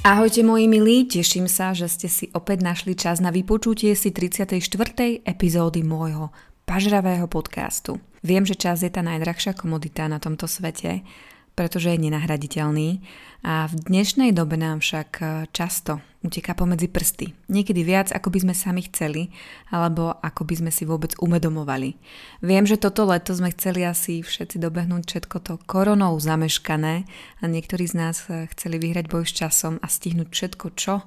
Ahojte 0.00 0.40
moji 0.40 0.64
milí, 0.64 1.04
teším 1.04 1.44
sa, 1.44 1.76
že 1.76 1.84
ste 1.84 2.08
si 2.08 2.32
opäť 2.32 2.64
našli 2.64 2.96
čas 2.96 3.20
na 3.20 3.28
vypočutie 3.28 3.92
si 3.92 4.08
34. 4.08 4.56
epizódy 5.28 5.84
môjho 5.84 6.32
pažravého 6.64 7.28
podcastu. 7.28 8.00
Viem, 8.24 8.48
že 8.48 8.56
čas 8.56 8.80
je 8.80 8.88
tá 8.88 9.04
najdrahšia 9.04 9.52
komodita 9.52 10.08
na 10.08 10.16
tomto 10.16 10.48
svete, 10.48 11.04
pretože 11.60 11.92
je 11.92 12.08
nenahraditeľný 12.08 13.04
a 13.44 13.68
v 13.68 13.74
dnešnej 13.84 14.32
dobe 14.32 14.56
nám 14.56 14.80
však 14.80 15.10
e, 15.20 15.24
často 15.52 16.00
uteká 16.24 16.56
pomedzi 16.56 16.88
prsty. 16.88 17.36
Niekedy 17.52 17.84
viac, 17.84 18.08
ako 18.16 18.32
by 18.32 18.48
sme 18.48 18.54
sami 18.56 18.88
chceli, 18.88 19.28
alebo 19.68 20.16
ako 20.24 20.48
by 20.48 20.54
sme 20.56 20.72
si 20.72 20.88
vôbec 20.88 21.12
umedomovali. 21.20 22.00
Viem, 22.40 22.64
že 22.64 22.80
toto 22.80 23.04
leto 23.04 23.36
sme 23.36 23.52
chceli 23.52 23.84
asi 23.84 24.24
všetci 24.24 24.56
dobehnúť 24.56 25.04
všetko 25.04 25.36
to 25.44 25.54
koronou 25.68 26.16
zameškané 26.16 27.04
a 27.40 27.44
niektorí 27.44 27.84
z 27.84 27.94
nás 28.08 28.24
e, 28.32 28.48
chceli 28.56 28.80
vyhrať 28.80 29.12
boj 29.12 29.28
s 29.28 29.36
časom 29.36 29.76
a 29.84 29.86
stihnúť 29.92 30.32
všetko, 30.32 30.66
čo 30.80 31.04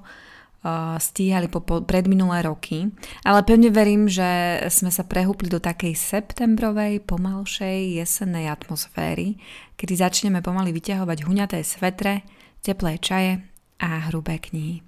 stíhali 0.96 1.52
po, 1.52 1.60
predminulé 1.62 2.48
roky, 2.48 2.88
ale 3.20 3.44
pevne 3.44 3.68
verím, 3.68 4.08
že 4.08 4.60
sme 4.72 4.88
sa 4.88 5.04
prehúpli 5.04 5.52
do 5.52 5.60
takej 5.60 5.92
septembrovej, 5.92 7.04
pomalšej 7.04 8.00
jesennej 8.00 8.48
atmosféry, 8.48 9.36
kedy 9.76 9.94
začneme 10.00 10.40
pomaly 10.40 10.72
vyťahovať 10.72 11.18
huňaté 11.28 11.60
svetre, 11.60 12.24
teplé 12.64 12.96
čaje 12.96 13.44
a 13.76 14.08
hrubé 14.08 14.40
knihy. 14.40 14.80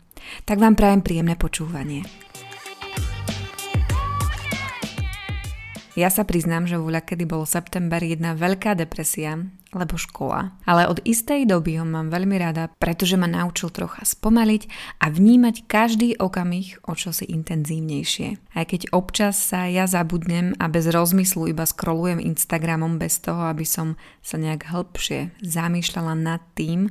Tak 0.49 0.57
vám 0.57 0.75
prajem 0.75 1.05
príjemné 1.05 1.37
počúvanie. 1.37 2.09
Ja 5.97 6.13
sa 6.13 6.29
priznám, 6.29 6.69
že 6.69 6.77
voľa 6.77 7.09
kedy 7.09 7.25
bol 7.25 7.49
september 7.49 8.05
jedna 8.05 8.37
veľká 8.37 8.77
depresia, 8.77 9.41
lebo 9.77 10.01
škola. 10.01 10.57
Ale 10.65 10.89
od 10.89 11.05
istej 11.05 11.45
doby 11.45 11.79
ho 11.79 11.87
mám 11.87 12.09
veľmi 12.09 12.37
rada, 12.41 12.73
pretože 12.81 13.21
ma 13.21 13.29
naučil 13.29 13.69
trocha 13.69 14.03
spomaliť 14.03 14.63
a 15.05 15.13
vnímať 15.13 15.69
každý 15.69 16.17
okamih 16.17 16.81
o 16.89 16.97
čosi 16.97 17.29
intenzívnejšie. 17.29 18.57
Aj 18.57 18.65
keď 18.65 18.91
občas 18.97 19.37
sa 19.37 19.69
ja 19.69 19.85
zabudnem 19.85 20.57
a 20.57 20.73
bez 20.73 20.89
rozmyslu 20.89 21.53
iba 21.53 21.69
scrollujem 21.69 22.19
Instagramom 22.19 22.97
bez 22.97 23.21
toho, 23.21 23.53
aby 23.53 23.69
som 23.69 24.01
sa 24.25 24.41
nejak 24.41 24.73
hĺbšie 24.73 25.37
zamýšľala 25.45 26.17
nad 26.17 26.41
tým, 26.57 26.89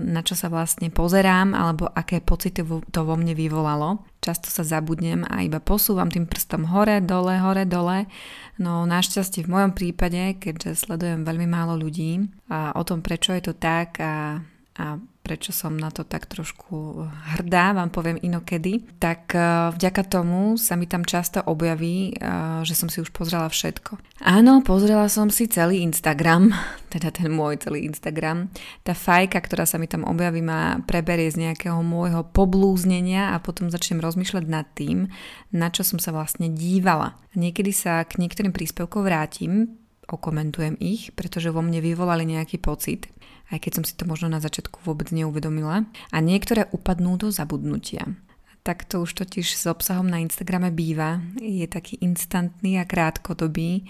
na 0.00 0.20
čo 0.26 0.34
sa 0.34 0.50
vlastne 0.50 0.90
pozerám 0.90 1.54
alebo 1.54 1.86
aké 1.86 2.18
pocity 2.20 2.64
to 2.64 3.00
vo 3.06 3.14
mne 3.14 3.32
vyvolalo. 3.36 4.02
Často 4.18 4.48
sa 4.48 4.64
zabudnem 4.64 5.22
a 5.28 5.44
iba 5.44 5.60
posúvam 5.60 6.08
tým 6.08 6.24
prstom 6.24 6.68
hore, 6.72 6.98
dole, 7.04 7.38
hore, 7.38 7.68
dole. 7.68 8.08
No 8.56 8.88
našťastie 8.88 9.44
v 9.44 9.52
mojom 9.52 9.72
prípade, 9.76 10.40
keďže 10.40 10.88
sledujem 10.88 11.22
veľmi 11.22 11.46
málo 11.46 11.76
ľudí 11.76 12.24
a 12.48 12.72
o 12.74 12.82
tom, 12.82 13.04
prečo 13.04 13.36
je 13.36 13.42
to 13.44 13.54
tak 13.54 14.00
a, 14.00 14.40
a 14.80 14.84
prečo 15.24 15.56
som 15.56 15.72
na 15.72 15.88
to 15.88 16.04
tak 16.04 16.28
trošku 16.28 17.08
hrdá, 17.34 17.72
vám 17.72 17.88
poviem 17.88 18.20
inokedy, 18.20 18.84
tak 19.00 19.32
e, 19.32 19.72
vďaka 19.72 20.04
tomu 20.04 20.60
sa 20.60 20.76
mi 20.76 20.84
tam 20.84 21.00
často 21.00 21.40
objaví, 21.40 22.12
e, 22.12 22.28
že 22.68 22.76
som 22.76 22.92
si 22.92 23.00
už 23.00 23.08
pozrela 23.08 23.48
všetko. 23.48 23.96
Áno, 24.20 24.60
pozrela 24.60 25.08
som 25.08 25.32
si 25.32 25.48
celý 25.48 25.80
Instagram, 25.80 26.52
teda 26.94 27.08
ten 27.08 27.32
môj 27.32 27.64
celý 27.64 27.88
Instagram. 27.88 28.52
Tá 28.84 28.92
fajka, 28.92 29.40
ktorá 29.40 29.64
sa 29.64 29.80
mi 29.80 29.88
tam 29.88 30.04
objaví, 30.04 30.44
ma 30.44 30.84
preberie 30.84 31.32
z 31.32 31.48
nejakého 31.48 31.80
môjho 31.80 32.28
poblúznenia 32.28 33.32
a 33.32 33.40
potom 33.40 33.72
začnem 33.72 34.04
rozmýšľať 34.04 34.44
nad 34.44 34.68
tým, 34.76 35.08
na 35.56 35.72
čo 35.72 35.88
som 35.88 35.96
sa 35.96 36.12
vlastne 36.12 36.52
dívala. 36.52 37.16
Niekedy 37.32 37.72
sa 37.72 38.04
k 38.04 38.20
niektorým 38.20 38.52
príspevkom 38.52 39.00
vrátim, 39.00 39.80
okomentujem 40.04 40.76
ich, 40.84 41.16
pretože 41.16 41.48
vo 41.48 41.64
mne 41.64 41.80
vyvolali 41.80 42.28
nejaký 42.28 42.60
pocit 42.60 43.08
aj 43.54 43.62
keď 43.62 43.72
som 43.78 43.84
si 43.86 43.94
to 43.94 44.04
možno 44.04 44.26
na 44.26 44.42
začiatku 44.42 44.82
vôbec 44.82 45.14
neuvedomila. 45.14 45.86
A 46.10 46.18
niektoré 46.18 46.66
upadnú 46.74 47.14
do 47.14 47.30
zabudnutia. 47.30 48.18
Tak 48.66 48.88
to 48.90 49.06
už 49.06 49.14
totiž 49.14 49.54
s 49.54 49.64
obsahom 49.70 50.10
na 50.10 50.18
Instagrame 50.18 50.74
býva. 50.74 51.22
Je 51.38 51.68
taký 51.70 52.00
instantný 52.02 52.82
a 52.82 52.88
krátkodobý, 52.88 53.70
e, 53.78 53.82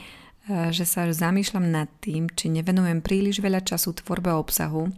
že 0.74 0.84
sa 0.84 1.08
zamýšľam 1.08 1.70
nad 1.70 1.88
tým, 2.02 2.28
či 2.28 2.50
nevenujem 2.52 3.00
príliš 3.00 3.40
veľa 3.40 3.62
času 3.64 3.96
tvorbe 4.02 4.34
obsahu, 4.34 4.90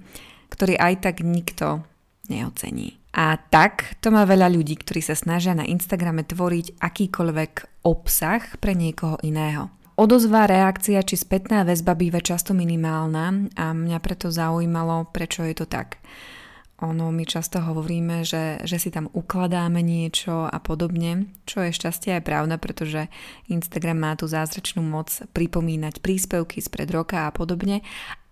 ktorý 0.51 0.81
aj 0.81 0.95
tak 1.05 1.17
nikto 1.23 1.85
neocení. 2.33 2.97
A 3.17 3.37
tak 3.37 3.97
to 4.05 4.13
má 4.13 4.29
veľa 4.29 4.53
ľudí, 4.53 4.77
ktorí 4.77 5.01
sa 5.01 5.17
snažia 5.17 5.57
na 5.57 5.65
Instagrame 5.65 6.25
tvoriť 6.25 6.81
akýkoľvek 6.81 7.85
obsah 7.85 8.45
pre 8.61 8.77
niekoho 8.77 9.17
iného. 9.25 9.76
Odozva, 9.97 10.45
reakcia 10.45 11.01
či 11.01 11.17
spätná 11.17 11.65
väzba 11.65 11.97
býva 11.97 12.21
často 12.21 12.53
minimálna 12.53 13.49
a 13.57 13.73
mňa 13.73 13.97
preto 14.05 14.29
zaujímalo, 14.29 15.09
prečo 15.09 15.41
je 15.41 15.57
to 15.57 15.65
tak. 15.65 16.05
Ono, 16.84 17.09
my 17.09 17.25
často 17.25 17.65
hovoríme, 17.65 18.21
že, 18.21 18.61
že 18.69 18.77
si 18.77 18.93
tam 18.93 19.09
ukladáme 19.09 19.81
niečo 19.81 20.45
a 20.45 20.61
podobne, 20.61 21.33
čo 21.49 21.65
je 21.65 21.73
šťastie 21.73 22.21
aj 22.21 22.29
pravda, 22.29 22.61
pretože 22.61 23.09
Instagram 23.49 23.97
má 23.97 24.12
tú 24.21 24.29
zázračnú 24.29 24.84
moc 24.84 25.09
pripomínať 25.33 26.05
príspevky 26.05 26.61
spred 26.61 26.93
roka 26.93 27.25
a 27.25 27.33
podobne, 27.33 27.81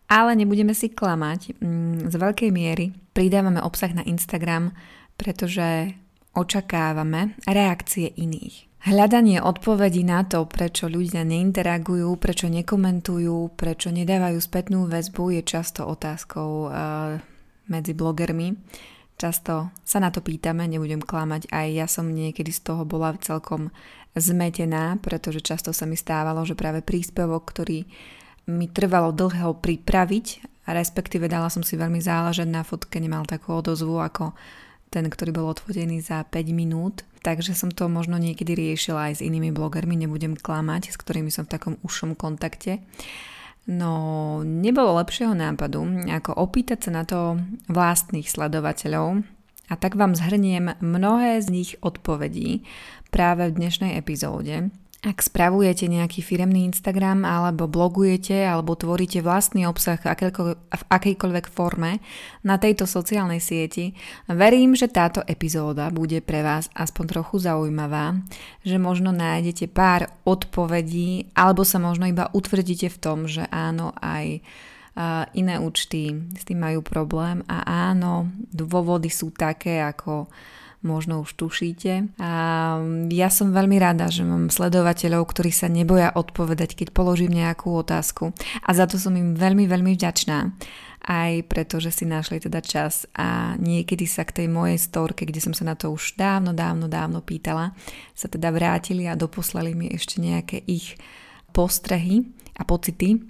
ale 0.05 0.37
nebudeme 0.37 0.77
si 0.77 0.93
klamať. 0.93 1.65
Mm, 1.65 2.13
z 2.13 2.15
veľkej 2.21 2.51
miery 2.53 2.93
pridávame 3.17 3.65
obsah 3.65 3.97
na 3.97 4.05
Instagram, 4.05 4.77
pretože 5.17 5.97
očakávame 6.37 7.41
reakcie 7.49 8.13
iných. 8.13 8.74
Hľadanie 8.85 9.41
odpovedí 9.41 10.05
na 10.05 10.29
to, 10.29 10.45
prečo 10.45 10.93
ľudia 10.93 11.25
neinteragujú, 11.25 12.21
prečo 12.21 12.53
nekomentujú, 12.53 13.57
prečo 13.57 13.89
nedávajú 13.89 14.37
spätnú 14.37 14.85
väzbu, 14.85 15.41
je 15.41 15.43
často 15.57 15.89
otázkou 15.89 16.69
uh, 16.69 17.17
medzi 17.73 17.97
blogermi. 17.97 18.53
Často 19.17 19.73
sa 19.81 19.99
na 20.05 20.13
to 20.13 20.21
pýtame, 20.21 20.69
nebudem 20.69 21.01
klamať, 21.01 21.49
aj 21.49 21.67
ja 21.73 21.87
som 21.89 22.13
niekedy 22.13 22.53
z 22.53 22.61
toho 22.61 22.85
bola 22.85 23.17
celkom 23.25 23.73
zmetená, 24.21 25.01
pretože 25.01 25.41
často 25.41 25.73
sa 25.73 25.89
mi 25.89 25.97
stávalo, 25.97 26.45
že 26.45 26.53
práve 26.53 26.85
príspevok, 26.85 27.57
ktorý 27.57 27.89
mi 28.53 28.69
trvalo 28.69 29.17
dlho 29.17 29.65
pripraviť, 29.65 30.45
respektíve 30.69 31.25
dala 31.25 31.49
som 31.49 31.65
si 31.65 31.81
veľmi 31.81 32.05
záležať 32.05 32.53
na 32.53 32.61
fotke, 32.61 33.01
nemal 33.01 33.25
takú 33.25 33.57
odozvu 33.57 33.97
ako 33.97 34.37
ten, 34.93 35.09
ktorý 35.09 35.33
bol 35.33 35.49
odfotený 35.57 36.05
za 36.05 36.21
5 36.21 36.53
minút. 36.53 37.09
Takže 37.25 37.57
som 37.57 37.73
to 37.73 37.89
možno 37.89 38.21
niekedy 38.21 38.53
riešila 38.53 39.09
aj 39.09 39.13
s 39.19 39.25
inými 39.25 39.49
blogermi, 39.49 39.97
nebudem 39.97 40.37
klamať, 40.37 40.93
s 40.93 41.01
ktorými 41.01 41.33
som 41.33 41.49
v 41.49 41.57
takom 41.57 41.75
ušom 41.81 42.13
kontakte. 42.13 42.85
No, 43.65 44.45
nebolo 44.45 45.01
lepšieho 45.01 45.33
nápadu, 45.33 46.05
ako 46.05 46.37
opýtať 46.37 46.85
sa 46.85 46.91
na 46.93 47.09
to 47.09 47.41
vlastných 47.73 48.29
sledovateľov 48.29 49.25
a 49.73 49.75
tak 49.81 49.97
vám 49.97 50.13
zhrniem 50.13 50.77
mnohé 50.85 51.41
z 51.41 51.49
nich 51.49 51.71
odpovedí 51.81 52.69
práve 53.09 53.49
v 53.49 53.57
dnešnej 53.57 53.97
epizóde. 53.97 54.69
Ak 55.05 55.21
spravujete 55.21 55.85
nejaký 55.85 56.25
firemný 56.25 56.65
Instagram 56.65 57.29
alebo 57.29 57.69
blogujete 57.69 58.41
alebo 58.41 58.73
tvoríte 58.73 59.21
vlastný 59.21 59.69
obsah 59.69 60.01
v 60.01 60.85
akejkoľvek 60.89 61.45
forme 61.53 62.01
na 62.41 62.57
tejto 62.57 62.89
sociálnej 62.89 63.37
sieti, 63.37 63.93
verím, 64.33 64.73
že 64.73 64.89
táto 64.89 65.21
epizóda 65.29 65.93
bude 65.93 66.25
pre 66.25 66.41
vás 66.41 66.73
aspoň 66.73 67.05
trochu 67.21 67.37
zaujímavá, 67.37 68.17
že 68.65 68.81
možno 68.81 69.13
nájdete 69.13 69.69
pár 69.69 70.09
odpovedí 70.25 71.37
alebo 71.37 71.69
sa 71.69 71.77
možno 71.77 72.09
iba 72.09 72.33
utvrdíte 72.33 72.89
v 72.89 72.97
tom, 72.97 73.29
že 73.29 73.45
áno, 73.53 73.93
aj 74.01 74.41
iné 75.37 75.59
účty 75.61 76.17
s 76.33 76.49
tým 76.49 76.65
majú 76.65 76.81
problém 76.81 77.45
a 77.45 77.91
áno, 77.93 78.33
dôvody 78.49 79.13
sú 79.13 79.37
také 79.37 79.85
ako 79.85 80.33
možno 80.85 81.25
už 81.25 81.35
tušíte. 81.35 82.15
A 82.21 82.33
ja 83.09 83.29
som 83.33 83.57
veľmi 83.57 83.81
rada, 83.81 84.13
že 84.13 84.23
mám 84.23 84.53
sledovateľov, 84.53 85.25
ktorí 85.27 85.51
sa 85.51 85.73
neboja 85.73 86.13
odpovedať, 86.13 86.77
keď 86.77 86.93
položím 86.93 87.35
nejakú 87.35 87.73
otázku. 87.73 88.37
A 88.63 88.71
za 88.77 88.85
to 88.85 89.01
som 89.01 89.17
im 89.17 89.33
veľmi, 89.35 89.65
veľmi 89.65 89.97
vďačná. 89.97 90.53
Aj 91.05 91.33
preto, 91.45 91.85
že 91.85 91.93
si 91.93 92.09
našli 92.09 92.41
teda 92.41 92.65
čas 92.65 93.05
a 93.13 93.61
niekedy 93.61 94.09
sa 94.09 94.25
k 94.25 94.45
tej 94.45 94.49
mojej 94.49 94.81
storke, 94.81 95.29
kde 95.29 95.41
som 95.41 95.53
sa 95.53 95.69
na 95.69 95.77
to 95.77 95.93
už 95.93 96.17
dávno, 96.17 96.57
dávno, 96.57 96.89
dávno 96.89 97.21
pýtala, 97.21 97.77
sa 98.17 98.25
teda 98.25 98.49
vrátili 98.49 99.05
a 99.05 99.13
doposlali 99.13 99.77
mi 99.77 99.93
ešte 99.93 100.17
nejaké 100.25 100.65
ich 100.65 100.97
postrehy 101.53 102.25
a 102.57 102.65
pocity, 102.65 103.21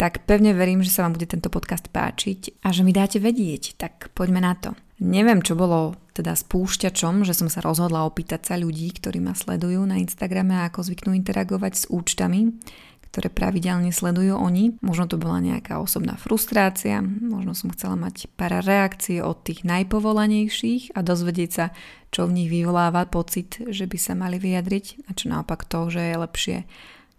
tak 0.00 0.24
pevne 0.24 0.56
verím, 0.56 0.80
že 0.80 0.94
sa 0.94 1.04
vám 1.04 1.20
bude 1.20 1.28
tento 1.28 1.52
podcast 1.52 1.90
páčiť 1.92 2.64
a 2.64 2.72
že 2.72 2.86
mi 2.86 2.96
dáte 2.96 3.20
vedieť, 3.20 3.76
tak 3.76 4.08
poďme 4.16 4.40
na 4.40 4.56
to. 4.56 4.87
Neviem, 4.98 5.46
čo 5.46 5.54
bolo 5.54 5.94
teda 6.10 6.34
spúšťačom, 6.34 7.22
že 7.22 7.30
som 7.30 7.46
sa 7.46 7.62
rozhodla 7.62 8.02
opýtať 8.02 8.50
sa 8.50 8.54
ľudí, 8.58 8.90
ktorí 8.98 9.22
ma 9.22 9.30
sledujú 9.30 9.86
na 9.86 10.02
Instagrame 10.02 10.58
a 10.58 10.66
ako 10.66 10.90
zvyknú 10.90 11.14
interagovať 11.14 11.72
s 11.78 11.84
účtami, 11.86 12.58
ktoré 13.14 13.30
pravidelne 13.30 13.94
sledujú 13.94 14.34
oni. 14.34 14.74
Možno 14.82 15.06
to 15.06 15.14
bola 15.14 15.38
nejaká 15.38 15.78
osobná 15.78 16.18
frustrácia, 16.18 16.98
možno 17.02 17.54
som 17.54 17.70
chcela 17.70 17.94
mať 17.94 18.26
pár 18.34 18.58
reakcií 18.58 19.22
od 19.22 19.38
tých 19.46 19.62
najpovolanejších 19.62 20.98
a 20.98 21.06
dozvedieť 21.06 21.50
sa, 21.54 21.70
čo 22.10 22.26
v 22.26 22.34
nich 22.34 22.50
vyvoláva 22.50 23.06
pocit, 23.06 23.62
že 23.70 23.86
by 23.86 23.98
sa 24.02 24.18
mali 24.18 24.42
vyjadriť 24.42 25.06
a 25.06 25.14
čo 25.14 25.30
naopak 25.30 25.62
to, 25.62 25.94
že 25.94 26.02
je 26.02 26.16
lepšie 26.18 26.56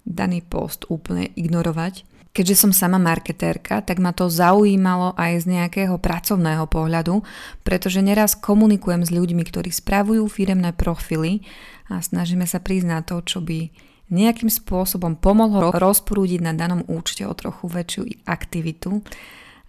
daný 0.04 0.44
post 0.44 0.84
úplne 0.92 1.31
ignorovať 1.40 2.19
Keďže 2.30 2.56
som 2.56 2.72
sama 2.72 3.02
marketérka, 3.02 3.81
tak 3.81 3.98
ma 3.98 4.14
to 4.14 4.30
zaujímalo 4.30 5.18
aj 5.18 5.44
z 5.44 5.46
nejakého 5.50 5.98
pracovného 5.98 6.70
pohľadu, 6.70 7.26
pretože 7.66 8.06
neraz 8.06 8.38
komunikujem 8.38 9.02
s 9.02 9.10
ľuďmi, 9.10 9.42
ktorí 9.50 9.74
spravujú 9.74 10.30
firemné 10.30 10.70
profily 10.78 11.42
a 11.90 12.06
snažíme 12.06 12.46
sa 12.46 12.62
prísť 12.62 12.88
na 12.88 13.02
to, 13.02 13.26
čo 13.26 13.42
by 13.42 13.74
nejakým 14.14 14.50
spôsobom 14.50 15.18
pomohlo 15.18 15.74
rozprúdiť 15.74 16.42
na 16.42 16.54
danom 16.54 16.86
účte 16.86 17.26
o 17.26 17.34
trochu 17.34 17.66
väčšiu 17.70 18.02
aktivitu 18.26 19.02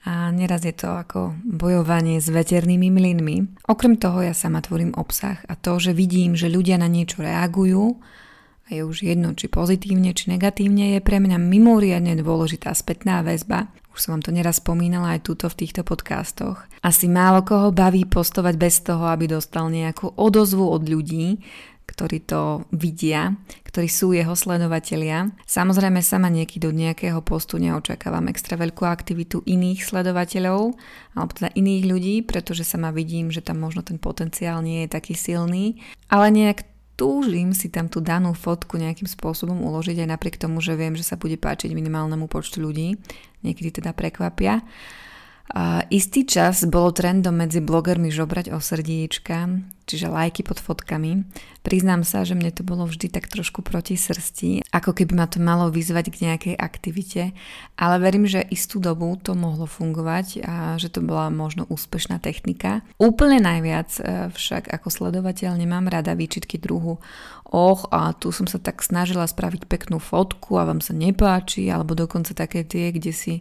a 0.08 0.32
neraz 0.32 0.64
je 0.64 0.72
to 0.72 0.88
ako 0.88 1.36
bojovanie 1.44 2.16
s 2.24 2.32
veternými 2.32 2.88
mlynmi. 2.88 3.68
Okrem 3.68 4.00
toho 4.00 4.24
ja 4.24 4.32
sama 4.32 4.64
tvorím 4.64 4.96
obsah 4.96 5.44
a 5.44 5.52
to, 5.60 5.76
že 5.76 5.92
vidím, 5.92 6.32
že 6.32 6.48
ľudia 6.48 6.80
na 6.80 6.88
niečo 6.88 7.20
reagujú 7.20 8.00
a 8.70 8.78
je 8.78 8.86
už 8.86 9.02
jedno, 9.02 9.34
či 9.34 9.50
pozitívne, 9.50 10.14
či 10.14 10.30
negatívne, 10.30 10.94
je 10.94 11.00
pre 11.02 11.18
mňa 11.18 11.42
mimoriadne 11.42 12.14
dôležitá 12.22 12.70
spätná 12.70 13.26
väzba. 13.26 13.66
Už 13.90 14.06
som 14.06 14.14
vám 14.14 14.22
to 14.22 14.30
neraz 14.30 14.62
spomínala 14.62 15.18
aj 15.18 15.26
túto 15.26 15.50
v 15.50 15.66
týchto 15.66 15.82
podcastoch. 15.82 16.62
Asi 16.78 17.10
málo 17.10 17.42
koho 17.42 17.74
baví 17.74 18.06
postovať 18.06 18.54
bez 18.54 18.86
toho, 18.86 19.10
aby 19.10 19.26
dostal 19.26 19.66
nejakú 19.66 20.14
odozvu 20.14 20.62
od 20.70 20.86
ľudí, 20.86 21.42
ktorí 21.90 22.22
to 22.22 22.70
vidia, 22.70 23.34
ktorí 23.66 23.90
sú 23.90 24.14
jeho 24.14 24.38
sledovatelia. 24.38 25.34
Samozrejme 25.42 25.98
sama 26.06 26.30
niekedy 26.30 26.62
do 26.62 26.70
nejakého 26.70 27.18
postu 27.26 27.58
neočakávam 27.58 28.30
extra 28.30 28.54
veľkú 28.54 28.86
aktivitu 28.86 29.42
iných 29.42 29.82
sledovateľov, 29.82 30.78
alebo 31.18 31.30
teda 31.34 31.50
iných 31.58 31.84
ľudí, 31.90 32.14
pretože 32.22 32.62
sama 32.62 32.94
vidím, 32.94 33.34
že 33.34 33.42
tam 33.42 33.58
možno 33.58 33.82
ten 33.82 33.98
potenciál 33.98 34.62
nie 34.62 34.86
je 34.86 34.94
taký 34.94 35.18
silný, 35.18 35.82
ale 36.06 36.30
nejak 36.30 36.69
túžim 37.00 37.56
si 37.56 37.72
tam 37.72 37.88
tú 37.88 38.04
danú 38.04 38.36
fotku 38.36 38.76
nejakým 38.76 39.08
spôsobom 39.08 39.56
uložiť 39.64 40.04
aj 40.04 40.08
napriek 40.12 40.36
tomu, 40.36 40.60
že 40.60 40.76
viem, 40.76 40.92
že 40.92 41.00
sa 41.00 41.16
bude 41.16 41.40
páčiť 41.40 41.72
minimálnemu 41.72 42.28
počtu 42.28 42.60
ľudí. 42.60 43.00
Niekedy 43.40 43.80
teda 43.80 43.96
prekvapia. 43.96 44.60
A 45.50 45.82
istý 45.90 46.22
čas 46.22 46.62
bolo 46.62 46.94
trendom 46.94 47.34
medzi 47.34 47.58
blogermi 47.58 48.14
žobrať 48.14 48.54
o 48.54 48.62
srdíčka, 48.62 49.50
čiže 49.82 50.06
lajky 50.06 50.46
pod 50.46 50.62
fotkami. 50.62 51.26
Priznám 51.66 52.06
sa, 52.06 52.22
že 52.22 52.38
mne 52.38 52.54
to 52.54 52.62
bolo 52.62 52.86
vždy 52.86 53.10
tak 53.10 53.26
trošku 53.26 53.66
proti 53.66 53.98
srsti, 53.98 54.70
ako 54.70 54.94
keby 54.94 55.12
ma 55.18 55.26
to 55.26 55.42
malo 55.42 55.66
vyzvať 55.66 56.06
k 56.14 56.20
nejakej 56.30 56.54
aktivite, 56.54 57.22
ale 57.74 57.98
verím, 57.98 58.30
že 58.30 58.46
istú 58.46 58.78
dobu 58.78 59.18
to 59.18 59.34
mohlo 59.34 59.66
fungovať 59.66 60.46
a 60.46 60.54
že 60.78 60.94
to 60.94 61.02
bola 61.02 61.26
možno 61.34 61.66
úspešná 61.66 62.22
technika. 62.22 62.86
Úplne 63.02 63.42
najviac 63.42 63.90
e, 63.98 64.02
však 64.30 64.70
ako 64.70 64.88
sledovateľ 64.88 65.58
nemám 65.58 65.90
rada 65.90 66.14
výčitky 66.14 66.62
druhu 66.62 67.02
och 67.50 67.90
a 67.90 68.14
tu 68.14 68.30
som 68.30 68.46
sa 68.46 68.62
tak 68.62 68.78
snažila 68.78 69.26
spraviť 69.26 69.66
peknú 69.66 69.98
fotku 69.98 70.54
a 70.54 70.70
vám 70.70 70.78
sa 70.78 70.94
nepáči, 70.94 71.66
alebo 71.66 71.98
dokonca 71.98 72.30
také 72.30 72.62
tie, 72.62 72.94
kde 72.94 73.10
si 73.10 73.34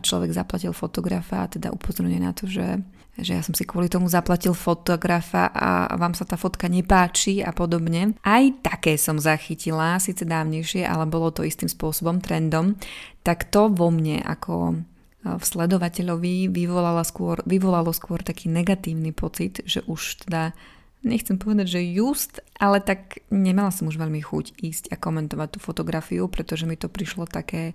človek 0.00 0.32
zaplatil 0.32 0.72
fotografa 0.72 1.44
a 1.44 1.50
teda 1.50 1.68
upozorňuje 1.68 2.20
na 2.24 2.32
to, 2.32 2.48
že, 2.48 2.80
že 3.20 3.36
ja 3.36 3.42
som 3.44 3.52
si 3.52 3.68
kvôli 3.68 3.92
tomu 3.92 4.08
zaplatil 4.08 4.56
fotografa 4.56 5.52
a 5.52 5.92
vám 6.00 6.16
sa 6.16 6.24
tá 6.24 6.40
fotka 6.40 6.72
nepáči 6.72 7.44
a 7.44 7.52
podobne. 7.52 8.16
Aj 8.24 8.44
také 8.64 8.96
som 8.96 9.20
zachytila, 9.20 10.00
síce 10.00 10.24
dávnejšie, 10.24 10.88
ale 10.88 11.04
bolo 11.04 11.28
to 11.28 11.44
istým 11.44 11.68
spôsobom 11.68 12.24
trendom. 12.24 12.80
Tak 13.20 13.52
to 13.52 13.68
vo 13.68 13.92
mne 13.92 14.24
ako 14.24 14.80
v 15.28 15.44
sledovateľovi 15.44 16.48
vyvolalo 16.48 17.02
skôr, 17.04 17.42
vyvolalo 17.44 17.92
skôr 17.92 18.22
taký 18.22 18.48
negatívny 18.48 19.10
pocit, 19.12 19.60
že 19.66 19.84
už 19.84 20.24
teda 20.24 20.56
nechcem 21.02 21.38
povedať, 21.38 21.78
že 21.78 21.90
just, 21.94 22.40
ale 22.58 22.80
tak 22.80 23.22
nemala 23.30 23.70
som 23.70 23.90
už 23.90 23.98
veľmi 23.98 24.22
chuť 24.22 24.58
ísť 24.62 24.84
a 24.90 24.96
komentovať 24.98 25.48
tú 25.54 25.58
fotografiu, 25.62 26.26
pretože 26.30 26.66
mi 26.66 26.78
to 26.78 26.90
prišlo 26.90 27.26
také 27.26 27.74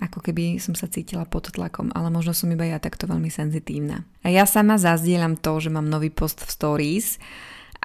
ako 0.00 0.18
keby 0.24 0.58
som 0.58 0.74
sa 0.74 0.90
cítila 0.90 1.26
pod 1.28 1.52
tlakom, 1.52 1.92
ale 1.94 2.08
možno 2.08 2.32
som 2.34 2.50
iba 2.50 2.66
ja 2.66 2.82
takto 2.82 3.06
veľmi 3.06 3.28
senzitívna. 3.28 4.02
A 4.24 4.32
ja 4.32 4.48
sama 4.48 4.80
zazdielam 4.80 5.38
to, 5.38 5.58
že 5.62 5.70
mám 5.70 5.86
nový 5.86 6.10
post 6.10 6.42
v 6.42 6.50
stories, 6.50 7.20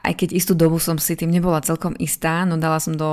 aj 0.05 0.13
keď 0.13 0.29
istú 0.37 0.53
dobu 0.53 0.77
som 0.77 0.95
si 1.01 1.17
tým 1.17 1.33
nebola 1.33 1.59
celkom 1.59 1.97
istá, 1.97 2.45
no 2.45 2.55
dala 2.55 2.77
som 2.77 2.93
do, 2.93 3.11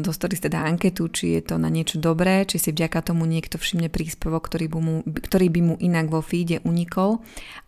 do 0.00 0.10
stories 0.10 0.40
teda 0.40 0.64
anketu, 0.64 1.12
či 1.12 1.38
je 1.38 1.52
to 1.52 1.60
na 1.60 1.68
niečo 1.68 2.00
dobré, 2.00 2.48
či 2.48 2.56
si 2.56 2.72
vďaka 2.72 3.12
tomu 3.12 3.28
niekto 3.28 3.60
všimne 3.60 3.92
príspevok, 3.92 4.48
ktorý 4.48 4.66
by 4.72 4.78
mu, 4.80 4.94
ktorý 5.04 5.46
by 5.52 5.60
mu 5.62 5.74
inak 5.76 6.08
vo 6.08 6.24
feede 6.24 6.64
unikol. 6.64 7.20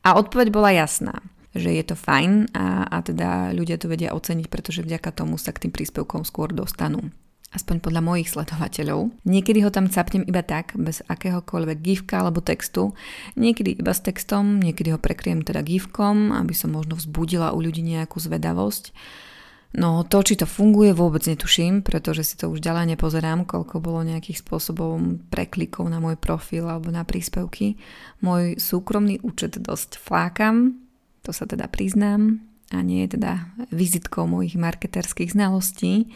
A 0.02 0.16
odpoveď 0.16 0.48
bola 0.50 0.72
jasná 0.72 1.20
že 1.56 1.74
je 1.74 1.80
to 1.80 1.96
fajn 1.96 2.52
a, 2.54 2.86
a 2.86 2.96
teda 3.00 3.56
ľudia 3.56 3.80
to 3.80 3.88
vedia 3.88 4.12
oceniť, 4.12 4.46
pretože 4.52 4.84
vďaka 4.84 5.10
tomu 5.10 5.40
sa 5.40 5.50
k 5.50 5.66
tým 5.66 5.72
príspevkom 5.72 6.22
skôr 6.22 6.52
dostanú 6.52 7.10
aspoň 7.48 7.80
podľa 7.80 8.02
mojich 8.04 8.28
sledovateľov. 8.28 9.08
Niekedy 9.24 9.64
ho 9.64 9.70
tam 9.72 9.88
capnem 9.88 10.24
iba 10.28 10.44
tak, 10.44 10.76
bez 10.76 11.00
akéhokoľvek 11.08 11.78
gifka 11.80 12.20
alebo 12.20 12.44
textu, 12.44 12.92
niekedy 13.40 13.80
iba 13.80 13.96
s 13.96 14.04
textom, 14.04 14.60
niekedy 14.60 14.92
ho 14.92 15.00
prekriem 15.00 15.40
teda 15.40 15.64
gifkom, 15.64 16.30
aby 16.36 16.52
som 16.52 16.76
možno 16.76 17.00
vzbudila 17.00 17.56
u 17.56 17.58
ľudí 17.64 17.80
nejakú 17.80 18.20
zvedavosť. 18.20 18.92
No 19.68 20.00
to, 20.00 20.24
či 20.24 20.40
to 20.40 20.48
funguje, 20.48 20.96
vôbec 20.96 21.20
netuším, 21.28 21.84
pretože 21.84 22.24
si 22.24 22.34
to 22.40 22.48
už 22.48 22.64
ďalej 22.64 22.96
nepozerám, 22.96 23.44
koľko 23.44 23.84
bolo 23.84 24.00
nejakých 24.00 24.40
spôsobov 24.40 24.96
preklikov 25.28 25.92
na 25.92 26.00
môj 26.00 26.16
profil 26.16 26.64
alebo 26.64 26.88
na 26.88 27.04
príspevky. 27.04 27.76
Môj 28.24 28.56
súkromný 28.56 29.20
účet 29.20 29.60
dosť 29.60 30.00
flákam, 30.00 30.80
to 31.20 31.36
sa 31.36 31.44
teda 31.44 31.68
priznám, 31.68 32.40
a 32.72 32.80
nie 32.80 33.04
je 33.04 33.16
teda 33.16 33.48
vizitkou 33.72 34.28
mojich 34.28 34.56
marketerských 34.56 35.32
znalostí, 35.32 36.12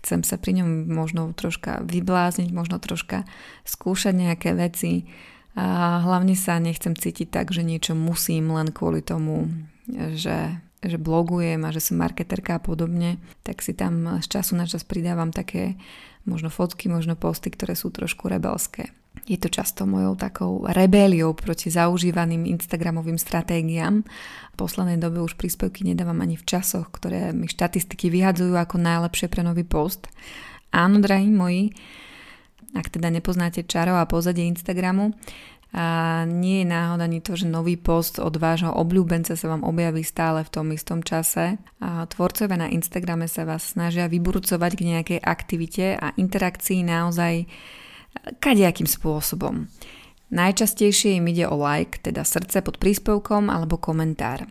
chcem 0.00 0.24
sa 0.24 0.40
pri 0.40 0.62
ňom 0.62 0.88
možno 0.88 1.36
troška 1.36 1.84
vyblázniť, 1.84 2.48
možno 2.50 2.80
troška 2.80 3.28
skúšať 3.68 4.14
nejaké 4.16 4.56
veci 4.56 5.04
a 5.52 6.00
hlavne 6.00 6.32
sa 6.32 6.56
nechcem 6.56 6.96
cítiť 6.96 7.28
tak, 7.28 7.52
že 7.52 7.60
niečo 7.60 7.92
musím 7.92 8.56
len 8.56 8.72
kvôli 8.72 9.04
tomu, 9.04 9.52
že, 10.16 10.56
že 10.80 10.96
blogujem 10.96 11.60
a 11.68 11.74
že 11.74 11.84
som 11.84 12.00
marketerka 12.00 12.56
a 12.56 12.64
podobne, 12.64 13.20
tak 13.44 13.60
si 13.60 13.76
tam 13.76 14.20
z 14.24 14.26
času 14.32 14.56
na 14.56 14.64
čas 14.64 14.80
pridávam 14.88 15.28
také 15.28 15.76
možno 16.24 16.48
fotky, 16.48 16.88
možno 16.88 17.18
posty, 17.18 17.52
ktoré 17.52 17.76
sú 17.76 17.92
trošku 17.92 18.32
rebelské. 18.32 18.96
Je 19.22 19.38
to 19.38 19.46
často 19.46 19.86
mojou 19.86 20.18
takou 20.18 20.66
rebéliou 20.66 21.30
proti 21.32 21.70
zaužívaným 21.70 22.42
Instagramovým 22.42 23.16
stratégiám. 23.22 24.02
V 24.52 24.54
poslednej 24.58 24.98
dobe 24.98 25.22
už 25.22 25.38
príspevky 25.38 25.86
nedávam 25.86 26.18
ani 26.18 26.34
v 26.34 26.42
časoch, 26.42 26.90
ktoré 26.90 27.30
mi 27.30 27.46
štatistiky 27.46 28.10
vyhadzujú 28.10 28.58
ako 28.58 28.82
najlepšie 28.82 29.30
pre 29.30 29.46
nový 29.46 29.62
post. 29.62 30.10
Áno, 30.74 30.98
drahí 30.98 31.30
moji, 31.30 31.70
ak 32.74 32.90
teda 32.90 33.14
nepoznáte 33.14 33.62
čaro 33.62 33.94
a 34.00 34.10
pozadie 34.10 34.48
Instagramu, 34.48 35.14
a 35.72 36.28
nie 36.28 36.60
je 36.60 36.66
náhoda 36.68 37.08
ani 37.08 37.24
to, 37.24 37.32
že 37.32 37.48
nový 37.48 37.80
post 37.80 38.20
od 38.20 38.36
vášho 38.36 38.76
obľúbenca 38.76 39.32
sa 39.32 39.46
vám 39.48 39.64
objaví 39.64 40.04
stále 40.04 40.44
v 40.44 40.52
tom 40.52 40.68
istom 40.68 41.00
čase. 41.00 41.56
A 41.80 42.04
tvorcovia 42.04 42.60
na 42.60 42.68
Instagrame 42.68 43.24
sa 43.24 43.48
vás 43.48 43.72
snažia 43.72 44.04
vyburcovať 44.04 44.72
k 44.76 44.82
nejakej 44.92 45.18
aktivite 45.24 45.96
a 45.96 46.12
interakcii 46.20 46.84
naozaj 46.84 47.48
kadejakým 48.40 48.86
spôsobom. 48.86 49.68
Najčastejšie 50.32 51.20
im 51.20 51.28
ide 51.28 51.44
o 51.44 51.60
like, 51.60 52.00
teda 52.00 52.24
srdce 52.24 52.64
pod 52.64 52.80
príspevkom 52.80 53.52
alebo 53.52 53.76
komentár. 53.76 54.48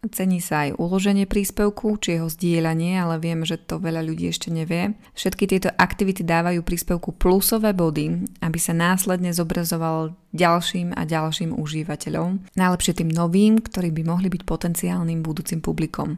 Cení 0.00 0.40
sa 0.40 0.64
aj 0.64 0.80
uloženie 0.80 1.28
príspevku 1.28 2.00
či 2.00 2.16
jeho 2.16 2.24
zdieľanie, 2.24 2.96
ale 2.96 3.20
viem, 3.20 3.44
že 3.44 3.60
to 3.60 3.76
veľa 3.76 4.00
ľudí 4.00 4.32
ešte 4.32 4.48
nevie. 4.48 4.96
Všetky 5.12 5.44
tieto 5.44 5.68
aktivity 5.76 6.24
dávajú 6.24 6.64
príspevku 6.64 7.12
plusové 7.20 7.76
body, 7.76 8.24
aby 8.40 8.56
sa 8.56 8.72
následne 8.72 9.28
zobrazoval 9.36 10.16
ďalším 10.32 10.96
a 10.96 11.04
ďalším 11.04 11.52
užívateľom. 11.52 12.56
Najlepšie 12.56 13.04
tým 13.04 13.12
novým, 13.12 13.60
ktorí 13.60 13.92
by 13.92 14.02
mohli 14.08 14.32
byť 14.32 14.42
potenciálnym 14.48 15.20
budúcim 15.20 15.60
publikom. 15.60 16.16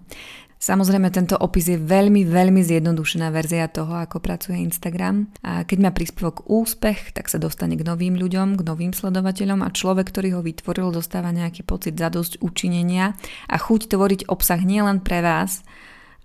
Samozrejme, 0.62 1.10
tento 1.10 1.34
opis 1.34 1.66
je 1.66 1.74
veľmi, 1.74 2.22
veľmi 2.22 2.62
zjednodušená 2.62 3.34
verzia 3.34 3.66
toho, 3.66 3.98
ako 3.98 4.22
pracuje 4.22 4.62
Instagram. 4.62 5.26
A 5.42 5.66
keď 5.66 5.78
má 5.82 5.90
príspevok 5.90 6.46
úspech, 6.46 7.10
tak 7.18 7.26
sa 7.26 7.42
dostane 7.42 7.74
k 7.74 7.82
novým 7.82 8.14
ľuďom, 8.14 8.54
k 8.54 8.62
novým 8.62 8.94
sledovateľom 8.94 9.66
a 9.66 9.74
človek, 9.74 10.14
ktorý 10.14 10.38
ho 10.38 10.40
vytvoril, 10.46 10.94
dostáva 10.94 11.34
nejaký 11.34 11.66
pocit 11.66 11.98
zadosť 11.98 12.38
učinenia 12.38 13.18
a 13.50 13.58
chuť 13.58 13.90
tvoriť 13.90 14.30
obsah 14.30 14.62
nielen 14.62 15.02
pre 15.02 15.18
vás, 15.18 15.66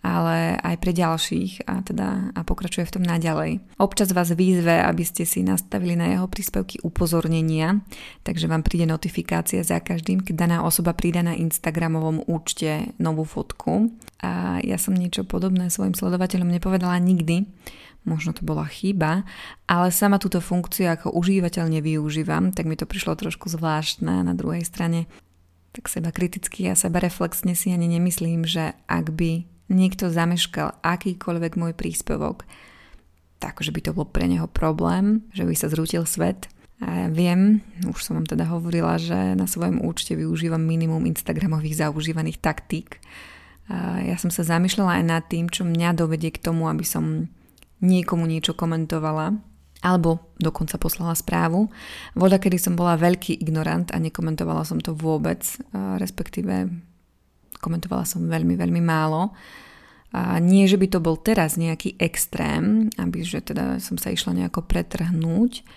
ale 0.05 0.55
aj 0.61 0.75
pre 0.79 0.91
ďalších 0.93 1.67
a 1.67 1.81
teda 1.81 2.31
a 2.31 2.39
pokračuje 2.45 2.85
v 2.87 2.93
tom 2.99 3.03
naďalej. 3.03 3.59
Občas 3.81 4.13
vás 4.13 4.31
výzve, 4.31 4.79
aby 4.79 5.03
ste 5.03 5.25
si 5.25 5.41
nastavili 5.43 5.97
na 5.97 6.13
jeho 6.13 6.29
príspevky 6.29 6.79
upozornenia, 6.85 7.81
takže 8.21 8.47
vám 8.47 8.61
príde 8.63 8.85
notifikácia 8.85 9.65
za 9.65 9.81
každým, 9.81 10.21
keď 10.21 10.35
daná 10.47 10.57
osoba 10.63 10.93
prída 10.93 11.25
na 11.25 11.35
Instagramovom 11.35 12.23
účte 12.29 12.93
novú 13.01 13.25
fotku. 13.25 13.91
A 14.21 14.63
ja 14.65 14.81
som 14.81 14.97
niečo 14.97 15.27
podobné 15.27 15.69
svojim 15.69 15.93
sledovateľom 15.93 16.49
nepovedala 16.49 16.97
nikdy, 16.97 17.45
možno 18.07 18.31
to 18.33 18.41
bola 18.47 18.65
chyba, 18.65 19.27
ale 19.67 19.91
sama 19.91 20.17
túto 20.17 20.39
funkciu 20.39 20.89
ako 20.89 21.13
užívateľ 21.13 21.67
nevyužívam, 21.67 22.55
tak 22.55 22.65
mi 22.65 22.79
to 22.79 22.87
prišlo 22.87 23.19
trošku 23.19 23.51
zvláštne 23.51 24.23
na 24.23 24.33
druhej 24.33 24.63
strane 24.63 25.05
tak 25.77 25.93
seba 25.93 26.09
kriticky 26.09 26.65
a 26.65 26.73
seba 26.73 26.97
reflexne 26.97 27.53
si 27.53 27.69
ani 27.69 27.85
nemyslím, 27.85 28.49
že 28.49 28.73
ak 28.89 29.13
by 29.13 29.45
niekto 29.67 30.11
zameškal 30.11 30.79
akýkoľvek 30.83 31.53
môj 31.59 31.73
príspevok, 31.75 32.47
tak, 33.37 33.61
že 33.61 33.69
by 33.69 33.79
to 33.85 33.91
bol 33.93 34.07
pre 34.09 34.25
neho 34.25 34.49
problém, 34.49 35.21
že 35.35 35.45
by 35.45 35.53
sa 35.53 35.69
zrútil 35.69 36.07
svet. 36.09 36.49
A 36.77 37.05
ja 37.05 37.09
viem, 37.09 37.61
už 37.89 38.01
som 38.01 38.17
vám 38.17 38.29
teda 38.29 38.45
hovorila, 38.49 39.01
že 39.01 39.33
na 39.33 39.49
svojom 39.49 39.81
účte 39.81 40.13
využívam 40.13 40.61
minimum 40.61 41.05
Instagramových 41.09 41.85
zaužívaných 41.85 42.37
taktík. 42.37 43.01
A 43.67 44.05
ja 44.05 44.15
som 44.17 44.29
sa 44.29 44.45
zamýšľala 44.45 45.01
aj 45.01 45.05
nad 45.05 45.23
tým, 45.25 45.49
čo 45.49 45.65
mňa 45.65 45.97
dovedie 45.97 46.29
k 46.33 46.41
tomu, 46.41 46.69
aby 46.69 46.85
som 46.85 47.29
niekomu 47.81 48.25
niečo 48.25 48.57
komentovala, 48.57 49.37
alebo 49.85 50.33
dokonca 50.41 50.81
poslala 50.81 51.13
správu. 51.13 51.69
Voda, 52.17 52.41
kedy 52.41 52.57
som 52.57 52.73
bola 52.73 52.97
veľký 52.97 53.37
ignorant 53.37 53.93
a 53.93 54.01
nekomentovala 54.01 54.65
som 54.65 54.81
to 54.81 54.97
vôbec, 54.97 55.45
respektíve 56.01 56.73
komentovala 57.59 58.05
som 58.05 58.25
veľmi, 58.25 58.55
veľmi 58.57 58.81
málo. 58.81 59.33
A 60.15 60.39
nie, 60.39 60.65
že 60.65 60.79
by 60.79 60.87
to 60.87 60.99
bol 61.03 61.19
teraz 61.19 61.59
nejaký 61.59 61.99
extrém, 61.99 62.87
aby 62.95 63.27
že 63.27 63.43
teda 63.43 63.83
som 63.83 63.99
sa 63.99 64.09
išla 64.09 64.33
nejako 64.33 64.63
pretrhnúť, 64.63 65.67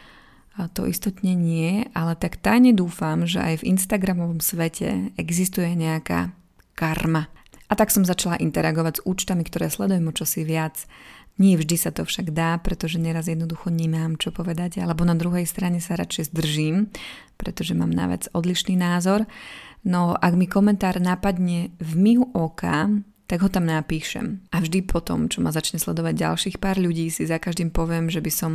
a 0.58 0.66
to 0.68 0.84
istotne 0.84 1.32
nie, 1.32 1.86
ale 1.96 2.18
tak 2.18 2.36
tajne 2.42 2.74
dúfam, 2.74 3.24
že 3.24 3.40
aj 3.40 3.62
v 3.62 3.72
Instagramovom 3.72 4.42
svete 4.42 5.14
existuje 5.14 5.72
nejaká 5.72 6.34
karma. 6.74 7.32
A 7.70 7.78
tak 7.78 7.94
som 7.94 8.02
začala 8.02 8.36
interagovať 8.36 9.00
s 9.00 9.04
účtami, 9.06 9.46
ktoré 9.46 9.70
sledujem 9.70 10.10
o 10.10 10.12
čosi 10.12 10.42
viac. 10.42 10.84
Nie 11.38 11.54
vždy 11.54 11.76
sa 11.78 11.94
to 11.94 12.02
však 12.02 12.34
dá, 12.34 12.58
pretože 12.58 12.98
neraz 12.98 13.30
jednoducho 13.30 13.70
nemám 13.70 14.18
čo 14.18 14.34
povedať, 14.34 14.82
alebo 14.82 15.06
na 15.06 15.14
druhej 15.14 15.46
strane 15.46 15.78
sa 15.78 15.94
radšej 15.96 16.34
zdržím, 16.34 16.90
pretože 17.38 17.72
mám 17.72 17.94
na 17.94 18.10
vec 18.10 18.26
odlišný 18.34 18.74
názor. 18.74 19.24
No 19.84 20.12
ak 20.12 20.32
mi 20.36 20.44
komentár 20.44 21.00
napadne 21.00 21.72
v 21.80 21.92
mihu 21.96 22.26
oka, 22.36 22.90
tak 23.30 23.46
ho 23.46 23.48
tam 23.48 23.70
napíšem. 23.70 24.42
A 24.50 24.58
vždy 24.58 24.82
potom, 24.82 25.30
čo 25.30 25.38
ma 25.38 25.54
začne 25.54 25.78
sledovať 25.78 26.14
ďalších 26.18 26.56
pár 26.58 26.82
ľudí, 26.82 27.08
si 27.14 27.30
za 27.30 27.38
každým 27.38 27.70
poviem, 27.70 28.10
že 28.10 28.18
by 28.18 28.32
som 28.34 28.52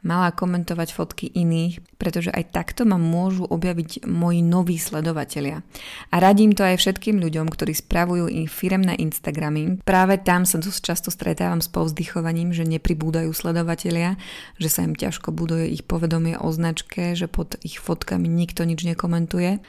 mala 0.00 0.32
komentovať 0.32 0.96
fotky 0.96 1.26
iných, 1.28 1.84
pretože 2.00 2.32
aj 2.32 2.56
takto 2.56 2.88
ma 2.88 2.96
môžu 2.96 3.44
objaviť 3.44 4.08
moji 4.08 4.40
noví 4.40 4.80
sledovatelia. 4.80 5.60
A 6.08 6.16
radím 6.20 6.56
to 6.56 6.64
aj 6.64 6.80
všetkým 6.80 7.20
ľuďom, 7.20 7.52
ktorí 7.52 7.76
spravujú 7.76 8.32
i 8.32 8.48
firemné 8.48 8.96
Instagramy. 8.96 9.84
Práve 9.84 10.16
tam 10.20 10.48
sa 10.48 10.56
dosť 10.56 10.80
často 10.80 11.08
stretávam 11.12 11.60
s 11.60 11.68
povzdychovaním, 11.68 12.56
že 12.56 12.64
nepribúdajú 12.64 13.28
sledovatelia, 13.36 14.16
že 14.56 14.72
sa 14.72 14.88
im 14.88 14.96
ťažko 14.96 15.36
buduje 15.36 15.68
ich 15.68 15.84
povedomie 15.84 16.40
o 16.40 16.48
značke, 16.48 17.12
že 17.12 17.28
pod 17.28 17.60
ich 17.60 17.76
fotkami 17.76 18.28
nikto 18.28 18.64
nič 18.64 18.84
nekomentuje. 18.88 19.60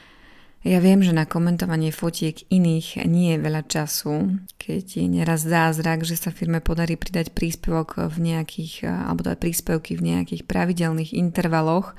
Ja 0.62 0.78
viem, 0.78 1.02
že 1.02 1.10
na 1.10 1.26
komentovanie 1.26 1.90
fotiek 1.90 2.46
iných 2.46 3.02
nie 3.10 3.34
je 3.34 3.42
veľa 3.42 3.66
času, 3.66 4.38
keď 4.62 4.84
je 4.94 5.06
neraz 5.10 5.42
zázrak, 5.42 6.06
že 6.06 6.14
sa 6.14 6.30
firme 6.30 6.62
podarí 6.62 6.94
pridať 6.94 7.34
príspevok 7.34 7.98
v 7.98 8.30
nejakých, 8.30 8.86
alebo 8.86 9.26
teda 9.26 9.42
príspevky 9.42 9.98
v 9.98 10.14
nejakých 10.14 10.46
pravidelných 10.46 11.18
intervaloch, 11.18 11.98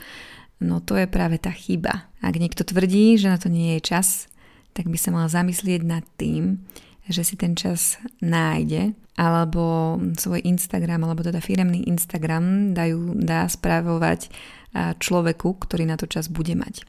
no 0.63 0.79
to 0.79 0.95
je 0.95 1.11
práve 1.11 1.43
tá 1.43 1.51
chyba. 1.51 2.07
Ak 2.23 2.39
niekto 2.39 2.63
tvrdí, 2.63 3.19
že 3.19 3.27
na 3.27 3.35
to 3.35 3.51
nie 3.51 3.75
je 3.75 3.83
čas, 3.83 4.31
tak 4.71 4.87
by 4.87 4.95
sa 4.95 5.11
mal 5.11 5.27
zamyslieť 5.27 5.83
nad 5.83 6.07
tým, 6.15 6.63
že 7.11 7.27
si 7.27 7.35
ten 7.35 7.59
čas 7.59 7.99
nájde, 8.23 8.95
alebo 9.19 9.99
svoj 10.15 10.39
Instagram, 10.39 11.03
alebo 11.03 11.19
teda 11.19 11.43
firemný 11.43 11.83
Instagram 11.91 12.71
dajú, 12.71 13.11
dá 13.27 13.43
spravovať 13.43 14.31
človeku, 15.03 15.59
ktorý 15.67 15.83
na 15.83 15.99
to 15.99 16.07
čas 16.07 16.31
bude 16.31 16.55
mať 16.55 16.87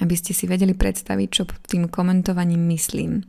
aby 0.00 0.14
ste 0.16 0.32
si 0.32 0.48
vedeli 0.48 0.72
predstaviť, 0.72 1.28
čo 1.28 1.44
tým 1.68 1.88
komentovaním 1.92 2.60
myslím. 2.72 3.24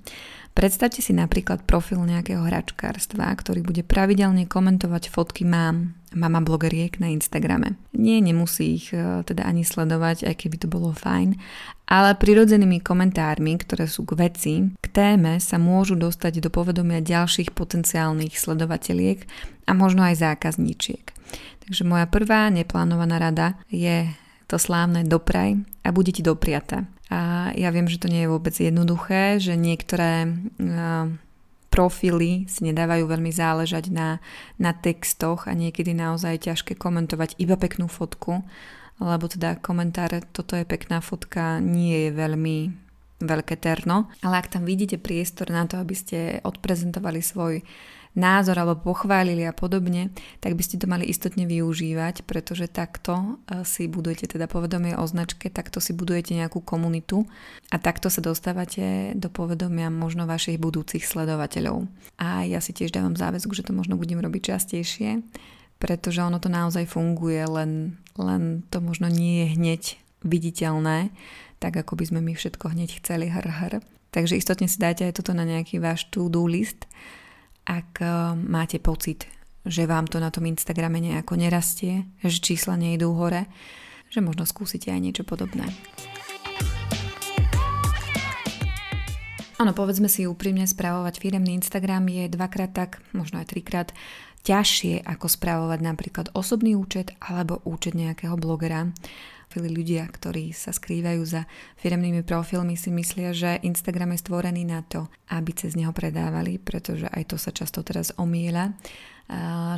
Predstavte 0.51 1.00
si 1.00 1.16
napríklad 1.16 1.63
profil 1.63 2.04
nejakého 2.04 2.44
hračkárstva, 2.44 3.32
ktorý 3.32 3.63
bude 3.63 3.88
pravidelne 3.88 4.44
komentovať 4.44 5.08
fotky 5.08 5.48
mám, 5.48 5.96
mama 6.12 6.44
blogeriek 6.44 7.00
na 7.00 7.08
Instagrame. 7.08 7.80
Nie, 7.96 8.20
nemusí 8.20 8.75
ich 8.75 8.92
e, 8.92 9.24
teda 9.24 9.48
ani 9.48 9.63
sledovať, 9.63 10.28
aj 10.28 10.36
keby 10.36 10.56
to 10.60 10.68
bolo 10.68 10.92
fajn, 10.92 11.40
ale 11.88 12.20
prirodzenými 12.20 12.84
komentármi, 12.84 13.56
ktoré 13.63 13.88
sú 13.88 14.04
k 14.04 14.28
veci, 14.28 14.54
k 14.75 14.88
téme 14.92 15.40
sa 15.40 15.56
môžu 15.56 15.96
dostať 15.96 16.44
do 16.44 16.51
povedomia 16.51 17.00
ďalších 17.00 17.56
potenciálnych 17.56 18.36
sledovateľiek 18.36 19.24
a 19.68 19.72
možno 19.72 20.04
aj 20.04 20.20
zákazníčiek. 20.20 21.16
Takže 21.63 21.88
moja 21.88 22.12
prvá 22.12 22.51
neplánovaná 22.51 23.24
rada 23.24 23.56
je 23.72 24.12
to 24.51 24.60
slávne 24.60 25.08
dopraj 25.08 25.55
a 25.88 25.96
bude 25.96 26.12
ti 26.12 26.20
dopriate. 26.20 26.84
A 27.08 27.51
ja 27.55 27.72
viem, 27.72 27.88
že 27.88 28.03
to 28.03 28.12
nie 28.12 28.27
je 28.27 28.31
vôbec 28.31 28.51
jednoduché, 28.51 29.39
že 29.39 29.55
niektoré 29.55 30.27
profily 31.72 32.51
si 32.51 32.67
nedávajú 32.67 33.08
veľmi 33.08 33.31
záležať 33.31 33.96
na, 33.96 34.20
na 34.60 34.75
textoch 34.75 35.48
a 35.48 35.55
niekedy 35.55 35.96
naozaj 35.96 36.51
ťažké 36.51 36.75
komentovať 36.75 37.39
iba 37.39 37.55
peknú 37.55 37.88
fotku, 37.88 38.43
lebo 39.00 39.25
teda 39.31 39.55
komentár, 39.63 40.12
toto 40.36 40.60
je 40.60 40.67
pekná 40.67 41.00
fotka, 41.00 41.63
nie 41.63 42.08
je 42.08 42.12
veľmi 42.12 42.58
veľké 43.25 43.58
terno, 43.58 44.10
ale 44.25 44.42
ak 44.42 44.54
tam 44.54 44.63
vidíte 44.66 45.01
priestor 45.01 45.50
na 45.50 45.66
to, 45.66 45.78
aby 45.78 45.96
ste 45.98 46.18
odprezentovali 46.42 47.20
svoj 47.22 47.62
názor 48.12 48.60
alebo 48.60 48.92
pochválili 48.92 49.48
a 49.48 49.56
podobne, 49.56 50.12
tak 50.44 50.60
by 50.60 50.63
ste 50.63 50.75
to 50.75 50.88
mali 50.88 51.08
istotne 51.08 51.48
využívať, 51.48 52.28
pretože 52.28 52.68
takto 52.68 53.40
e, 53.48 53.63
si 53.63 53.88
budujete 53.88 54.36
teda 54.36 54.51
povedomie 54.51 55.00
o 55.00 55.04
značke, 55.08 55.48
takto 55.48 55.80
si 55.80 55.96
budujete 55.96 56.36
nejakú 56.36 56.60
komunitu 56.60 57.24
a 57.72 57.80
takto 57.80 58.12
sa 58.12 58.20
dostávate 58.20 59.16
do 59.16 59.32
povedomia 59.32 59.88
možno 59.88 60.28
vašich 60.28 60.60
budúcich 60.60 61.08
sledovateľov. 61.08 61.88
A 62.20 62.44
ja 62.44 62.60
si 62.60 62.75
tiež 62.75 62.92
dávam 62.92 63.16
záväzku, 63.16 63.56
že 63.56 63.63
to 63.63 63.72
možno 63.72 63.96
budem 63.96 64.20
robiť 64.20 64.60
častejšie, 64.60 65.24
pretože 65.80 66.20
ono 66.20 66.38
to 66.44 66.51
naozaj 66.51 66.84
funguje, 66.92 67.48
len, 67.48 67.96
len 68.20 68.68
to 68.68 68.84
možno 68.84 69.08
nie 69.08 69.48
je 69.48 69.48
hneď 69.56 69.82
viditeľné, 70.22 71.10
tak 71.62 71.77
ako 71.77 71.94
by 71.94 72.10
sme 72.10 72.20
my 72.25 72.34
všetko 72.34 72.74
hneď 72.74 72.98
chceli 72.98 73.30
hr, 73.30 73.46
hr. 73.46 73.74
Takže 74.10 74.36
istotne 74.36 74.65
si 74.65 74.82
dáte 74.82 75.06
aj 75.06 75.22
toto 75.22 75.38
na 75.38 75.46
nejaký 75.46 75.77
váš 75.77 76.10
to-do 76.10 76.44
list 76.50 76.89
ak 77.65 78.01
eh, 78.01 78.10
máte 78.36 78.82
pocit, 78.82 79.30
že 79.65 79.86
vám 79.86 80.10
to 80.10 80.18
na 80.18 80.34
tom 80.34 80.50
Instagrame 80.50 80.98
nejako 80.98 81.38
nerastie, 81.38 82.10
že 82.25 82.41
čísla 82.41 82.77
nejdú 82.77 83.13
hore, 83.13 83.46
že 84.10 84.20
možno 84.20 84.50
skúsite 84.50 84.89
aj 84.89 85.01
niečo 85.01 85.24
podobné. 85.24 85.70
Áno, 89.62 89.77
povedzme 89.77 90.10
si 90.10 90.25
úprimne, 90.25 90.65
správovať 90.65 91.22
firemný 91.22 91.53
Instagram 91.62 92.10
je 92.10 92.34
dvakrát 92.34 92.74
tak, 92.74 92.98
možno 93.13 93.38
aj 93.38 93.53
trikrát 93.53 93.94
ťažšie 94.41 95.06
ako 95.06 95.30
správovať 95.30 95.80
napríklad 95.86 96.27
osobný 96.34 96.74
účet 96.74 97.13
alebo 97.22 97.62
účet 97.62 97.94
nejakého 97.94 98.34
blogera 98.41 98.89
profily 99.51 99.67
ľudia, 99.67 100.08
ktorí 100.08 100.55
sa 100.55 100.72
skrývajú 100.72 101.20
za 101.27 101.43
firemnými 101.84 102.24
profilmi, 102.24 102.79
si 102.79 102.88
myslia, 102.88 103.36
že 103.36 103.60
Instagram 103.60 104.15
je 104.15 104.24
stvorený 104.24 104.63
na 104.63 104.79
to, 104.79 105.12
aby 105.27 105.51
cez 105.51 105.75
neho 105.75 105.91
predávali, 105.91 106.55
pretože 106.55 107.12
aj 107.12 107.24
to 107.27 107.36
sa 107.36 107.51
často 107.51 107.84
teraz 107.84 108.15
omíla 108.15 108.72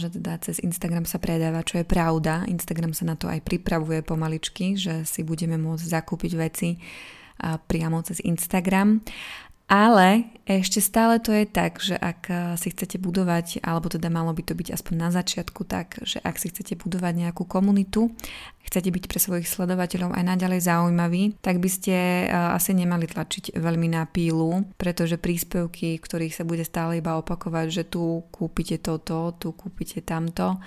že 0.02 0.10
teda 0.18 0.42
cez 0.42 0.58
Instagram 0.66 1.06
sa 1.06 1.22
predáva, 1.22 1.62
čo 1.62 1.78
je 1.78 1.86
pravda. 1.86 2.42
Instagram 2.50 2.98
sa 2.98 3.06
na 3.06 3.14
to 3.14 3.30
aj 3.30 3.38
pripravuje 3.46 4.02
pomaličky, 4.02 4.74
že 4.74 5.06
si 5.06 5.22
budeme 5.22 5.62
môcť 5.62 5.86
zakúpiť 5.94 6.32
veci 6.34 6.82
priamo 7.70 8.02
cez 8.02 8.18
Instagram. 8.26 9.06
Ale 9.74 10.30
ešte 10.46 10.78
stále 10.78 11.18
to 11.18 11.34
je 11.34 11.50
tak, 11.50 11.82
že 11.82 11.98
ak 11.98 12.22
eh, 12.30 12.38
si 12.62 12.70
chcete 12.70 13.02
budovať, 13.02 13.66
alebo 13.66 13.90
teda 13.90 14.14
malo 14.14 14.30
by 14.30 14.46
to 14.46 14.54
byť 14.54 14.70
aspoň 14.70 14.96
na 15.02 15.10
začiatku 15.10 15.66
tak, 15.66 15.98
že 16.06 16.22
ak 16.22 16.38
si 16.38 16.54
chcete 16.54 16.78
budovať 16.78 17.26
nejakú 17.26 17.42
komunitu, 17.50 18.14
chcete 18.70 18.94
byť 18.94 19.04
pre 19.10 19.18
svojich 19.18 19.50
sledovateľov 19.50 20.14
aj 20.14 20.24
naďalej 20.30 20.62
zaujímaví, 20.70 21.42
tak 21.42 21.58
by 21.58 21.70
ste 21.74 21.96
eh, 21.96 22.30
asi 22.30 22.78
nemali 22.78 23.10
tlačiť 23.10 23.58
veľmi 23.58 23.98
na 23.98 24.06
pílu, 24.06 24.62
pretože 24.78 25.18
príspevky, 25.18 25.98
ktorých 25.98 26.38
sa 26.38 26.46
bude 26.46 26.62
stále 26.62 27.02
iba 27.02 27.18
opakovať, 27.18 27.68
že 27.74 27.84
tu 27.90 28.30
kúpite 28.30 28.78
toto, 28.78 29.34
tu 29.42 29.58
kúpite 29.58 30.06
tamto, 30.06 30.62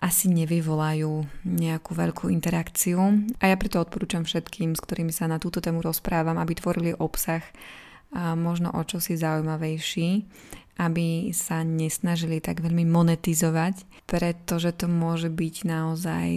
asi 0.00 0.32
nevyvolajú 0.32 1.44
nejakú 1.44 1.92
veľkú 1.92 2.32
interakciu. 2.32 3.00
A 3.40 3.44
ja 3.48 3.56
preto 3.60 3.76
odporúčam 3.76 4.24
všetkým, 4.24 4.72
s 4.72 4.80
ktorými 4.80 5.12
sa 5.12 5.28
na 5.28 5.36
túto 5.36 5.60
tému 5.60 5.84
rozprávam, 5.84 6.36
aby 6.40 6.52
tvorili 6.52 6.92
obsah, 6.96 7.40
možno 8.14 8.70
o 8.72 8.82
čosi 8.86 9.18
zaujímavejší, 9.18 10.24
aby 10.76 11.32
sa 11.32 11.64
nesnažili 11.64 12.44
tak 12.44 12.60
veľmi 12.60 12.84
monetizovať, 12.84 14.04
pretože 14.04 14.76
to 14.76 14.86
môže 14.86 15.32
byť 15.32 15.56
naozaj 15.64 16.28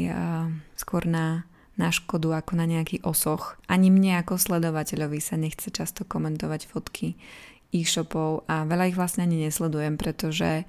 skôr 0.80 1.04
na, 1.04 1.44
na 1.76 1.92
škodu 1.92 2.40
ako 2.40 2.56
na 2.56 2.66
nejaký 2.66 3.04
osoch. 3.04 3.60
Ani 3.68 3.92
mne 3.92 4.24
ako 4.24 4.40
sledovateľovi 4.40 5.20
sa 5.20 5.36
nechce 5.36 5.70
často 5.70 6.08
komentovať 6.08 6.62
fotky 6.72 7.20
e-shopov 7.70 8.48
a 8.50 8.66
veľa 8.66 8.90
ich 8.90 8.98
vlastne 8.98 9.28
ani 9.28 9.46
nesledujem, 9.46 10.00
pretože 10.00 10.66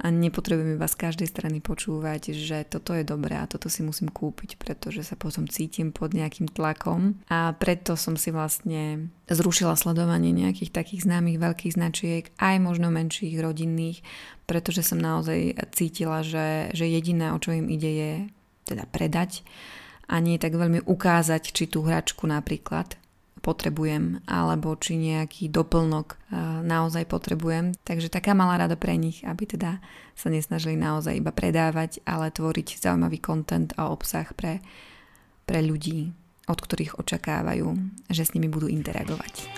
a 0.00 0.08
nepotrebujem 0.08 0.80
iba 0.80 0.88
z 0.88 0.96
každej 0.96 1.28
strany 1.28 1.60
počúvať, 1.60 2.32
že 2.32 2.64
toto 2.64 2.96
je 2.96 3.04
dobré 3.04 3.36
a 3.36 3.44
toto 3.44 3.68
si 3.68 3.84
musím 3.84 4.08
kúpiť, 4.08 4.56
pretože 4.56 5.04
sa 5.04 5.14
potom 5.20 5.44
cítim 5.44 5.92
pod 5.92 6.16
nejakým 6.16 6.48
tlakom. 6.48 7.20
A 7.28 7.52
preto 7.52 8.00
som 8.00 8.16
si 8.16 8.32
vlastne 8.32 9.12
zrušila 9.28 9.76
sledovanie 9.76 10.32
nejakých 10.32 10.72
takých 10.72 11.04
známych 11.04 11.36
veľkých 11.36 11.76
značiek, 11.76 12.24
aj 12.40 12.56
možno 12.64 12.88
menších 12.88 13.36
rodinných, 13.36 14.00
pretože 14.48 14.80
som 14.80 14.96
naozaj 14.96 15.60
cítila, 15.76 16.24
že, 16.24 16.72
že 16.72 16.88
jediné, 16.88 17.36
o 17.36 17.38
čo 17.38 17.52
im 17.52 17.68
ide 17.68 17.90
je 17.92 18.12
teda 18.64 18.88
predať 18.88 19.44
a 20.10 20.18
nie 20.18 20.40
tak 20.40 20.56
veľmi 20.56 20.88
ukázať, 20.88 21.54
či 21.54 21.70
tú 21.70 21.86
hračku 21.86 22.26
napríklad 22.26 22.98
potrebujem, 23.40 24.20
alebo 24.28 24.76
či 24.76 25.00
nejaký 25.00 25.48
doplnok 25.48 26.06
e, 26.12 26.16
naozaj 26.64 27.08
potrebujem. 27.08 27.72
Takže 27.82 28.12
taká 28.12 28.36
malá 28.36 28.60
rada 28.60 28.76
pre 28.76 28.94
nich, 29.00 29.24
aby 29.24 29.48
teda 29.48 29.80
sa 30.14 30.28
nesnažili 30.28 30.76
naozaj 30.76 31.16
iba 31.16 31.32
predávať, 31.32 32.04
ale 32.04 32.28
tvoriť 32.28 32.78
zaujímavý 32.78 33.18
kontent 33.18 33.72
a 33.80 33.88
obsah 33.88 34.28
pre, 34.36 34.60
pre 35.48 35.64
ľudí, 35.64 36.12
od 36.46 36.58
ktorých 36.60 37.00
očakávajú, 37.00 37.66
že 38.12 38.22
s 38.22 38.32
nimi 38.36 38.52
budú 38.52 38.68
interagovať. 38.68 39.48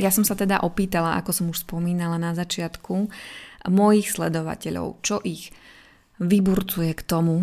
Ja 0.00 0.08
som 0.08 0.24
sa 0.24 0.32
teda 0.32 0.64
opýtala, 0.64 1.20
ako 1.20 1.30
som 1.36 1.46
už 1.52 1.68
spomínala 1.68 2.16
na 2.16 2.32
začiatku, 2.32 3.12
mojich 3.68 4.08
sledovateľov, 4.10 5.04
čo 5.04 5.20
ich 5.22 5.52
vyburcuje 6.22 6.94
k 6.94 7.02
tomu, 7.02 7.42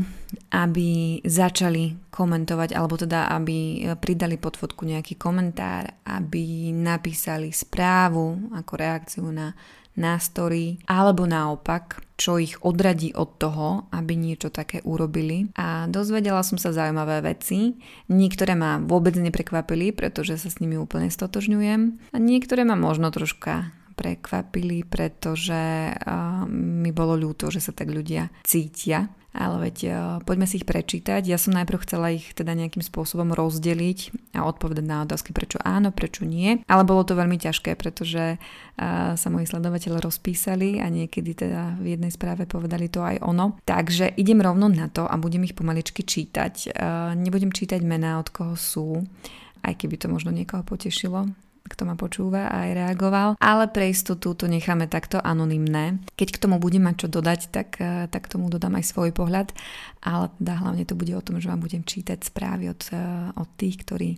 aby 0.56 1.20
začali 1.26 2.10
komentovať, 2.10 2.70
alebo 2.74 2.96
teda 2.96 3.28
aby 3.36 3.90
pridali 4.00 4.40
pod 4.40 4.56
fotku 4.56 4.88
nejaký 4.88 5.20
komentár, 5.20 5.90
aby 6.08 6.72
napísali 6.72 7.52
správu 7.52 8.54
ako 8.56 8.74
reakciu 8.80 9.26
na, 9.30 9.52
na 10.00 10.16
story, 10.16 10.80
alebo 10.88 11.28
naopak, 11.28 12.00
čo 12.20 12.36
ich 12.36 12.60
odradí 12.64 13.16
od 13.16 13.40
toho, 13.40 13.88
aby 13.96 14.16
niečo 14.16 14.52
také 14.52 14.84
urobili. 14.84 15.52
A 15.56 15.88
dozvedela 15.88 16.44
som 16.44 16.60
sa 16.60 16.76
zaujímavé 16.76 17.24
veci. 17.24 17.80
Niektoré 18.12 18.60
ma 18.60 18.80
vôbec 18.80 19.16
neprekvapili, 19.16 19.96
pretože 19.96 20.36
sa 20.36 20.52
s 20.52 20.60
nimi 20.60 20.76
úplne 20.76 21.08
stotožňujem. 21.08 22.12
A 22.12 22.18
niektoré 22.20 22.68
ma 22.68 22.76
možno 22.76 23.08
troška 23.12 23.72
prekvapili, 24.00 24.88
pretože 24.88 25.92
mi 26.48 26.96
bolo 26.96 27.20
ľúto, 27.20 27.52
že 27.52 27.60
sa 27.60 27.76
tak 27.76 27.92
ľudia 27.92 28.32
cítia. 28.48 29.12
Ale 29.30 29.70
veď 29.70 29.78
poďme 30.26 30.50
si 30.50 30.58
ich 30.58 30.66
prečítať. 30.66 31.22
Ja 31.22 31.38
som 31.38 31.54
najprv 31.54 31.86
chcela 31.86 32.10
ich 32.10 32.34
teda 32.34 32.58
nejakým 32.58 32.82
spôsobom 32.82 33.30
rozdeliť 33.38 34.34
a 34.34 34.42
odpovedať 34.42 34.82
na 34.82 35.06
otázky, 35.06 35.38
prečo 35.38 35.62
áno, 35.62 35.94
prečo 35.94 36.26
nie. 36.26 36.66
Ale 36.66 36.82
bolo 36.82 37.06
to 37.06 37.14
veľmi 37.14 37.38
ťažké, 37.38 37.78
pretože 37.78 38.42
sa 39.14 39.28
moji 39.30 39.46
sledovateľe 39.46 40.02
rozpísali 40.02 40.82
a 40.82 40.90
niekedy 40.90 41.46
teda 41.46 41.78
v 41.78 41.94
jednej 41.94 42.10
správe 42.10 42.50
povedali 42.50 42.90
to 42.90 43.06
aj 43.06 43.22
ono. 43.22 43.62
Takže 43.70 44.18
idem 44.18 44.42
rovno 44.42 44.66
na 44.66 44.90
to 44.90 45.06
a 45.06 45.14
budem 45.22 45.46
ich 45.46 45.54
pomaličky 45.54 46.02
čítať. 46.02 46.74
Nebudem 47.14 47.54
čítať 47.54 47.86
mená, 47.86 48.18
od 48.18 48.34
koho 48.34 48.58
sú, 48.58 49.06
aj 49.62 49.78
keby 49.78 50.02
to 50.02 50.10
možno 50.10 50.34
niekoho 50.34 50.66
potešilo 50.66 51.30
kto 51.66 51.84
ma 51.84 51.96
počúva 52.00 52.48
a 52.48 52.68
aj 52.68 52.72
reagoval, 52.76 53.30
ale 53.40 53.66
pre 53.72 53.92
istotu 53.92 54.34
to 54.34 54.46
necháme 54.48 54.88
takto 54.88 55.20
anonymné. 55.20 56.00
Keď 56.16 56.30
k 56.36 56.42
tomu 56.42 56.58
budem 56.58 56.86
mať 56.88 57.06
čo 57.06 57.08
dodať, 57.08 57.40
tak, 57.52 57.70
eh, 57.80 58.08
tak 58.08 58.32
tomu 58.32 58.48
dodám 58.48 58.80
aj 58.80 58.86
svoj 58.90 59.12
pohľad, 59.12 59.52
ale 60.04 60.32
teda 60.40 60.54
hlavne 60.60 60.84
to 60.88 60.96
bude 60.96 61.14
o 61.14 61.26
tom, 61.26 61.38
že 61.38 61.50
vám 61.52 61.62
budem 61.64 61.84
čítať 61.84 62.24
správy 62.24 62.72
od, 62.72 62.82
eh, 62.92 63.00
od 63.36 63.50
tých, 63.60 63.84
ktorí 63.84 64.10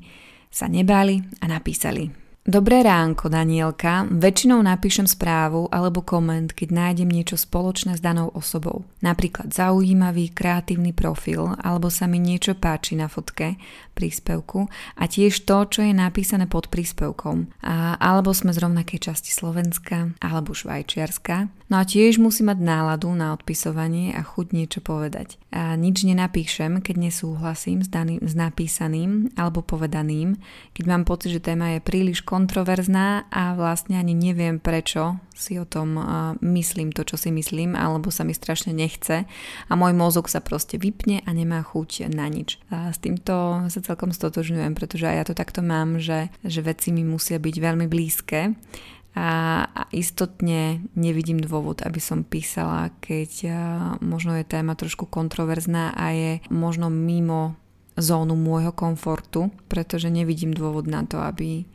sa 0.51 0.67
nebáli 0.67 1.23
a 1.39 1.47
napísali. 1.47 2.30
Dobré 2.41 2.81
ránko, 2.81 3.29
Danielka. 3.29 4.09
Väčšinou 4.09 4.65
napíšem 4.65 5.05
správu 5.05 5.69
alebo 5.69 6.01
koment, 6.01 6.49
keď 6.49 6.73
nájdem 6.73 7.05
niečo 7.05 7.37
spoločné 7.37 7.93
s 7.93 8.01
danou 8.01 8.33
osobou. 8.33 8.81
Napríklad 9.05 9.53
zaujímavý, 9.53 10.33
kreatívny 10.33 10.89
profil, 10.89 11.53
alebo 11.61 11.93
sa 11.93 12.09
mi 12.09 12.17
niečo 12.17 12.57
páči 12.57 12.97
na 12.97 13.05
fotke, 13.05 13.61
príspevku 13.93 14.65
a 14.97 15.03
tiež 15.05 15.45
to, 15.45 15.69
čo 15.69 15.85
je 15.85 15.93
napísané 15.93 16.49
pod 16.49 16.73
príspevkom. 16.73 17.61
A, 17.61 18.01
alebo 18.01 18.33
sme 18.33 18.49
z 18.49 18.65
rovnakej 18.65 19.13
časti 19.13 19.29
Slovenska 19.29 20.17
alebo 20.17 20.57
Švajčiarska. 20.57 21.45
No 21.69 21.77
a 21.77 21.85
tiež 21.85 22.17
musím 22.17 22.49
mať 22.49 22.57
náladu 22.57 23.13
na 23.13 23.37
odpisovanie 23.37 24.17
a 24.17 24.25
chuť 24.25 24.47
niečo 24.51 24.81
povedať. 24.81 25.37
A 25.53 25.77
nič 25.77 26.03
nenapíšem, 26.03 26.81
keď 26.81 26.95
nesúhlasím 27.05 27.85
s, 27.85 27.87
daným, 27.87 28.19
s 28.19 28.33
napísaným 28.33 29.29
alebo 29.37 29.61
povedaným, 29.61 30.41
keď 30.73 30.83
mám 30.89 31.05
pocit, 31.05 31.37
že 31.37 31.39
téma 31.39 31.77
je 31.77 31.85
príliš 31.85 32.25
kontroverzná 32.31 33.27
a 33.27 33.51
vlastne 33.59 33.99
ani 33.99 34.15
neviem 34.15 34.63
prečo 34.63 35.19
si 35.35 35.59
o 35.59 35.67
tom 35.67 35.99
myslím 36.39 36.95
to, 36.95 37.03
čo 37.03 37.19
si 37.19 37.27
myslím, 37.27 37.75
alebo 37.75 38.07
sa 38.07 38.23
mi 38.23 38.31
strašne 38.31 38.71
nechce 38.71 39.27
a 39.67 39.71
môj 39.75 39.91
mozog 39.91 40.31
sa 40.31 40.39
proste 40.39 40.79
vypne 40.79 41.19
a 41.27 41.29
nemá 41.35 41.59
chuť 41.59 42.07
na 42.07 42.31
nič. 42.31 42.55
A 42.71 42.95
s 42.95 43.03
týmto 43.03 43.67
sa 43.67 43.79
celkom 43.83 44.15
stotožňujem, 44.15 44.71
pretože 44.71 45.11
aj 45.11 45.15
ja 45.19 45.25
to 45.27 45.35
takto 45.35 45.59
mám, 45.59 45.99
že, 45.99 46.31
že 46.47 46.63
veci 46.63 46.95
mi 46.95 47.03
musia 47.03 47.35
byť 47.35 47.55
veľmi 47.59 47.91
blízke 47.91 48.55
a, 49.11 49.29
a 49.67 49.81
istotne 49.91 50.87
nevidím 50.95 51.43
dôvod, 51.43 51.83
aby 51.83 51.99
som 51.99 52.23
písala, 52.23 52.95
keď 53.03 53.51
možno 53.99 54.39
je 54.39 54.47
téma 54.47 54.79
trošku 54.79 55.03
kontroverzná 55.03 55.91
a 55.91 56.15
je 56.15 56.31
možno 56.47 56.87
mimo 56.87 57.59
zónu 57.99 58.39
môjho 58.39 58.71
komfortu, 58.71 59.51
pretože 59.67 60.07
nevidím 60.07 60.55
dôvod 60.55 60.87
na 60.87 61.03
to, 61.03 61.19
aby 61.19 61.67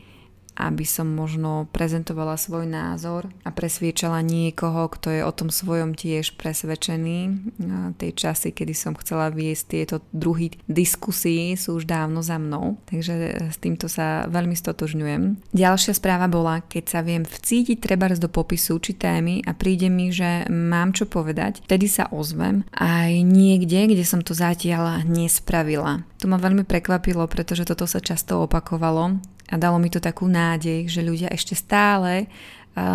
aby 0.56 0.88
som 0.88 1.06
možno 1.12 1.68
prezentovala 1.70 2.40
svoj 2.40 2.64
názor 2.64 3.28
a 3.44 3.52
presviečala 3.52 4.24
niekoho, 4.24 4.88
kto 4.88 5.12
je 5.12 5.22
o 5.22 5.32
tom 5.32 5.52
svojom 5.52 5.92
tiež 5.92 6.40
presvedčený. 6.40 7.52
Tej 8.00 8.10
časy, 8.16 8.56
kedy 8.56 8.72
som 8.72 8.96
chcela 8.96 9.28
viesť 9.28 9.64
tieto 9.68 9.96
druhy 10.10 10.56
diskusí 10.64 11.54
sú 11.54 11.76
už 11.76 11.84
dávno 11.84 12.24
za 12.24 12.40
mnou, 12.40 12.80
takže 12.88 13.52
s 13.52 13.58
týmto 13.60 13.86
sa 13.86 14.24
veľmi 14.26 14.56
stotožňujem. 14.56 15.52
Ďalšia 15.52 15.92
správa 15.92 16.26
bola, 16.26 16.64
keď 16.64 16.84
sa 16.88 17.00
viem 17.04 17.22
vcítiť 17.22 17.78
trebárs 17.78 18.16
do 18.16 18.32
popisu 18.32 18.80
či 18.80 18.96
témy 18.96 19.44
a 19.44 19.52
príde 19.52 19.92
mi, 19.92 20.08
že 20.08 20.48
mám 20.48 20.96
čo 20.96 21.04
povedať, 21.04 21.60
vtedy 21.68 21.86
sa 21.86 22.08
ozvem 22.08 22.64
aj 22.72 23.12
niekde, 23.22 23.92
kde 23.92 24.04
som 24.08 24.24
to 24.24 24.32
zatiaľ 24.32 25.04
nespravila. 25.04 26.06
To 26.24 26.32
ma 26.32 26.40
veľmi 26.40 26.64
prekvapilo, 26.64 27.28
pretože 27.28 27.68
toto 27.68 27.84
sa 27.84 28.00
často 28.00 28.40
opakovalo 28.48 29.20
a 29.50 29.54
dalo 29.54 29.78
mi 29.78 29.92
to 29.92 30.02
takú 30.02 30.26
nádej, 30.26 30.90
že 30.90 31.06
ľudia 31.06 31.30
ešte 31.30 31.54
stále 31.54 32.26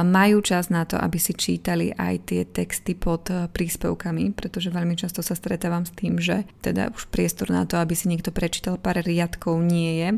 majú 0.06 0.46
čas 0.46 0.70
na 0.70 0.86
to, 0.86 0.94
aby 0.94 1.18
si 1.18 1.34
čítali 1.34 1.90
aj 1.90 2.16
tie 2.30 2.42
texty 2.46 2.94
pod 2.94 3.34
e, 3.34 3.50
príspevkami, 3.50 4.30
pretože 4.30 4.70
veľmi 4.70 4.94
často 4.94 5.26
sa 5.26 5.34
stretávam 5.34 5.90
s 5.90 5.92
tým, 5.98 6.22
že 6.22 6.46
teda 6.62 6.94
už 6.94 7.10
priestor 7.10 7.50
na 7.50 7.66
to, 7.66 7.82
aby 7.82 7.98
si 7.98 8.06
niekto 8.06 8.30
prečítal 8.30 8.78
pár 8.78 9.02
riadkov 9.02 9.58
nie 9.58 9.98
je. 9.98 10.10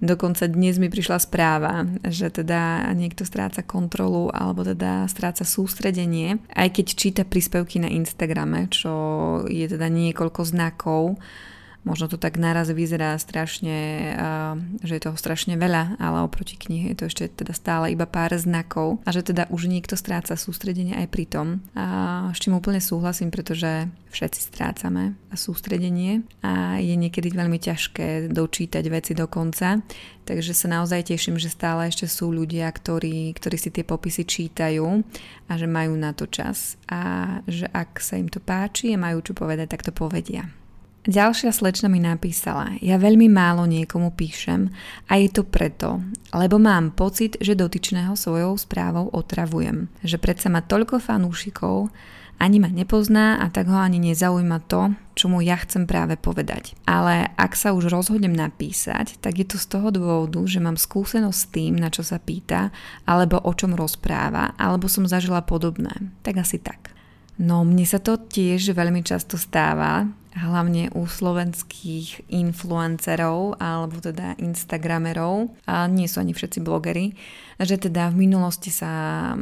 Dokonca 0.00 0.48
dnes 0.48 0.80
mi 0.80 0.88
prišla 0.88 1.20
správa, 1.20 1.84
že 2.08 2.32
teda 2.32 2.88
niekto 2.96 3.28
stráca 3.28 3.60
kontrolu 3.60 4.32
alebo 4.32 4.64
teda 4.64 5.04
stráca 5.12 5.44
sústredenie, 5.44 6.40
aj 6.56 6.80
keď 6.80 6.86
číta 6.96 7.22
príspevky 7.28 7.76
na 7.76 7.92
Instagrame, 7.92 8.72
čo 8.72 9.44
je 9.52 9.68
teda 9.68 9.92
niekoľko 9.92 10.48
znakov, 10.48 11.20
Možno 11.80 12.12
to 12.12 12.20
tak 12.20 12.36
naraz 12.36 12.68
vyzerá 12.68 13.16
strašne, 13.16 14.12
že 14.84 14.92
je 15.00 15.04
toho 15.04 15.16
strašne 15.16 15.56
veľa, 15.56 15.96
ale 15.96 16.18
oproti 16.20 16.60
knihe 16.60 16.92
je 16.92 16.96
to 17.00 17.04
ešte 17.08 17.24
teda 17.40 17.56
stále 17.56 17.88
iba 17.88 18.04
pár 18.04 18.36
znakov 18.36 19.00
a 19.02 19.10
že 19.10 19.24
teda 19.24 19.48
už 19.48 19.64
niekto 19.64 19.96
stráca 19.96 20.36
sústredenie 20.36 20.92
aj 21.00 21.06
pri 21.08 21.24
tom. 21.24 21.64
A 21.72 22.28
s 22.36 22.38
čím 22.44 22.60
úplne 22.60 22.84
súhlasím, 22.84 23.32
pretože 23.32 23.88
všetci 24.12 24.40
strácame 24.52 25.16
sústredenie 25.32 26.20
a 26.44 26.76
je 26.82 26.92
niekedy 27.00 27.32
veľmi 27.32 27.56
ťažké 27.56 28.28
dočítať 28.28 28.84
veci 28.92 29.16
do 29.16 29.24
konca. 29.24 29.80
Takže 30.28 30.52
sa 30.52 30.68
naozaj 30.68 31.10
teším, 31.10 31.40
že 31.40 31.48
stále 31.48 31.88
ešte 31.88 32.04
sú 32.04 32.28
ľudia, 32.28 32.68
ktorí, 32.68 33.32
ktorí 33.34 33.56
si 33.56 33.72
tie 33.72 33.82
popisy 33.88 34.28
čítajú 34.28 34.84
a 35.48 35.52
že 35.56 35.64
majú 35.64 35.96
na 35.96 36.12
to 36.12 36.28
čas 36.28 36.76
a 36.92 37.40
že 37.48 37.66
ak 37.72 37.98
sa 38.04 38.20
im 38.20 38.28
to 38.28 38.38
páči 38.38 38.92
a 38.92 39.00
majú 39.00 39.24
čo 39.24 39.32
povedať, 39.32 39.74
tak 39.74 39.82
to 39.82 39.96
povedia. 39.96 40.59
Ďalšia 41.00 41.48
slečna 41.56 41.88
mi 41.88 41.96
napísala, 41.96 42.76
ja 42.84 43.00
veľmi 43.00 43.24
málo 43.32 43.64
niekomu 43.64 44.12
píšem 44.12 44.68
a 45.08 45.16
je 45.16 45.32
to 45.32 45.48
preto, 45.48 46.04
lebo 46.36 46.60
mám 46.60 46.92
pocit, 46.92 47.40
že 47.40 47.56
dotyčného 47.56 48.12
svojou 48.12 48.52
správou 48.60 49.08
otravujem. 49.08 49.88
Že 50.04 50.20
predsa 50.20 50.52
má 50.52 50.60
toľko 50.60 51.00
fanúšikov, 51.00 51.88
ani 52.36 52.60
ma 52.60 52.68
nepozná 52.68 53.40
a 53.40 53.48
tak 53.48 53.72
ho 53.72 53.80
ani 53.80 53.96
nezaujíma 53.96 54.68
to, 54.68 54.92
čo 55.16 55.32
mu 55.32 55.40
ja 55.40 55.56
chcem 55.64 55.88
práve 55.88 56.20
povedať. 56.20 56.76
Ale 56.84 57.32
ak 57.32 57.56
sa 57.56 57.72
už 57.72 57.88
rozhodnem 57.88 58.36
napísať, 58.36 59.16
tak 59.24 59.40
je 59.40 59.48
to 59.48 59.56
z 59.56 59.72
toho 59.72 59.88
dôvodu, 59.88 60.44
že 60.44 60.60
mám 60.60 60.76
skúsenosť 60.76 61.36
s 61.40 61.48
tým, 61.48 61.80
na 61.80 61.88
čo 61.88 62.04
sa 62.04 62.20
pýta, 62.20 62.76
alebo 63.08 63.40
o 63.40 63.52
čom 63.56 63.72
rozpráva, 63.72 64.52
alebo 64.60 64.84
som 64.84 65.08
zažila 65.08 65.40
podobné. 65.48 66.12
Tak 66.20 66.44
asi 66.44 66.60
tak. 66.60 66.92
No 67.40 67.64
mne 67.64 67.88
sa 67.88 67.96
to 67.96 68.20
tiež 68.20 68.76
veľmi 68.76 69.00
často 69.00 69.40
stáva 69.40 70.19
hlavne 70.34 70.94
u 70.94 71.06
slovenských 71.06 72.30
influencerov 72.30 73.58
alebo 73.58 73.98
teda 73.98 74.38
instagramerov, 74.38 75.50
a 75.66 75.90
nie 75.90 76.06
sú 76.06 76.22
ani 76.22 76.34
všetci 76.34 76.62
blogery, 76.62 77.18
že 77.58 77.76
teda 77.76 78.14
v 78.14 78.30
minulosti 78.30 78.70
sa, 78.70 78.90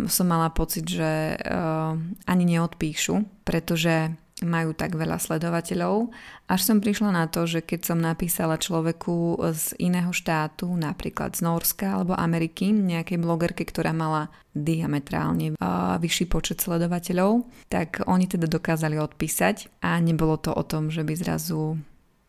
som 0.09 0.27
mala 0.27 0.49
pocit, 0.51 0.89
že 0.89 1.37
uh, 1.37 1.93
ani 2.25 2.45
neodpíšu, 2.57 3.45
pretože 3.45 4.17
majú 4.47 4.71
tak 4.75 4.95
veľa 4.95 5.19
sledovateľov, 5.19 6.15
až 6.47 6.61
som 6.63 6.79
prišla 6.79 7.11
na 7.11 7.25
to, 7.27 7.45
že 7.45 7.63
keď 7.63 7.81
som 7.83 7.99
napísala 7.99 8.55
človeku 8.55 9.43
z 9.51 9.75
iného 9.83 10.15
štátu, 10.15 10.71
napríklad 10.71 11.35
z 11.35 11.43
Norska 11.43 11.99
alebo 11.99 12.15
Ameriky, 12.15 12.71
nejakej 12.71 13.19
blogerke, 13.19 13.67
ktorá 13.67 13.91
mala 13.91 14.31
diametrálne 14.55 15.59
vyšší 15.99 16.31
počet 16.31 16.63
sledovateľov, 16.63 17.47
tak 17.71 18.03
oni 18.07 18.31
teda 18.31 18.47
dokázali 18.47 18.99
odpísať 18.99 19.83
a 19.83 19.99
nebolo 19.99 20.39
to 20.39 20.55
o 20.55 20.63
tom, 20.63 20.91
že 20.91 21.03
by 21.03 21.15
zrazu 21.19 21.79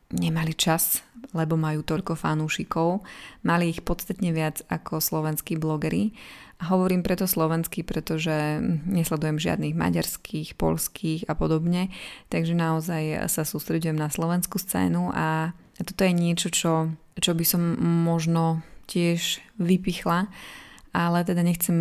nemali 0.09 0.57
čas, 0.57 1.05
lebo 1.37 1.53
majú 1.53 1.85
toľko 1.85 2.17
fanúšikov. 2.17 3.05
Mali 3.45 3.69
ich 3.69 3.85
podstatne 3.85 4.33
viac 4.33 4.65
ako 4.65 4.97
slovenskí 4.97 5.61
blogery 5.61 6.17
Hovorím 6.59 7.07
preto 7.07 7.23
slovensky, 7.23 7.87
pretože 7.87 8.59
nesledujem 8.83 9.39
žiadnych 9.39 9.79
maďarských, 9.79 10.59
polských 10.59 11.31
a 11.31 11.33
podobne, 11.33 11.87
takže 12.27 12.51
naozaj 12.51 13.31
sa 13.31 13.47
sústredujem 13.47 13.95
na 13.95 14.11
slovenskú 14.11 14.59
scénu 14.59 15.07
a 15.15 15.55
toto 15.79 16.03
je 16.03 16.11
niečo, 16.11 16.51
čo, 16.51 16.91
čo 17.15 17.31
by 17.31 17.45
som 17.47 17.63
možno 18.03 18.59
tiež 18.91 19.39
vypichla, 19.55 20.27
ale 20.91 21.23
teda 21.23 21.47
nechcem 21.47 21.77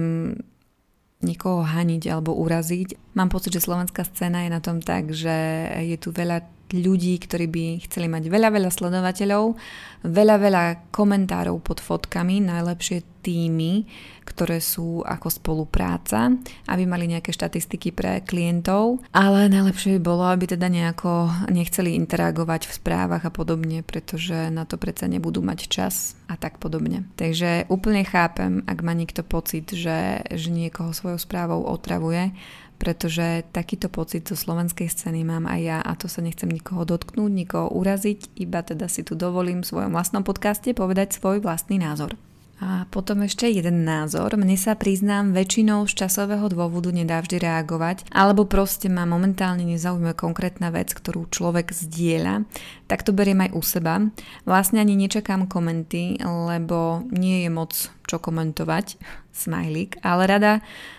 nikoho 1.26 1.66
haniť 1.66 2.14
alebo 2.14 2.38
uraziť. 2.38 3.18
Mám 3.18 3.34
pocit, 3.34 3.58
že 3.58 3.66
slovenská 3.66 4.06
scéna 4.06 4.46
je 4.46 4.54
na 4.54 4.62
tom 4.62 4.78
tak, 4.78 5.10
že 5.10 5.66
je 5.82 5.98
tu 5.98 6.14
veľa 6.14 6.46
ľudí, 6.72 7.16
ktorí 7.16 7.46
by 7.48 7.64
chceli 7.88 8.06
mať 8.12 8.28
veľa, 8.28 8.48
veľa 8.52 8.70
sledovateľov, 8.72 9.56
veľa, 10.04 10.36
veľa 10.36 10.64
komentárov 10.92 11.58
pod 11.64 11.80
fotkami, 11.80 12.44
najlepšie 12.44 13.18
týmy, 13.24 13.88
ktoré 14.24 14.60
sú 14.62 15.02
ako 15.02 15.28
spolupráca, 15.32 16.30
aby 16.70 16.84
mali 16.84 17.10
nejaké 17.10 17.32
štatistiky 17.34 17.90
pre 17.90 18.22
klientov, 18.22 19.02
ale 19.10 19.50
najlepšie 19.50 19.98
by 19.98 20.00
bolo, 20.00 20.24
aby 20.28 20.44
teda 20.54 20.68
nejako 20.68 21.32
nechceli 21.50 21.96
interagovať 21.96 22.68
v 22.68 22.76
správach 22.76 23.24
a 23.24 23.32
podobne, 23.32 23.82
pretože 23.82 24.52
na 24.52 24.68
to 24.68 24.76
predsa 24.76 25.08
nebudú 25.10 25.40
mať 25.40 25.66
čas 25.66 26.14
a 26.28 26.36
tak 26.36 26.60
podobne. 26.60 27.08
Takže 27.16 27.66
úplne 27.72 28.04
chápem, 28.04 28.62
ak 28.68 28.78
má 28.84 28.92
niekto 28.92 29.24
pocit, 29.24 29.72
že, 29.72 30.22
že 30.28 30.48
niekoho 30.52 30.92
svojou 30.92 31.18
správou 31.18 31.64
otravuje, 31.64 32.36
pretože 32.78 33.44
takýto 33.50 33.90
pocit 33.90 34.24
zo 34.24 34.38
slovenskej 34.38 34.86
scény 34.86 35.26
mám 35.26 35.50
aj 35.50 35.60
ja 35.60 35.78
a 35.82 35.92
to 35.98 36.06
sa 36.06 36.22
nechcem 36.22 36.48
nikoho 36.48 36.86
dotknúť, 36.86 37.30
nikoho 37.30 37.68
uraziť, 37.74 38.38
iba 38.38 38.62
teda 38.62 38.86
si 38.86 39.02
tu 39.02 39.18
dovolím 39.18 39.66
v 39.66 39.68
svojom 39.68 39.92
vlastnom 39.92 40.22
podcaste 40.22 40.70
povedať 40.72 41.18
svoj 41.18 41.42
vlastný 41.42 41.82
názor. 41.82 42.14
A 42.58 42.90
potom 42.90 43.22
ešte 43.22 43.46
jeden 43.46 43.86
názor. 43.86 44.34
Mne 44.34 44.58
sa 44.58 44.74
priznám, 44.74 45.30
väčšinou 45.30 45.86
z 45.86 45.94
časového 45.94 46.50
dôvodu 46.50 46.90
nedá 46.90 47.22
vždy 47.22 47.38
reagovať, 47.38 48.10
alebo 48.10 48.50
proste 48.50 48.90
ma 48.90 49.06
momentálne 49.06 49.62
nezaujíma 49.62 50.18
konkrétna 50.18 50.74
vec, 50.74 50.90
ktorú 50.90 51.30
človek 51.30 51.70
zdieľa, 51.70 52.42
tak 52.90 53.06
to 53.06 53.14
beriem 53.14 53.46
aj 53.46 53.54
u 53.54 53.62
seba. 53.62 54.02
Vlastne 54.42 54.82
ani 54.82 54.98
nečakám 54.98 55.46
komenty, 55.46 56.18
lebo 56.18 57.06
nie 57.14 57.46
je 57.46 57.50
moc 57.54 57.94
čo 58.10 58.18
komentovať, 58.18 58.98
smajlík, 59.46 60.02
ale 60.02 60.26
rada 60.26 60.52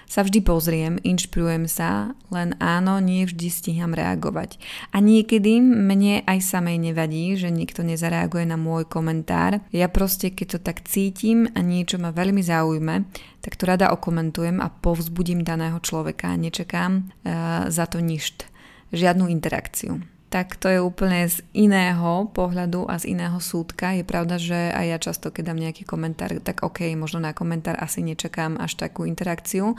sa 0.09 0.25
vždy 0.25 0.41
pozriem, 0.41 0.97
inšpirujem 1.05 1.69
sa, 1.69 2.17
len 2.33 2.57
áno, 2.57 2.97
nie 2.97 3.29
vždy 3.29 3.47
stíham 3.47 3.93
reagovať. 3.93 4.57
A 4.89 4.97
niekedy 4.97 5.61
mne 5.61 6.25
aj 6.25 6.41
samej 6.41 6.81
nevadí, 6.81 7.37
že 7.37 7.53
nikto 7.53 7.85
nezareaguje 7.85 8.49
na 8.49 8.57
môj 8.57 8.89
komentár. 8.89 9.61
Ja 9.69 9.85
proste, 9.85 10.33
keď 10.33 10.57
to 10.57 10.59
tak 10.65 10.83
cítim 10.89 11.45
a 11.53 11.61
niečo 11.61 12.01
ma 12.01 12.09
veľmi 12.09 12.41
zaujme, 12.41 13.05
tak 13.45 13.53
to 13.53 13.69
rada 13.69 13.93
okomentujem 13.93 14.57
a 14.57 14.73
povzbudím 14.73 15.45
daného 15.45 15.77
človeka 15.79 16.33
nečakám 16.33 17.05
uh, 17.05 17.69
za 17.69 17.85
to 17.85 18.01
ništ, 18.01 18.49
žiadnu 18.89 19.29
interakciu 19.29 20.18
tak 20.29 20.61
to 20.61 20.69
je 20.69 20.77
úplne 20.77 21.25
z 21.25 21.41
iného 21.57 22.29
pohľadu 22.29 22.85
a 22.85 23.01
z 23.01 23.17
iného 23.17 23.41
súdka. 23.41 23.97
Je 23.97 24.05
pravda, 24.05 24.37
že 24.37 24.69
aj 24.77 24.85
ja 24.85 24.97
často, 25.01 25.33
keď 25.33 25.53
dám 25.53 25.59
nejaký 25.65 25.89
komentár, 25.89 26.29
tak 26.45 26.61
ok, 26.61 26.93
možno 26.93 27.17
na 27.17 27.33
komentár 27.33 27.73
asi 27.81 28.05
nečakám 28.05 28.61
až 28.61 28.77
takú 28.77 29.09
interakciu, 29.09 29.73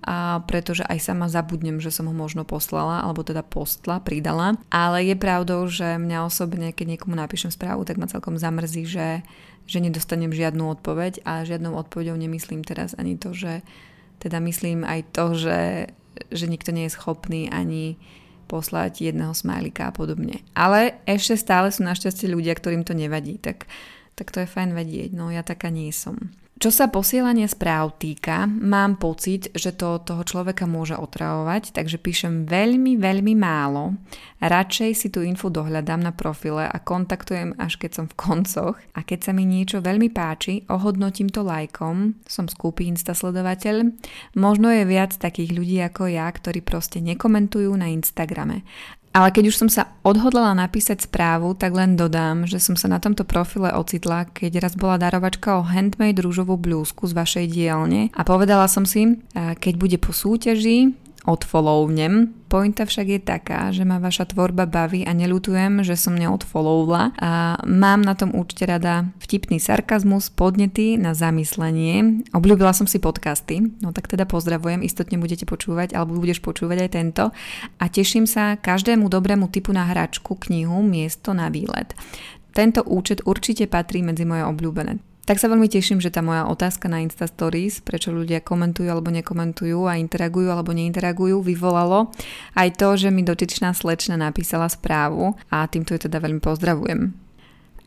a 0.00 0.40
pretože 0.48 0.80
aj 0.88 1.12
sama 1.12 1.28
zabudnem, 1.28 1.76
že 1.76 1.92
som 1.92 2.08
ho 2.08 2.16
možno 2.16 2.48
poslala, 2.48 3.04
alebo 3.04 3.20
teda 3.20 3.44
postla, 3.44 4.00
pridala. 4.00 4.56
Ale 4.72 5.04
je 5.04 5.12
pravdou, 5.12 5.68
že 5.68 6.00
mňa 6.00 6.24
osobne, 6.24 6.72
keď 6.72 6.96
niekomu 6.96 7.12
napíšem 7.12 7.52
správu, 7.52 7.84
tak 7.84 8.00
ma 8.00 8.08
celkom 8.08 8.40
zamrzí, 8.40 8.88
že, 8.88 9.20
že 9.68 9.78
nedostanem 9.84 10.32
žiadnu 10.32 10.72
odpoveď 10.80 11.20
a 11.28 11.44
žiadnou 11.44 11.76
odpoveďou 11.76 12.16
nemyslím 12.16 12.64
teraz 12.64 12.96
ani 12.96 13.20
to, 13.20 13.36
že 13.36 13.60
teda 14.24 14.40
myslím 14.40 14.88
aj 14.88 15.00
to, 15.12 15.36
že, 15.36 15.60
že 16.32 16.48
nikto 16.48 16.72
nie 16.72 16.88
je 16.88 16.96
schopný 16.96 17.52
ani 17.52 18.00
poslať 18.50 19.06
jedného 19.06 19.30
smajlika 19.30 19.88
a 19.88 19.94
podobne. 19.94 20.42
Ale 20.58 20.98
ešte 21.06 21.38
stále 21.38 21.70
sú 21.70 21.86
našťastie 21.86 22.26
ľudia, 22.26 22.58
ktorým 22.58 22.82
to 22.82 22.98
nevadí, 22.98 23.38
tak, 23.38 23.70
tak 24.18 24.34
to 24.34 24.42
je 24.42 24.50
fajn 24.50 24.74
vedieť, 24.74 25.14
no 25.14 25.30
ja 25.30 25.46
taká 25.46 25.70
nie 25.70 25.94
som. 25.94 26.18
Čo 26.60 26.68
sa 26.68 26.92
posielania 26.92 27.48
správ 27.48 27.96
týka, 27.96 28.44
mám 28.44 29.00
pocit, 29.00 29.48
že 29.56 29.72
to 29.72 29.96
toho 30.04 30.20
človeka 30.28 30.68
môže 30.68 30.92
otravovať, 30.92 31.72
takže 31.72 31.96
píšem 31.96 32.44
veľmi, 32.44 33.00
veľmi 33.00 33.32
málo. 33.32 33.96
Radšej 34.44 34.90
si 34.92 35.08
tú 35.08 35.24
info 35.24 35.48
dohľadám 35.48 36.04
na 36.04 36.12
profile 36.12 36.68
a 36.68 36.76
kontaktujem 36.76 37.56
až 37.56 37.80
keď 37.80 37.90
som 37.96 38.06
v 38.12 38.16
koncoch. 38.20 38.76
A 38.92 39.00
keď 39.00 39.18
sa 39.24 39.32
mi 39.32 39.48
niečo 39.48 39.80
veľmi 39.80 40.12
páči, 40.12 40.68
ohodnotím 40.68 41.32
to 41.32 41.40
lajkom, 41.40 42.20
som 42.28 42.44
skúpi 42.44 42.92
Insta 42.92 43.16
sledovateľ. 43.16 43.96
Možno 44.36 44.68
je 44.68 44.84
viac 44.84 45.16
takých 45.16 45.56
ľudí 45.56 45.80
ako 45.80 46.12
ja, 46.12 46.28
ktorí 46.28 46.60
proste 46.60 47.00
nekomentujú 47.00 47.72
na 47.72 47.88
Instagrame. 47.88 48.68
Ale 49.10 49.34
keď 49.34 49.50
už 49.50 49.58
som 49.58 49.66
sa 49.66 49.90
odhodlala 50.06 50.54
napísať 50.54 51.10
správu, 51.10 51.58
tak 51.58 51.74
len 51.74 51.98
dodám, 51.98 52.46
že 52.46 52.62
som 52.62 52.78
sa 52.78 52.86
na 52.86 53.02
tomto 53.02 53.26
profile 53.26 53.74
ocitla, 53.74 54.30
keď 54.30 54.62
raz 54.62 54.78
bola 54.78 55.02
darovačka 55.02 55.58
o 55.58 55.66
handmade 55.66 56.22
rúžovú 56.22 56.54
blúzku 56.54 57.10
z 57.10 57.18
vašej 57.18 57.46
dielne 57.50 58.14
a 58.14 58.22
povedala 58.22 58.70
som 58.70 58.86
si, 58.86 59.18
keď 59.34 59.74
bude 59.74 59.98
po 59.98 60.14
súťaži, 60.14 60.94
odfollownem. 61.26 62.32
Pointa 62.50 62.82
však 62.82 63.06
je 63.06 63.20
taká, 63.22 63.70
že 63.70 63.86
ma 63.86 64.02
vaša 64.02 64.34
tvorba 64.34 64.66
baví 64.66 65.06
a 65.06 65.14
nelutujem, 65.14 65.86
že 65.86 65.94
som 65.94 66.18
neodfollowla. 66.18 67.14
A 67.20 67.62
mám 67.62 68.02
na 68.02 68.18
tom 68.18 68.34
účte 68.34 68.66
rada 68.66 69.06
vtipný 69.22 69.62
sarkazmus, 69.62 70.32
podnety 70.34 70.98
na 70.98 71.14
zamyslenie. 71.14 72.26
Obľúbila 72.34 72.74
som 72.74 72.90
si 72.90 72.98
podcasty, 72.98 73.70
no 73.82 73.94
tak 73.94 74.10
teda 74.10 74.26
pozdravujem, 74.26 74.82
istotne 74.82 75.20
budete 75.20 75.46
počúvať, 75.46 75.94
alebo 75.94 76.18
budeš 76.18 76.42
počúvať 76.42 76.88
aj 76.88 76.90
tento. 76.90 77.24
A 77.78 77.84
teším 77.86 78.26
sa 78.26 78.58
každému 78.58 79.06
dobrému 79.06 79.46
typu 79.52 79.70
na 79.70 79.86
hračku, 79.86 80.34
knihu, 80.48 80.82
miesto 80.82 81.36
na 81.36 81.52
výlet. 81.52 81.94
Tento 82.50 82.82
účet 82.82 83.22
určite 83.30 83.70
patrí 83.70 84.02
medzi 84.02 84.26
moje 84.26 84.42
obľúbené. 84.42 85.09
Tak 85.30 85.38
sa 85.38 85.46
veľmi 85.46 85.70
teším, 85.70 86.02
že 86.02 86.10
tá 86.10 86.26
moja 86.26 86.42
otázka 86.50 86.90
na 86.90 87.06
Insta 87.06 87.30
Stories, 87.30 87.78
prečo 87.78 88.10
ľudia 88.10 88.42
komentujú 88.42 88.90
alebo 88.90 89.14
nekomentujú 89.14 89.86
a 89.86 89.94
interagujú 89.94 90.50
alebo 90.50 90.74
neinteragujú, 90.74 91.38
vyvolalo 91.38 92.10
aj 92.58 92.74
to, 92.74 92.98
že 92.98 93.14
mi 93.14 93.22
dotyčná 93.22 93.70
slečna 93.70 94.18
napísala 94.18 94.66
správu 94.66 95.38
a 95.46 95.70
týmto 95.70 95.94
ju 95.94 96.10
teda 96.10 96.18
veľmi 96.18 96.42
pozdravujem. 96.42 97.29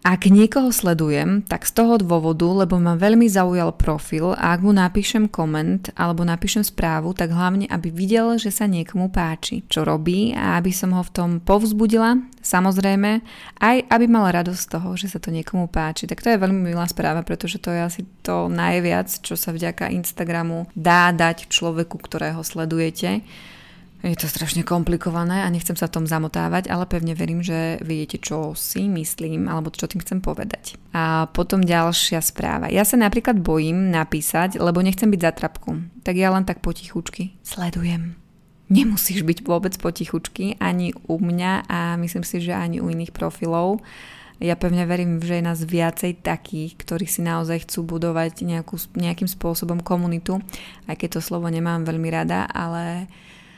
Ak 0.04 0.28
niekoho 0.28 0.68
sledujem, 0.68 1.48
tak 1.48 1.64
z 1.64 1.80
toho 1.80 1.96
dôvodu, 1.96 2.44
lebo 2.44 2.76
ma 2.76 3.00
veľmi 3.00 3.24
zaujal 3.24 3.72
profil 3.72 4.36
a 4.36 4.52
ak 4.52 4.60
mu 4.60 4.76
napíšem 4.76 5.32
koment 5.32 5.96
alebo 5.96 6.28
napíšem 6.28 6.60
správu, 6.60 7.16
tak 7.16 7.32
hlavne, 7.32 7.72
aby 7.72 7.88
videl, 7.88 8.36
že 8.36 8.52
sa 8.52 8.68
niekomu 8.68 9.16
páči, 9.16 9.64
čo 9.72 9.88
robí 9.88 10.36
a 10.36 10.60
aby 10.60 10.76
som 10.76 10.92
ho 10.92 11.00
v 11.08 11.14
tom 11.16 11.30
povzbudila, 11.40 12.20
samozrejme, 12.44 13.24
aj 13.64 13.88
aby 13.88 14.06
mal 14.12 14.28
radosť 14.28 14.60
z 14.60 14.72
toho, 14.76 14.90
že 15.00 15.08
sa 15.08 15.24
to 15.24 15.32
niekomu 15.32 15.72
páči. 15.72 16.04
Tak 16.04 16.20
to 16.20 16.36
je 16.36 16.42
veľmi 16.44 16.76
milá 16.76 16.84
správa, 16.92 17.24
pretože 17.24 17.64
to 17.64 17.72
je 17.72 17.80
asi 17.80 18.02
to 18.28 18.52
najviac, 18.52 19.08
čo 19.08 19.40
sa 19.40 19.56
vďaka 19.56 19.88
Instagramu 19.88 20.68
dá 20.76 21.16
dať 21.16 21.48
človeku, 21.48 21.96
ktorého 21.96 22.44
sledujete 22.44 23.24
je 24.04 24.20
to 24.20 24.28
strašne 24.28 24.68
komplikované 24.68 25.48
a 25.48 25.48
nechcem 25.48 25.80
sa 25.80 25.88
tom 25.88 26.04
zamotávať, 26.04 26.68
ale 26.68 26.84
pevne 26.92 27.16
verím, 27.16 27.40
že 27.40 27.80
viete, 27.80 28.20
čo 28.20 28.52
si 28.52 28.92
myslím 28.92 29.48
alebo 29.48 29.72
čo 29.72 29.88
tým 29.88 30.04
chcem 30.04 30.20
povedať. 30.20 30.76
A 30.92 31.32
potom 31.32 31.64
ďalšia 31.64 32.20
správa. 32.20 32.68
Ja 32.68 32.84
sa 32.84 33.00
napríklad 33.00 33.40
bojím 33.40 33.96
napísať, 33.96 34.60
lebo 34.60 34.84
nechcem 34.84 35.08
byť 35.08 35.22
zatrapku. 35.24 36.04
Tak 36.04 36.20
ja 36.20 36.36
len 36.36 36.44
tak 36.44 36.60
potichučky 36.60 37.40
sledujem. 37.48 38.20
Nemusíš 38.68 39.24
byť 39.24 39.48
vôbec 39.48 39.72
potichučky 39.80 40.60
ani 40.60 40.92
u 41.08 41.16
mňa 41.20 41.72
a 41.72 41.96
myslím 42.00 42.28
si, 42.28 42.44
že 42.44 42.52
ani 42.52 42.84
u 42.84 42.92
iných 42.92 43.16
profilov. 43.16 43.80
Ja 44.44 44.60
pevne 44.60 44.84
verím, 44.84 45.24
že 45.24 45.40
je 45.40 45.48
nás 45.48 45.64
viacej 45.64 46.20
takých, 46.26 46.76
ktorí 46.76 47.08
si 47.08 47.24
naozaj 47.24 47.64
chcú 47.64 47.96
budovať 47.96 48.44
nejakú, 48.44 48.76
nejakým 48.98 49.30
spôsobom 49.30 49.80
komunitu, 49.80 50.44
aj 50.90 51.00
keď 51.00 51.10
to 51.16 51.22
slovo 51.24 51.48
nemám 51.48 51.88
veľmi 51.88 52.10
rada, 52.12 52.50
ale 52.52 53.08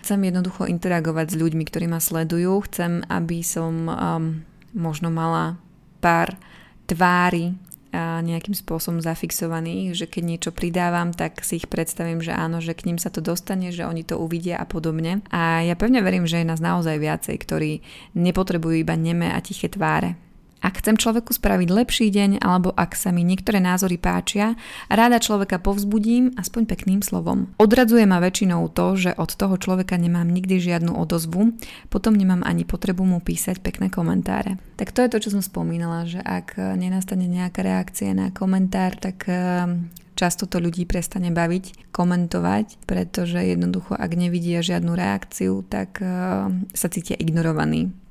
chcem 0.06 0.22
jednoducho 0.22 0.70
interagovať 0.70 1.34
s 1.34 1.40
ľuďmi, 1.42 1.66
ktorí 1.66 1.90
ma 1.90 1.98
sledujú. 1.98 2.62
Chcem, 2.70 3.02
aby 3.10 3.42
som 3.42 3.90
um, 3.90 4.46
možno 4.78 5.10
mala 5.10 5.58
pár 5.98 6.38
tvári 6.86 7.58
nejakým 8.00 8.52
spôsobom 8.52 9.00
zafixovaných, 9.00 9.96
že 9.96 10.06
keď 10.12 10.24
niečo 10.28 10.52
pridávam, 10.52 11.16
tak 11.16 11.40
si 11.48 11.64
ich 11.64 11.72
predstavím, 11.72 12.20
že 12.20 12.36
áno, 12.36 12.60
že 12.60 12.76
k 12.76 12.92
ním 12.92 13.00
sa 13.00 13.08
to 13.08 13.24
dostane, 13.24 13.72
že 13.72 13.88
oni 13.88 14.04
to 14.04 14.20
uvidia 14.20 14.60
a 14.60 14.68
podobne. 14.68 15.24
A 15.32 15.64
ja 15.64 15.80
pevne 15.80 16.04
verím, 16.04 16.28
že 16.28 16.44
je 16.44 16.50
nás 16.50 16.60
naozaj 16.60 17.00
viacej, 17.00 17.36
ktorí 17.40 17.72
nepotrebujú 18.20 18.84
iba 18.84 19.00
neme 19.00 19.32
a 19.32 19.40
tiché 19.40 19.72
tváre. 19.72 20.20
Ak 20.64 20.82
chcem 20.82 20.98
človeku 20.98 21.36
spraviť 21.36 21.70
lepší 21.70 22.08
deň, 22.10 22.42
alebo 22.42 22.72
ak 22.74 22.96
sa 22.98 23.14
mi 23.14 23.22
niektoré 23.22 23.62
názory 23.62 24.00
páčia, 24.00 24.56
ráda 24.88 25.22
človeka 25.22 25.62
povzbudím 25.62 26.34
aspoň 26.40 26.64
pekným 26.66 27.02
slovom. 27.04 27.52
Odradzuje 27.62 28.08
ma 28.08 28.18
väčšinou 28.24 28.72
to, 28.72 28.96
že 28.98 29.12
od 29.14 29.32
toho 29.36 29.60
človeka 29.60 30.00
nemám 30.00 30.26
nikdy 30.26 30.58
žiadnu 30.58 30.96
odozvu, 30.96 31.54
potom 31.92 32.16
nemám 32.16 32.42
ani 32.42 32.64
potrebu 32.66 33.04
mu 33.06 33.20
písať 33.22 33.62
pekné 33.62 33.92
komentáre. 33.92 34.58
Tak 34.80 34.92
to 34.96 35.04
je 35.04 35.12
to, 35.12 35.18
čo 35.28 35.30
som 35.38 35.44
spomínala, 35.44 36.08
že 36.08 36.20
ak 36.20 36.58
nenastane 36.58 37.28
nejaká 37.30 37.62
reakcia 37.62 38.16
na 38.16 38.32
komentár, 38.32 38.98
tak 38.98 39.28
ehm, 39.30 39.92
často 40.16 40.48
to 40.48 40.60
ľudí 40.64 40.88
prestane 40.88 41.30
baviť, 41.32 41.92
komentovať, 41.94 42.88
pretože 42.88 43.38
jednoducho 43.38 43.96
ak 43.96 44.12
nevidia 44.18 44.64
žiadnu 44.66 44.92
reakciu, 44.92 45.64
tak 45.68 46.02
ehm, 46.02 46.68
sa 46.76 46.88
cítia 46.92 47.16
ignorovaní. 47.20 48.05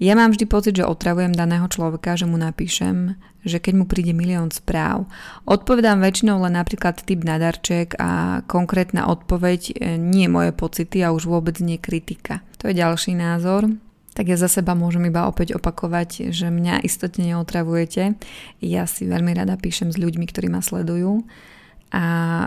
Ja 0.00 0.16
mám 0.16 0.32
vždy 0.32 0.48
pocit, 0.48 0.80
že 0.80 0.88
otravujem 0.88 1.36
daného 1.36 1.68
človeka, 1.68 2.16
že 2.16 2.24
mu 2.24 2.40
napíšem, 2.40 3.20
že 3.44 3.60
keď 3.60 3.72
mu 3.76 3.84
príde 3.84 4.16
milión 4.16 4.48
správ. 4.48 5.04
Odpovedám 5.44 6.00
väčšinou 6.00 6.40
len 6.40 6.56
napríklad 6.56 7.04
typ 7.04 7.20
na 7.20 7.36
darček 7.36 8.00
a 8.00 8.40
konkrétna 8.48 9.12
odpoveď 9.12 9.60
e, 9.68 9.72
nie 10.00 10.24
moje 10.32 10.56
pocity 10.56 11.04
a 11.04 11.12
už 11.12 11.28
vôbec 11.28 11.60
nie 11.60 11.76
kritika. 11.76 12.40
To 12.64 12.72
je 12.72 12.80
ďalší 12.80 13.12
názor. 13.12 13.68
Tak 14.16 14.24
ja 14.24 14.40
za 14.40 14.48
seba 14.48 14.72
môžem 14.72 15.04
iba 15.04 15.28
opäť 15.28 15.60
opakovať, 15.60 16.32
že 16.32 16.48
mňa 16.48 16.80
istotne 16.80 17.36
neotravujete. 17.36 18.16
Ja 18.64 18.88
si 18.88 19.04
veľmi 19.04 19.36
rada 19.36 19.60
píšem 19.60 19.92
s 19.92 20.00
ľuďmi, 20.00 20.24
ktorí 20.24 20.48
ma 20.48 20.64
sledujú 20.64 21.28
a 21.92 22.04
e, 22.04 22.46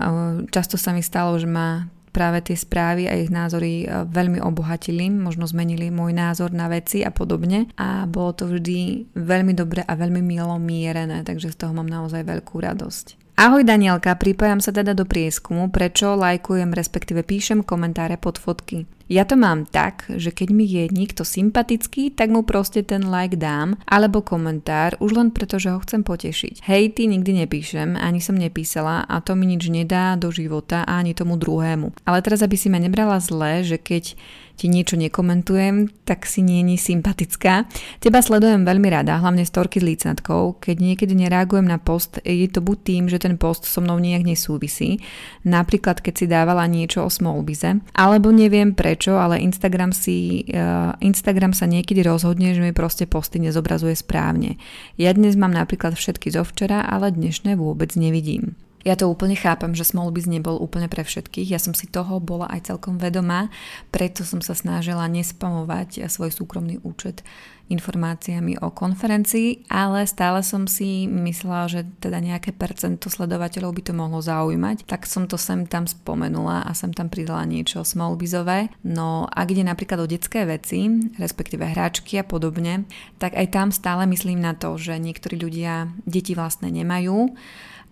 často 0.50 0.82
sa 0.82 0.90
mi 0.90 1.06
stalo, 1.06 1.38
že 1.38 1.46
ma 1.46 1.86
práve 2.14 2.46
tie 2.46 2.54
správy 2.54 3.10
a 3.10 3.18
ich 3.18 3.34
názory 3.34 3.84
e, 3.84 4.06
veľmi 4.06 4.38
obohatili, 4.38 5.10
možno 5.10 5.50
zmenili 5.50 5.90
môj 5.90 6.14
názor 6.14 6.54
na 6.54 6.70
veci 6.70 7.02
a 7.02 7.10
podobne 7.10 7.74
a 7.76 8.06
bolo 8.06 8.38
to 8.38 8.46
vždy 8.46 9.10
veľmi 9.18 9.58
dobre 9.58 9.82
a 9.82 9.94
veľmi 9.98 10.22
milo 10.22 10.62
mierené, 10.62 11.26
takže 11.26 11.50
z 11.50 11.66
toho 11.66 11.74
mám 11.74 11.90
naozaj 11.90 12.22
veľkú 12.22 12.62
radosť. 12.62 13.18
Ahoj 13.34 13.66
Danielka, 13.66 14.14
pripájam 14.14 14.62
sa 14.62 14.70
teda 14.70 14.94
do 14.94 15.10
prieskumu, 15.10 15.74
prečo 15.74 16.14
lajkujem 16.14 16.70
respektíve 16.70 17.26
píšem 17.26 17.66
komentáre 17.66 18.22
pod 18.22 18.38
fotky. 18.38 18.86
Ja 19.14 19.30
to 19.30 19.38
mám 19.38 19.70
tak, 19.70 20.10
že 20.10 20.34
keď 20.34 20.50
mi 20.50 20.66
je 20.66 20.90
niekto 20.90 21.22
sympatický, 21.22 22.10
tak 22.18 22.34
mu 22.34 22.42
proste 22.42 22.82
ten 22.82 23.06
like 23.06 23.38
dám, 23.38 23.78
alebo 23.86 24.26
komentár, 24.26 24.98
už 24.98 25.14
len 25.14 25.30
preto, 25.30 25.62
že 25.62 25.70
ho 25.70 25.78
chcem 25.86 26.02
potešiť. 26.02 26.66
Hej, 26.66 26.98
ty 26.98 27.06
nikdy 27.06 27.46
nepíšem, 27.46 27.94
ani 27.94 28.18
som 28.18 28.34
nepísala 28.34 29.06
a 29.06 29.22
to 29.22 29.38
mi 29.38 29.46
nič 29.46 29.70
nedá 29.70 30.18
do 30.18 30.34
života 30.34 30.82
ani 30.90 31.14
tomu 31.14 31.38
druhému. 31.38 31.94
Ale 32.10 32.26
teraz, 32.26 32.42
aby 32.42 32.58
si 32.58 32.74
ma 32.74 32.82
nebrala 32.82 33.22
zle, 33.22 33.62
že 33.62 33.78
keď 33.78 34.18
ti 34.56 34.72
niečo 34.72 34.96
nekomentujem, 34.96 36.08
tak 36.08 36.24
si 36.24 36.40
nie 36.40 36.64
je 36.64 36.96
sympatická. 36.96 37.68
Teba 38.00 38.24
sledujem 38.24 38.64
veľmi 38.64 38.88
rada, 38.88 39.20
hlavne 39.20 39.44
storky 39.44 39.84
s 39.84 39.88
lícnatkou. 39.88 40.64
Keď 40.64 40.76
niekedy 40.80 41.12
nereagujem 41.12 41.68
na 41.68 41.76
post, 41.76 42.24
je 42.24 42.48
to 42.48 42.64
buď 42.64 42.78
tým, 42.88 43.04
že 43.12 43.20
ten 43.20 43.36
post 43.36 43.68
so 43.68 43.84
mnou 43.84 44.00
nejak 44.00 44.24
nesúvisí, 44.24 45.04
napríklad 45.44 46.00
keď 46.00 46.14
si 46.16 46.26
dávala 46.32 46.64
niečo 46.72 47.04
o 47.04 47.12
smallbize, 47.12 47.84
alebo 47.92 48.32
neviem 48.32 48.72
pre 48.72 48.94
prečo, 48.94 49.18
ale 49.18 49.42
Instagram, 49.42 49.90
si, 49.90 50.46
uh, 50.54 50.94
Instagram 51.02 51.58
sa 51.58 51.66
niekedy 51.66 52.06
rozhodne, 52.06 52.54
že 52.54 52.62
mi 52.62 52.78
proste 52.78 53.10
posty 53.10 53.42
nezobrazuje 53.42 53.98
správne. 53.98 54.62
Ja 55.02 55.18
dnes 55.18 55.34
mám 55.34 55.50
napríklad 55.50 55.98
všetky 55.98 56.30
zo 56.30 56.46
včera, 56.46 56.86
ale 56.86 57.10
dnešné 57.10 57.58
vôbec 57.58 57.98
nevidím. 57.98 58.54
Ja 58.84 59.00
to 59.00 59.08
úplne 59.08 59.40
chápam, 59.40 59.72
že 59.72 59.88
Smallbiz 59.88 60.28
nebol 60.28 60.60
úplne 60.60 60.92
pre 60.92 61.08
všetkých. 61.08 61.48
Ja 61.48 61.60
som 61.60 61.72
si 61.72 61.88
toho 61.88 62.20
bola 62.20 62.52
aj 62.52 62.68
celkom 62.68 63.00
vedomá, 63.00 63.48
preto 63.96 64.28
som 64.28 64.44
sa 64.44 64.52
snažila 64.52 65.08
nespamovať 65.08 66.12
svoj 66.12 66.36
súkromný 66.36 66.84
účet 66.84 67.24
informáciami 67.72 68.60
o 68.60 68.76
konferencii, 68.76 69.72
ale 69.72 70.04
stále 70.04 70.44
som 70.44 70.68
si 70.68 71.08
myslela, 71.08 71.72
že 71.72 71.82
teda 72.04 72.20
nejaké 72.20 72.52
percento 72.52 73.08
sledovateľov 73.08 73.72
by 73.72 73.82
to 73.88 73.94
mohlo 73.96 74.20
zaujímať, 74.20 74.84
tak 74.84 75.08
som 75.08 75.32
to 75.32 75.40
sem 75.40 75.64
tam 75.64 75.88
spomenula 75.88 76.68
a 76.68 76.72
sem 76.76 76.92
tam 76.92 77.08
pridala 77.08 77.48
niečo 77.48 77.88
smallbizové. 77.88 78.68
No 78.84 79.32
ak 79.32 79.48
ide 79.56 79.64
napríklad 79.64 80.04
o 80.04 80.12
detské 80.12 80.44
veci, 80.44 80.92
respektíve 81.16 81.64
hráčky 81.64 82.20
a 82.20 82.28
podobne, 82.28 82.84
tak 83.16 83.32
aj 83.32 83.48
tam 83.56 83.72
stále 83.72 84.04
myslím 84.12 84.44
na 84.44 84.54
to, 84.60 84.76
že 84.76 85.00
niektorí 85.00 85.40
ľudia 85.40 85.88
deti 86.04 86.36
vlastne 86.36 86.68
nemajú 86.68 87.32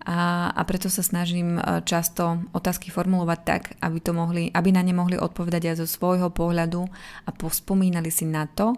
a, 0.02 0.50
a 0.50 0.60
preto 0.66 0.90
sa 0.90 1.02
snažím 1.02 1.58
e, 1.58 1.82
často 1.86 2.42
otázky 2.50 2.90
formulovať 2.90 3.40
tak, 3.46 3.62
aby, 3.78 3.98
to 4.02 4.12
mohli, 4.14 4.50
aby 4.50 4.74
na 4.74 4.82
ne 4.82 4.94
mohli 4.94 5.14
odpovedať 5.14 5.72
aj 5.72 5.76
zo 5.82 5.86
svojho 5.86 6.30
pohľadu 6.34 6.82
a 7.26 7.30
pospomínali 7.30 8.10
si 8.10 8.26
na 8.26 8.50
to, 8.50 8.74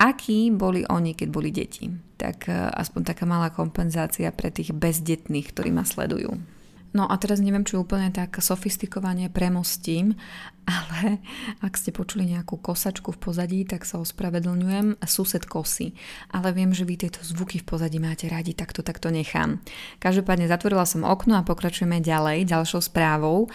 akí 0.00 0.48
boli 0.50 0.84
oni, 0.88 1.12
keď 1.12 1.28
boli 1.28 1.52
deti. 1.52 1.92
Tak 2.16 2.48
e, 2.48 2.56
aspoň 2.80 3.00
taká 3.12 3.24
malá 3.28 3.52
kompenzácia 3.52 4.32
pre 4.32 4.48
tých 4.48 4.72
bezdetných, 4.72 5.52
ktorí 5.52 5.68
ma 5.68 5.84
sledujú. 5.84 6.32
No 6.94 7.10
a 7.10 7.14
teraz 7.18 7.42
neviem, 7.42 7.66
či 7.66 7.74
úplne 7.74 8.14
tak 8.14 8.38
sofistikovane 8.38 9.26
premostím, 9.26 10.14
ale 10.64 11.20
ak 11.60 11.76
ste 11.76 11.92
počuli 11.92 12.24
nejakú 12.28 12.56
kosačku 12.56 13.12
v 13.12 13.20
pozadí, 13.20 13.60
tak 13.68 13.84
sa 13.84 14.00
ospravedlňujem. 14.00 15.00
Sused 15.04 15.44
kosy. 15.44 15.92
Ale 16.32 16.56
viem, 16.56 16.72
že 16.72 16.88
vy 16.88 16.96
tieto 16.96 17.20
zvuky 17.20 17.60
v 17.60 17.68
pozadí 17.68 18.00
máte 18.00 18.26
radi, 18.32 18.56
tak 18.56 18.72
to 18.72 18.80
takto 18.80 19.12
nechám. 19.12 19.60
Každopádne 20.00 20.48
zatvorila 20.48 20.88
som 20.88 21.04
okno 21.04 21.36
a 21.36 21.46
pokračujeme 21.46 22.00
ďalej, 22.00 22.48
ďalšou 22.48 22.80
správou. 22.80 23.52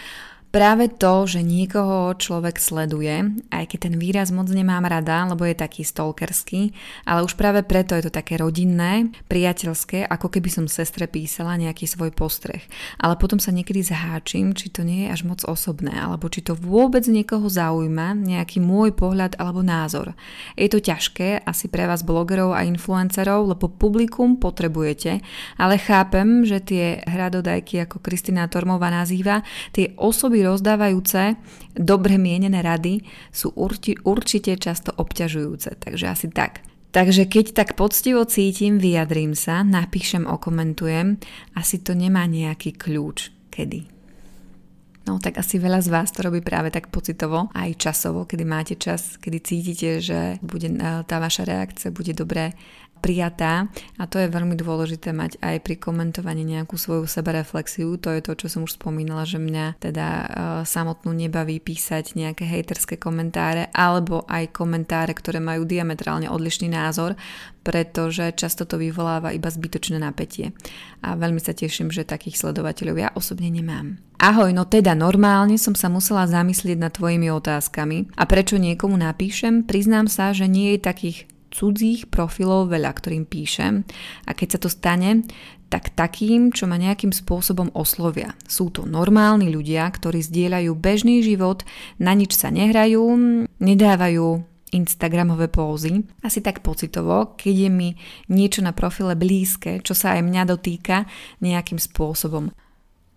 Práve 0.50 0.90
to, 0.90 1.30
že 1.30 1.46
niekoho 1.46 2.18
človek 2.18 2.58
sleduje, 2.58 3.38
aj 3.54 3.70
keď 3.70 3.80
ten 3.86 3.96
výraz 4.02 4.34
moc 4.34 4.50
nemám 4.50 4.82
rada, 4.82 5.30
lebo 5.30 5.46
je 5.46 5.54
taký 5.54 5.86
stalkerský, 5.86 6.74
ale 7.06 7.22
už 7.22 7.38
práve 7.38 7.62
preto 7.62 7.94
je 7.94 8.10
to 8.10 8.18
také 8.18 8.34
rodinné, 8.42 9.14
priateľské, 9.30 10.10
ako 10.10 10.34
keby 10.34 10.50
som 10.50 10.66
sestre 10.66 11.06
písala 11.06 11.54
nejaký 11.54 11.86
svoj 11.86 12.10
postreh. 12.18 12.66
Ale 12.98 13.14
potom 13.22 13.38
sa 13.38 13.54
niekedy 13.54 13.86
zháčim, 13.86 14.58
či 14.58 14.74
to 14.74 14.82
nie 14.82 15.06
je 15.06 15.14
až 15.14 15.22
moc 15.30 15.46
osobné, 15.46 15.94
alebo 15.94 16.26
či 16.34 16.42
to 16.42 16.58
vôbec 16.58 17.06
niekoho 17.06 17.46
zaujíma, 17.46 18.18
nejaký 18.18 18.58
môj 18.58 18.98
pohľad 18.98 19.38
alebo 19.38 19.62
názor. 19.62 20.18
Je 20.58 20.66
to 20.66 20.82
ťažké 20.82 21.46
asi 21.46 21.70
pre 21.70 21.86
vás 21.86 22.02
blogerov 22.02 22.58
a 22.58 22.66
influencerov, 22.66 23.54
lebo 23.54 23.70
publikum 23.70 24.42
potrebujete, 24.42 25.22
ale 25.62 25.78
chápem, 25.78 26.42
že 26.42 26.58
tie 26.58 27.06
hradodajky, 27.06 27.86
ako 27.86 28.02
Kristina 28.02 28.50
Tormová 28.50 28.90
nazýva, 28.90 29.46
tie 29.78 29.94
osoby 29.94 30.39
osoby 30.40 30.48
rozdávajúce 30.48 31.36
dobre 31.76 32.16
mienené 32.16 32.64
rady 32.64 33.04
sú 33.32 33.52
urti, 33.60 33.96
určite 34.08 34.56
často 34.56 34.96
obťažujúce, 34.96 35.76
takže 35.84 36.06
asi 36.08 36.28
tak. 36.32 36.64
Takže 36.90 37.30
keď 37.30 37.54
tak 37.54 37.70
poctivo 37.78 38.26
cítim, 38.26 38.82
vyjadrím 38.82 39.38
sa, 39.38 39.62
napíšem, 39.62 40.26
okomentujem, 40.26 41.22
asi 41.54 41.84
to 41.84 41.94
nemá 41.94 42.26
nejaký 42.26 42.74
kľúč. 42.74 43.30
Kedy? 43.54 43.82
No 45.06 45.18
tak 45.22 45.38
asi 45.38 45.60
veľa 45.62 45.82
z 45.84 45.90
vás 45.92 46.10
to 46.10 46.26
robí 46.26 46.42
práve 46.42 46.72
tak 46.74 46.90
pocitovo, 46.90 47.50
aj 47.54 47.78
časovo, 47.78 48.26
kedy 48.26 48.44
máte 48.46 48.76
čas, 48.78 49.18
kedy 49.22 49.38
cítite, 49.44 49.90
že 50.02 50.38
bude, 50.42 50.70
tá 51.06 51.18
vaša 51.22 51.46
reakcia 51.46 51.90
bude 51.94 52.14
dobré 52.16 52.54
prijatá 53.00 53.72
a 53.98 54.04
to 54.06 54.20
je 54.20 54.28
veľmi 54.28 54.54
dôležité 54.60 55.16
mať 55.16 55.40
aj 55.40 55.64
pri 55.64 55.76
komentovaní 55.80 56.44
nejakú 56.46 56.76
svoju 56.76 57.08
sebereflexiu. 57.08 57.96
To 58.04 58.14
je 58.14 58.22
to, 58.22 58.36
čo 58.36 58.48
som 58.52 58.68
už 58.68 58.76
spomínala, 58.76 59.24
že 59.24 59.40
mňa 59.40 59.80
teda 59.80 60.08
uh, 60.08 60.28
samotnú 60.68 61.16
nebaví 61.16 61.64
písať 61.64 62.14
nejaké 62.20 62.44
hejterské 62.44 63.00
komentáre 63.00 63.72
alebo 63.72 64.28
aj 64.28 64.52
komentáre, 64.52 65.16
ktoré 65.16 65.40
majú 65.40 65.64
diametrálne 65.64 66.28
odlišný 66.30 66.70
názor, 66.70 67.16
pretože 67.64 68.36
často 68.36 68.68
to 68.68 68.80
vyvoláva 68.80 69.36
iba 69.36 69.48
zbytočné 69.48 70.00
napätie. 70.00 70.56
A 71.04 71.16
veľmi 71.16 71.40
sa 71.40 71.56
teším, 71.56 71.92
že 71.92 72.08
takých 72.08 72.40
sledovateľov 72.40 72.96
ja 72.98 73.10
osobne 73.16 73.52
nemám. 73.52 74.00
Ahoj, 74.20 74.52
no 74.52 74.68
teda 74.68 75.00
normálne 75.00 75.56
som 75.56 75.72
sa 75.80 75.88
musela 75.88 76.28
zamyslieť 76.28 76.76
nad 76.76 76.92
tvojimi 76.92 77.32
otázkami 77.32 78.20
a 78.20 78.28
prečo 78.28 78.60
niekomu 78.60 79.00
napíšem, 79.00 79.64
priznám 79.64 80.12
sa, 80.12 80.36
že 80.36 80.44
nie 80.44 80.76
je 80.76 80.80
takých 80.84 81.18
cudzích 81.50 82.10
profilov 82.10 82.70
veľa, 82.70 82.92
ktorým 82.94 83.26
píšem 83.26 83.86
a 84.26 84.32
keď 84.34 84.48
sa 84.56 84.60
to 84.62 84.70
stane, 84.70 85.26
tak 85.70 85.94
takým, 85.94 86.50
čo 86.50 86.66
ma 86.66 86.82
nejakým 86.82 87.14
spôsobom 87.14 87.70
oslovia. 87.78 88.34
Sú 88.50 88.74
to 88.74 88.90
normálni 88.90 89.54
ľudia, 89.54 89.86
ktorí 89.86 90.26
zdieľajú 90.26 90.74
bežný 90.74 91.22
život, 91.22 91.62
na 92.02 92.18
nič 92.18 92.34
sa 92.34 92.50
nehrajú, 92.50 93.06
nedávajú 93.62 94.28
Instagramové 94.70 95.50
pózy. 95.50 96.06
Asi 96.22 96.42
tak 96.42 96.62
pocitovo, 96.62 97.38
keď 97.38 97.56
je 97.66 97.70
mi 97.70 97.90
niečo 98.30 98.62
na 98.62 98.74
profile 98.74 99.18
blízke, 99.18 99.82
čo 99.82 99.94
sa 99.98 100.18
aj 100.18 100.26
mňa 100.26 100.44
dotýka 100.46 101.10
nejakým 101.42 101.82
spôsobom. 101.82 102.54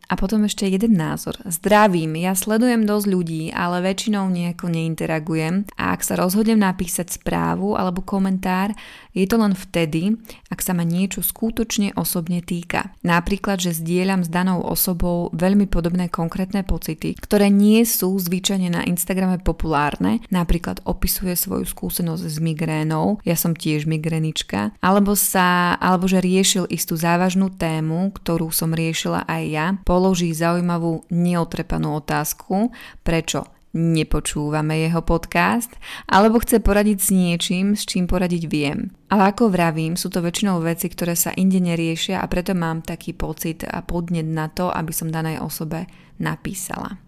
A 0.09 0.19
potom 0.19 0.45
ešte 0.45 0.69
jeden 0.69 0.99
názor. 0.99 1.39
Zdravím, 1.47 2.19
ja 2.19 2.35
sledujem 2.35 2.85
dosť 2.85 3.07
ľudí, 3.07 3.43
ale 3.55 3.85
väčšinou 3.85 4.29
nejako 4.29 4.71
neinteragujem. 4.73 5.69
A 5.79 5.95
ak 5.95 6.03
sa 6.03 6.19
rozhodnem 6.19 6.59
napísať 6.61 7.15
správu 7.17 7.79
alebo 7.79 8.05
komentár, 8.05 8.75
je 9.13 9.29
to 9.29 9.37
len 9.37 9.53
vtedy, 9.53 10.17
ak 10.49 10.65
sa 10.65 10.73
ma 10.73 10.85
niečo 10.85 11.21
skutočne 11.21 11.93
osobne 11.97 12.41
týka. 12.41 12.97
Napríklad, 13.05 13.61
že 13.61 13.77
zdieľam 13.77 14.25
s 14.25 14.33
danou 14.33 14.65
osobou 14.65 15.29
veľmi 15.37 15.69
podobné 15.69 16.09
konkrétne 16.09 16.65
pocity, 16.65 17.13
ktoré 17.21 17.53
nie 17.53 17.85
sú 17.85 18.17
zvyčajne 18.17 18.73
na 18.73 18.83
Instagrame 18.89 19.37
populárne, 19.37 20.25
napríklad 20.33 20.81
opisuje 20.89 21.37
svoju 21.37 21.69
skúsenosť 21.69 22.25
s 22.25 22.37
migrénou, 22.41 23.21
ja 23.29 23.37
som 23.37 23.53
tiež 23.53 23.85
migrenička, 23.85 24.73
alebo 24.81 25.13
sa, 25.13 25.77
alebo 25.77 26.09
že 26.09 26.25
riešil 26.25 26.65
istú 26.73 26.97
závažnú 26.97 27.53
tému, 27.53 28.17
ktorú 28.17 28.49
som 28.49 28.73
riešila 28.73 29.29
aj 29.29 29.43
ja, 29.45 29.67
položí 29.93 30.33
zaujímavú 30.33 31.05
neotrepanú 31.13 32.01
otázku, 32.01 32.73
prečo 33.05 33.45
nepočúvame 33.77 34.89
jeho 34.89 35.05
podcast, 35.05 35.69
alebo 36.09 36.41
chce 36.41 36.65
poradiť 36.65 36.99
s 37.01 37.09
niečím, 37.13 37.77
s 37.77 37.85
čím 37.85 38.09
poradiť 38.09 38.49
viem. 38.49 38.89
Ale 39.13 39.37
ako 39.37 39.53
vravím, 39.53 40.01
sú 40.01 40.09
to 40.09 40.25
väčšinou 40.25 40.65
veci, 40.65 40.89
ktoré 40.89 41.13
sa 41.13 41.37
inde 41.37 41.61
neriešia 41.61 42.25
a 42.25 42.27
preto 42.29 42.57
mám 42.57 42.81
taký 42.81 43.13
pocit 43.13 43.69
a 43.69 43.85
podnet 43.85 44.25
na 44.25 44.49
to, 44.49 44.73
aby 44.73 44.97
som 44.97 45.13
danej 45.13 45.45
osobe 45.45 45.85
napísala. 46.17 47.02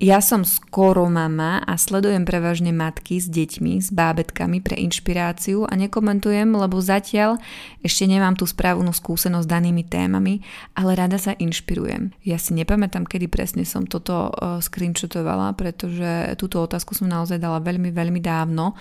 Ja 0.00 0.24
som 0.24 0.48
skoro 0.48 1.04
mama 1.12 1.60
a 1.60 1.76
sledujem 1.76 2.24
prevažne 2.24 2.72
matky 2.72 3.20
s 3.20 3.28
deťmi, 3.28 3.84
s 3.84 3.92
bábetkami 3.92 4.64
pre 4.64 4.80
inšpiráciu 4.80 5.68
a 5.68 5.76
nekomentujem, 5.76 6.48
lebo 6.48 6.80
zatiaľ 6.80 7.36
ešte 7.84 8.08
nemám 8.08 8.32
tú 8.32 8.48
správnu 8.48 8.96
skúsenosť 8.96 9.44
s 9.44 9.52
danými 9.52 9.84
témami, 9.84 10.40
ale 10.72 10.96
rada 10.96 11.20
sa 11.20 11.36
inšpirujem. 11.36 12.16
Ja 12.24 12.40
si 12.40 12.56
nepamätám, 12.56 13.04
kedy 13.04 13.28
presne 13.28 13.68
som 13.68 13.84
toto 13.84 14.32
uh, 14.32 14.64
screenshotovala, 14.64 15.52
pretože 15.52 16.32
túto 16.40 16.64
otázku 16.64 16.96
som 16.96 17.04
naozaj 17.04 17.36
dala 17.36 17.60
veľmi, 17.60 17.92
veľmi 17.92 18.24
dávno 18.24 18.80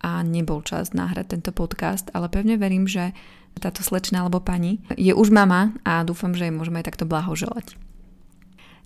a 0.00 0.24
nebol 0.24 0.64
čas 0.64 0.96
nahrať 0.96 1.36
tento 1.36 1.52
podcast, 1.52 2.08
ale 2.16 2.32
pevne 2.32 2.56
verím, 2.56 2.88
že 2.88 3.12
táto 3.60 3.84
slečna 3.84 4.24
alebo 4.24 4.40
pani 4.40 4.80
je 4.96 5.12
už 5.12 5.28
mama 5.28 5.76
a 5.84 6.00
dúfam, 6.08 6.32
že 6.32 6.48
jej 6.48 6.56
môžeme 6.56 6.80
aj 6.80 6.88
takto 6.88 7.04
blahoželať. 7.04 7.83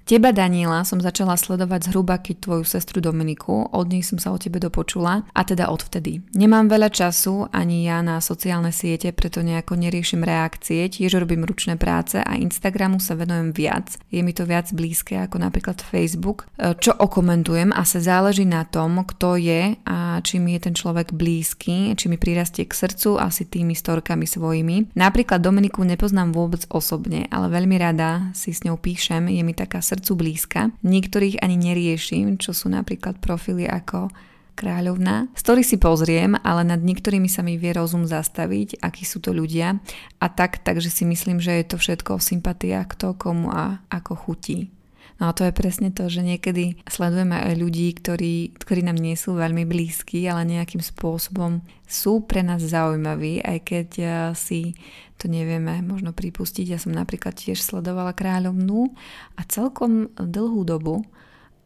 Teba, 0.09 0.33
Daniela, 0.33 0.88
som 0.88 1.05
začala 1.05 1.37
sledovať 1.37 1.92
zhruba 1.92 2.16
keď 2.16 2.40
tvoju 2.40 2.64
sestru 2.64 3.05
Dominiku, 3.05 3.68
od 3.68 3.92
nej 3.92 4.01
som 4.01 4.16
sa 4.16 4.33
o 4.33 4.40
tebe 4.40 4.57
dopočula 4.57 5.29
a 5.37 5.40
teda 5.44 5.68
odvtedy. 5.68 6.25
Nemám 6.33 6.73
veľa 6.73 6.88
času 6.88 7.44
ani 7.53 7.85
ja 7.85 8.01
na 8.01 8.16
sociálne 8.25 8.73
siete, 8.73 9.12
preto 9.12 9.44
nejako 9.44 9.77
neriešim 9.77 10.25
reakcie, 10.25 10.88
tiež 10.88 11.21
robím 11.21 11.44
ručné 11.44 11.77
práce 11.77 12.25
a 12.25 12.40
Instagramu 12.40 13.05
sa 13.05 13.21
venujem 13.21 13.53
viac. 13.53 14.01
Je 14.09 14.25
mi 14.25 14.33
to 14.33 14.49
viac 14.49 14.73
blízke 14.73 15.12
ako 15.29 15.44
napríklad 15.44 15.77
Facebook, 15.85 16.49
e, 16.57 16.73
čo 16.81 16.97
okomentujem 16.97 17.68
a 17.77 17.85
sa 17.85 18.01
záleží 18.01 18.49
na 18.49 18.64
tom, 18.64 19.05
kto 19.05 19.37
je 19.37 19.77
a 19.85 20.25
či 20.25 20.40
mi 20.40 20.57
je 20.57 20.73
ten 20.73 20.73
človek 20.73 21.12
blízky, 21.12 21.92
či 21.92 22.09
mi 22.09 22.16
prirastie 22.16 22.64
k 22.64 22.73
srdcu 22.73 23.21
asi 23.21 23.44
tými 23.44 23.77
storkami 23.77 24.25
svojimi. 24.25 24.97
Napríklad 24.97 25.44
Dominiku 25.44 25.85
nepoznám 25.85 26.33
vôbec 26.33 26.64
osobne, 26.73 27.29
ale 27.29 27.53
veľmi 27.53 27.77
rada 27.77 28.33
si 28.33 28.57
s 28.57 28.64
ňou 28.64 28.81
píšem, 28.81 29.29
je 29.29 29.44
mi 29.44 29.53
taká 29.53 29.85
srdce 29.85 29.97
srdcu 29.98 30.12
blízka. 30.14 30.61
Niektorých 30.87 31.42
ani 31.42 31.58
neriešim, 31.58 32.38
čo 32.38 32.54
sú 32.54 32.70
napríklad 32.70 33.18
profily 33.18 33.66
ako 33.66 34.14
kráľovná. 34.54 35.30
Story 35.34 35.62
si 35.66 35.78
pozriem, 35.78 36.38
ale 36.42 36.66
nad 36.66 36.78
niektorými 36.78 37.30
sa 37.30 37.42
mi 37.42 37.58
vie 37.58 37.74
rozum 37.74 38.06
zastaviť, 38.06 38.82
akí 38.82 39.02
sú 39.02 39.18
to 39.18 39.34
ľudia. 39.34 39.78
A 40.22 40.26
tak, 40.30 40.62
takže 40.62 40.90
si 40.90 41.06
myslím, 41.06 41.38
že 41.38 41.62
je 41.62 41.66
to 41.66 41.76
všetko 41.78 42.18
o 42.18 42.22
sympatiách, 42.22 42.94
kto 42.94 43.14
komu 43.14 43.50
a 43.50 43.82
ako 43.90 44.14
chutí. 44.18 44.70
No 45.18 45.31
a 45.31 45.35
to 45.35 45.42
je 45.42 45.50
presne 45.50 45.90
to, 45.90 46.07
že 46.07 46.22
niekedy 46.22 46.78
sledujeme 46.87 47.35
aj 47.35 47.59
ľudí, 47.59 47.90
ktorí, 47.90 48.54
ktorí 48.54 48.87
nám 48.87 49.02
nie 49.02 49.18
sú 49.18 49.35
veľmi 49.35 49.66
blízki, 49.66 50.22
ale 50.31 50.46
nejakým 50.46 50.78
spôsobom 50.78 51.59
sú 51.90 52.22
pre 52.22 52.46
nás 52.46 52.62
zaujímaví, 52.62 53.42
aj 53.42 53.59
keď 53.66 53.88
eh, 53.98 54.11
si 54.38 54.78
to 55.18 55.26
nevieme 55.26 55.83
možno 55.83 56.14
pripustiť. 56.14 56.70
Ja 56.70 56.78
som 56.78 56.94
napríklad 56.94 57.35
tiež 57.35 57.59
sledovala 57.59 58.14
kráľovnú 58.14 58.94
a 59.35 59.42
celkom 59.50 60.14
dlhú 60.14 60.62
dobu 60.62 61.02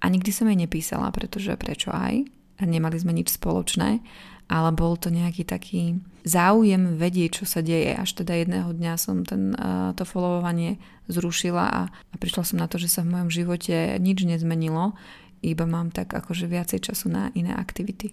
a 0.00 0.08
nikdy 0.08 0.32
som 0.32 0.48
jej 0.48 0.56
nepísala, 0.56 1.12
pretože 1.12 1.52
prečo 1.60 1.92
aj? 1.92 2.24
Nemali 2.62 2.96
sme 2.96 3.12
nič 3.12 3.36
spoločné, 3.36 4.00
ale 4.52 4.68
bol 4.76 5.00
to 5.00 5.08
nejaký 5.08 5.48
taký 5.48 5.96
záujem 6.28 7.00
vedieť, 7.00 7.40
čo 7.40 7.44
sa 7.48 7.64
deje. 7.64 7.96
Až 7.96 8.20
teda 8.20 8.36
jedného 8.36 8.76
dňa 8.76 8.92
som 9.00 9.24
ten, 9.24 9.56
to 9.96 10.04
followovanie 10.04 10.76
zrušila 11.08 11.64
a, 11.64 11.82
a 11.88 12.14
prišla 12.20 12.44
som 12.44 12.60
na 12.60 12.68
to, 12.68 12.76
že 12.76 12.92
sa 12.92 13.00
v 13.00 13.16
mojom 13.16 13.32
živote 13.32 13.96
nič 13.96 14.28
nezmenilo, 14.28 14.92
iba 15.40 15.64
mám 15.64 15.88
tak 15.88 16.12
akože 16.12 16.46
viacej 16.46 16.84
času 16.84 17.08
na 17.08 17.32
iné 17.32 17.56
aktivity. 17.56 18.12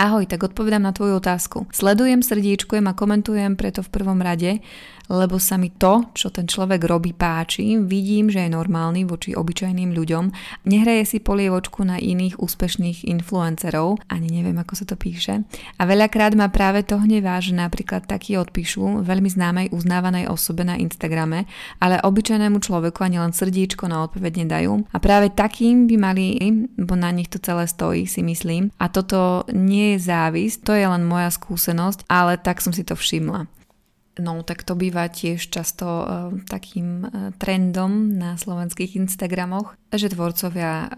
Ahoj, 0.00 0.24
tak 0.24 0.40
odpovedám 0.40 0.80
na 0.80 0.96
tvoju 0.96 1.20
otázku. 1.20 1.68
Sledujem, 1.76 2.24
srdíčkujem 2.24 2.88
a 2.88 2.96
komentujem 2.96 3.52
preto 3.58 3.84
v 3.84 3.92
prvom 3.92 4.22
rade, 4.24 4.64
lebo 5.10 5.42
sa 5.42 5.58
mi 5.58 5.74
to, 5.74 6.14
čo 6.14 6.30
ten 6.30 6.46
človek 6.46 6.86
robí, 6.86 7.10
páči, 7.10 7.74
vidím, 7.82 8.30
že 8.30 8.46
je 8.46 8.54
normálny 8.54 9.02
voči 9.02 9.34
obyčajným 9.34 9.90
ľuďom, 9.90 10.24
nehraje 10.70 11.02
si 11.02 11.18
polievočku 11.18 11.82
na 11.82 11.98
iných 11.98 12.38
úspešných 12.38 13.10
influencerov, 13.10 13.98
ani 14.06 14.30
neviem, 14.30 14.54
ako 14.62 14.78
sa 14.78 14.86
to 14.86 14.94
píše. 14.94 15.42
A 15.76 15.82
veľakrát 15.82 16.38
ma 16.38 16.46
práve 16.46 16.86
to 16.86 17.02
hnevá, 17.02 17.42
že 17.42 17.58
napríklad 17.58 18.06
taký 18.06 18.38
odpíšu 18.38 19.02
veľmi 19.02 19.26
známej 19.26 19.66
uznávanej 19.74 20.30
osobe 20.30 20.62
na 20.62 20.78
Instagrame, 20.78 21.50
ale 21.82 21.98
obyčajnému 21.98 22.62
človeku 22.62 23.02
ani 23.02 23.18
len 23.18 23.34
srdíčko 23.34 23.90
na 23.90 24.06
odpoveď 24.06 24.46
nedajú. 24.46 24.86
A 24.94 24.98
práve 25.02 25.34
takým 25.34 25.90
by 25.90 25.96
mali, 25.98 26.38
bo 26.78 26.94
na 26.94 27.10
nich 27.10 27.26
to 27.26 27.42
celé 27.42 27.66
stojí, 27.66 28.06
si 28.06 28.22
myslím. 28.22 28.70
A 28.78 28.86
toto 28.86 29.42
nie 29.50 29.98
je 29.98 30.06
závisť, 30.06 30.56
to 30.62 30.72
je 30.78 30.86
len 30.86 31.02
moja 31.02 31.34
skúsenosť, 31.34 32.06
ale 32.06 32.38
tak 32.38 32.62
som 32.62 32.70
si 32.70 32.86
to 32.86 32.94
všimla. 32.94 33.59
No 34.18 34.42
tak 34.42 34.66
to 34.66 34.74
býva 34.74 35.06
tiež 35.06 35.54
často 35.54 35.86
uh, 35.86 36.34
takým 36.50 37.06
uh, 37.06 37.10
trendom 37.38 38.10
na 38.18 38.34
slovenských 38.34 38.98
Instagramoch, 38.98 39.78
že 39.94 40.10
tvorcovia 40.10 40.90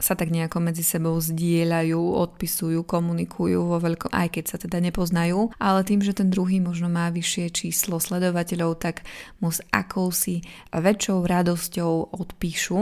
sa 0.00 0.16
tak 0.16 0.32
nejako 0.32 0.64
medzi 0.64 0.80
sebou 0.80 1.20
zdieľajú, 1.20 2.00
odpisujú, 2.00 2.88
komunikujú 2.88 3.68
vo 3.68 3.76
veľkom, 3.76 4.08
aj 4.08 4.28
keď 4.32 4.44
sa 4.48 4.56
teda 4.56 4.80
nepoznajú, 4.80 5.52
ale 5.60 5.84
tým, 5.84 6.00
že 6.00 6.16
ten 6.16 6.32
druhý 6.32 6.56
možno 6.58 6.88
má 6.88 7.12
vyššie 7.12 7.52
číslo 7.52 8.00
sledovateľov, 8.00 8.80
tak 8.80 9.04
mu 9.44 9.52
s 9.52 9.60
akousi 9.68 10.40
väčšou 10.72 11.20
radosťou 11.28 12.16
odpíšu, 12.16 12.80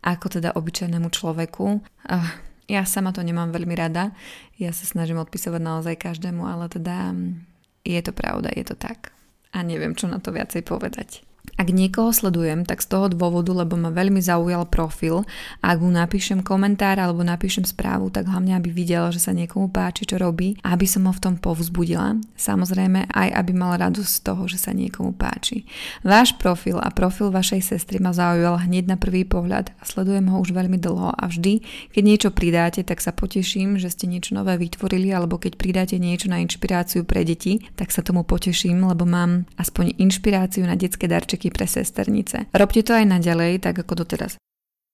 ako 0.00 0.26
teda 0.40 0.56
obyčajnému 0.56 1.12
človeku. 1.12 1.84
Uh, 2.08 2.28
ja 2.64 2.88
sama 2.88 3.12
to 3.12 3.20
nemám 3.20 3.52
veľmi 3.52 3.76
rada, 3.76 4.16
ja 4.56 4.72
sa 4.72 4.88
snažím 4.88 5.20
odpisovať 5.20 5.60
naozaj 5.60 6.00
každému, 6.00 6.48
ale 6.48 6.72
teda 6.72 7.12
mm, 7.12 7.44
je 7.84 8.00
to 8.00 8.12
pravda, 8.16 8.48
je 8.56 8.64
to 8.64 8.72
tak 8.72 9.12
a 9.54 9.62
neviem, 9.62 9.94
čo 9.94 10.10
na 10.10 10.18
to 10.18 10.34
viacej 10.34 10.66
povedať. 10.66 11.22
Ak 11.54 11.70
niekoho 11.70 12.10
sledujem, 12.10 12.66
tak 12.66 12.82
z 12.82 12.90
toho 12.90 13.06
dôvodu, 13.06 13.54
lebo 13.54 13.78
ma 13.78 13.94
veľmi 13.94 14.18
zaujal 14.18 14.66
profil 14.66 15.22
a 15.62 15.70
ak 15.70 15.78
mu 15.78 15.94
napíšem 15.94 16.42
komentár 16.42 16.98
alebo 16.98 17.22
napíšem 17.22 17.62
správu, 17.62 18.10
tak 18.10 18.26
hlavne 18.26 18.58
aby 18.58 18.74
videl, 18.74 19.14
že 19.14 19.22
sa 19.22 19.30
niekomu 19.30 19.70
páči, 19.70 20.02
čo 20.02 20.18
robí 20.18 20.58
aby 20.66 20.86
som 20.90 21.06
ho 21.06 21.12
v 21.14 21.22
tom 21.22 21.34
povzbudila. 21.38 22.18
Samozrejme 22.34 23.06
aj 23.06 23.28
aby 23.38 23.52
mal 23.54 23.78
radosť 23.78 24.10
z 24.10 24.20
toho, 24.26 24.42
že 24.50 24.58
sa 24.58 24.74
niekomu 24.74 25.14
páči. 25.14 25.62
Váš 26.02 26.34
profil 26.34 26.82
a 26.82 26.90
profil 26.90 27.30
vašej 27.30 27.62
sestry 27.62 28.02
ma 28.02 28.10
zaujal 28.10 28.58
hneď 28.66 28.90
na 28.90 28.96
prvý 28.98 29.22
pohľad 29.22 29.70
a 29.78 29.82
sledujem 29.86 30.26
ho 30.32 30.42
už 30.42 30.50
veľmi 30.50 30.80
dlho 30.80 31.14
a 31.14 31.24
vždy, 31.30 31.62
keď 31.94 32.02
niečo 32.02 32.30
pridáte, 32.34 32.80
tak 32.82 32.98
sa 32.98 33.14
poteším, 33.14 33.78
že 33.78 33.94
ste 33.94 34.10
niečo 34.10 34.34
nové 34.34 34.58
vytvorili 34.58 35.14
alebo 35.14 35.38
keď 35.38 35.54
pridáte 35.54 35.96
niečo 36.00 36.26
na 36.26 36.42
inšpiráciu 36.42 37.06
pre 37.06 37.22
deti, 37.22 37.62
tak 37.78 37.94
sa 37.94 38.02
tomu 38.02 38.26
poteším, 38.26 38.82
lebo 38.90 39.06
mám 39.06 39.46
aspoň 39.60 39.94
inšpiráciu 40.00 40.66
na 40.66 40.74
detské 40.74 41.06
darčeky 41.06 41.33
darčeky 41.34 41.50
pre 41.50 41.66
sesternice. 41.66 42.46
Robte 42.54 42.86
to 42.86 42.94
aj 42.94 43.10
naďalej, 43.10 43.58
tak 43.58 43.82
ako 43.82 44.06
doteraz. 44.06 44.38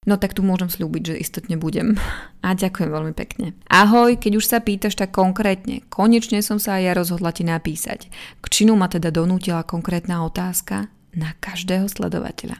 No 0.09 0.17
tak 0.17 0.33
tu 0.33 0.41
môžem 0.41 0.73
slúbiť, 0.73 1.13
že 1.13 1.21
istotne 1.21 1.61
budem. 1.61 2.01
A 2.47 2.57
ďakujem 2.57 2.89
veľmi 2.89 3.13
pekne. 3.13 3.53
Ahoj, 3.69 4.17
keď 4.17 4.41
už 4.41 4.49
sa 4.49 4.65
pýtaš 4.65 4.97
tak 4.97 5.13
konkrétne, 5.13 5.85
konečne 5.93 6.41
som 6.41 6.57
sa 6.57 6.81
aj 6.81 6.83
ja 6.89 6.93
rozhodla 6.97 7.37
ti 7.37 7.45
napísať. 7.45 8.09
K 8.41 8.47
činu 8.49 8.73
ma 8.81 8.89
teda 8.89 9.13
donútila 9.13 9.61
konkrétna 9.69 10.25
otázka, 10.25 10.89
na 11.11 11.35
každého 11.43 11.91
sledovateľa. 11.91 12.55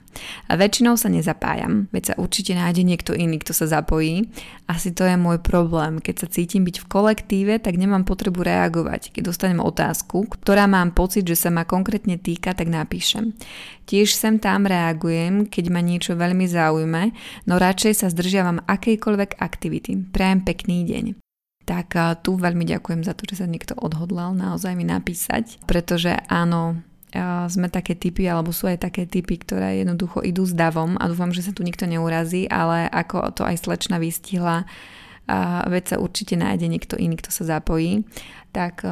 A 0.51 0.53
väčšinou 0.59 0.99
sa 0.99 1.07
nezapájam, 1.07 1.87
veď 1.95 2.13
sa 2.13 2.15
určite 2.19 2.59
nájde 2.59 2.83
niekto 2.83 3.15
iný, 3.15 3.39
kto 3.39 3.55
sa 3.55 3.71
zapojí. 3.71 4.27
Asi 4.67 4.91
to 4.91 5.07
je 5.07 5.15
môj 5.15 5.39
problém. 5.39 6.03
Keď 6.03 6.27
sa 6.27 6.27
cítim 6.27 6.67
byť 6.67 6.83
v 6.83 6.91
kolektíve, 6.91 7.55
tak 7.63 7.79
nemám 7.79 8.03
potrebu 8.03 8.43
reagovať. 8.43 9.15
Keď 9.15 9.23
dostanem 9.23 9.63
otázku, 9.63 10.27
ktorá 10.27 10.67
mám 10.67 10.91
pocit, 10.91 11.23
že 11.23 11.39
sa 11.39 11.51
ma 11.55 11.63
konkrétne 11.63 12.19
týka, 12.19 12.51
tak 12.51 12.67
napíšem. 12.67 13.39
Tiež 13.87 14.15
sem 14.15 14.43
tam 14.43 14.67
reagujem, 14.67 15.47
keď 15.47 15.65
ma 15.71 15.83
niečo 15.83 16.19
veľmi 16.19 16.47
zaujme, 16.47 17.03
no 17.47 17.55
radšej 17.59 18.03
sa 18.03 18.07
zdržiavam 18.11 18.67
akejkoľvek 18.67 19.39
aktivity. 19.39 19.99
Prajem 20.11 20.43
pekný 20.43 20.87
deň 20.87 21.07
tak 21.71 21.95
tu 22.27 22.35
veľmi 22.35 22.67
ďakujem 22.67 23.07
za 23.07 23.15
to, 23.15 23.31
že 23.31 23.39
sa 23.39 23.47
niekto 23.47 23.79
odhodlal 23.79 24.35
naozaj 24.35 24.75
mi 24.75 24.83
napísať, 24.83 25.63
pretože 25.71 26.19
áno, 26.27 26.83
sme 27.51 27.67
také 27.71 27.99
typy, 27.99 28.31
alebo 28.31 28.55
sú 28.55 28.71
aj 28.71 28.87
také 28.87 29.07
typy, 29.07 29.39
ktoré 29.43 29.83
jednoducho 29.83 30.23
idú 30.23 30.47
s 30.47 30.55
davom 30.55 30.95
a 30.99 31.11
dúfam, 31.11 31.35
že 31.35 31.43
sa 31.43 31.51
tu 31.51 31.67
nikto 31.67 31.87
neurazí, 31.87 32.47
ale 32.47 32.87
ako 32.87 33.35
to 33.35 33.43
aj 33.43 33.59
slečna 33.59 33.99
vystihla, 33.99 34.67
veď 35.67 35.85
sa 35.95 35.97
určite 36.03 36.35
nájde 36.35 36.67
niekto 36.67 36.95
iný, 36.99 37.15
kto 37.19 37.31
sa 37.31 37.59
zapojí, 37.59 38.03
tak 38.51 38.83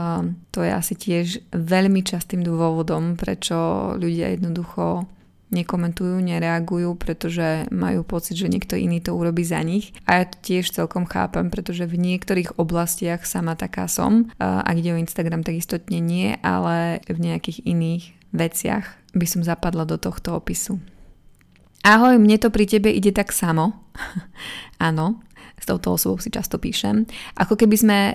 to 0.54 0.58
je 0.62 0.70
asi 0.70 0.94
tiež 0.94 1.50
veľmi 1.50 2.06
častým 2.06 2.46
dôvodom, 2.46 3.18
prečo 3.18 3.90
ľudia 3.98 4.38
jednoducho 4.38 5.06
nekomentujú, 5.50 6.20
nereagujú, 6.20 6.94
pretože 6.96 7.68
majú 7.72 8.04
pocit, 8.04 8.36
že 8.36 8.52
niekto 8.52 8.76
iný 8.76 9.00
to 9.00 9.16
urobí 9.16 9.44
za 9.44 9.60
nich. 9.64 9.96
A 10.04 10.22
ja 10.22 10.24
to 10.28 10.36
tiež 10.40 10.72
celkom 10.72 11.08
chápem, 11.08 11.48
pretože 11.48 11.88
v 11.88 11.96
niektorých 11.96 12.60
oblastiach 12.60 13.24
sama 13.24 13.56
taká 13.56 13.88
som. 13.88 14.28
A 14.38 14.68
kde 14.76 14.94
o 14.94 15.00
Instagram, 15.00 15.44
tak 15.44 15.60
istotne 15.60 15.98
nie, 15.98 16.36
ale 16.44 17.00
v 17.08 17.18
nejakých 17.18 17.64
iných 17.64 18.04
veciach 18.32 18.84
by 19.16 19.26
som 19.26 19.40
zapadla 19.40 19.88
do 19.88 19.96
tohto 19.96 20.36
opisu. 20.36 20.76
Ahoj, 21.86 22.20
mne 22.20 22.36
to 22.36 22.52
pri 22.52 22.68
tebe 22.68 22.92
ide 22.92 23.14
tak 23.14 23.32
samo. 23.32 23.72
Áno, 24.88 25.24
s 25.58 25.66
touto 25.66 25.94
osobou 25.94 26.22
si 26.22 26.30
často 26.30 26.56
píšem. 26.56 27.04
Ako 27.36 27.58
keby 27.58 27.76
sme 27.76 27.98
e, 28.10 28.12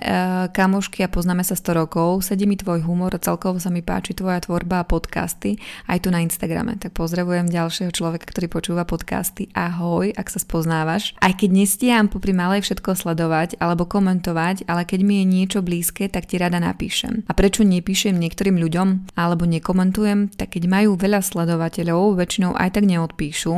kamošky 0.52 1.04
a 1.04 1.12
poznáme 1.12 1.44
sa 1.44 1.54
100 1.54 1.80
rokov, 1.86 2.24
sedí 2.24 2.48
mi 2.48 2.56
tvoj 2.56 2.84
humor 2.88 3.14
a 3.16 3.22
celkovo 3.22 3.60
sa 3.60 3.70
mi 3.70 3.84
páči 3.84 4.16
tvoja 4.16 4.40
tvorba 4.40 4.82
a 4.82 4.88
podcasty 4.88 5.60
aj 5.88 6.04
tu 6.04 6.10
na 6.10 6.24
Instagrame. 6.24 6.80
Tak 6.80 6.96
pozdravujem 6.96 7.52
ďalšieho 7.52 7.92
človeka, 7.92 8.30
ktorý 8.32 8.48
počúva 8.48 8.84
podcasty. 8.88 9.52
Ahoj, 9.54 10.16
ak 10.16 10.28
sa 10.32 10.40
spoznávaš. 10.40 11.16
Aj 11.20 11.36
keď 11.36 11.50
nestíham 11.54 12.08
popri 12.08 12.32
malej 12.32 12.64
všetko 12.64 12.96
sledovať 12.96 13.60
alebo 13.60 13.86
komentovať, 13.86 14.66
ale 14.68 14.88
keď 14.88 15.00
mi 15.04 15.22
je 15.22 15.26
niečo 15.28 15.60
blízke, 15.60 16.08
tak 16.08 16.26
ti 16.30 16.40
rada 16.40 16.58
napíšem. 16.58 17.28
A 17.28 17.36
prečo 17.36 17.68
nepíšem 17.68 18.16
niektorým 18.16 18.56
ľuďom 18.60 19.18
alebo 19.20 19.44
nekomentujem, 19.44 20.32
tak 20.34 20.56
keď 20.56 20.70
majú 20.70 20.96
veľa 20.96 21.20
sledovateľov, 21.20 22.16
väčšinou 22.18 22.56
aj 22.56 22.80
tak 22.80 22.86
neodpíšu, 22.88 23.54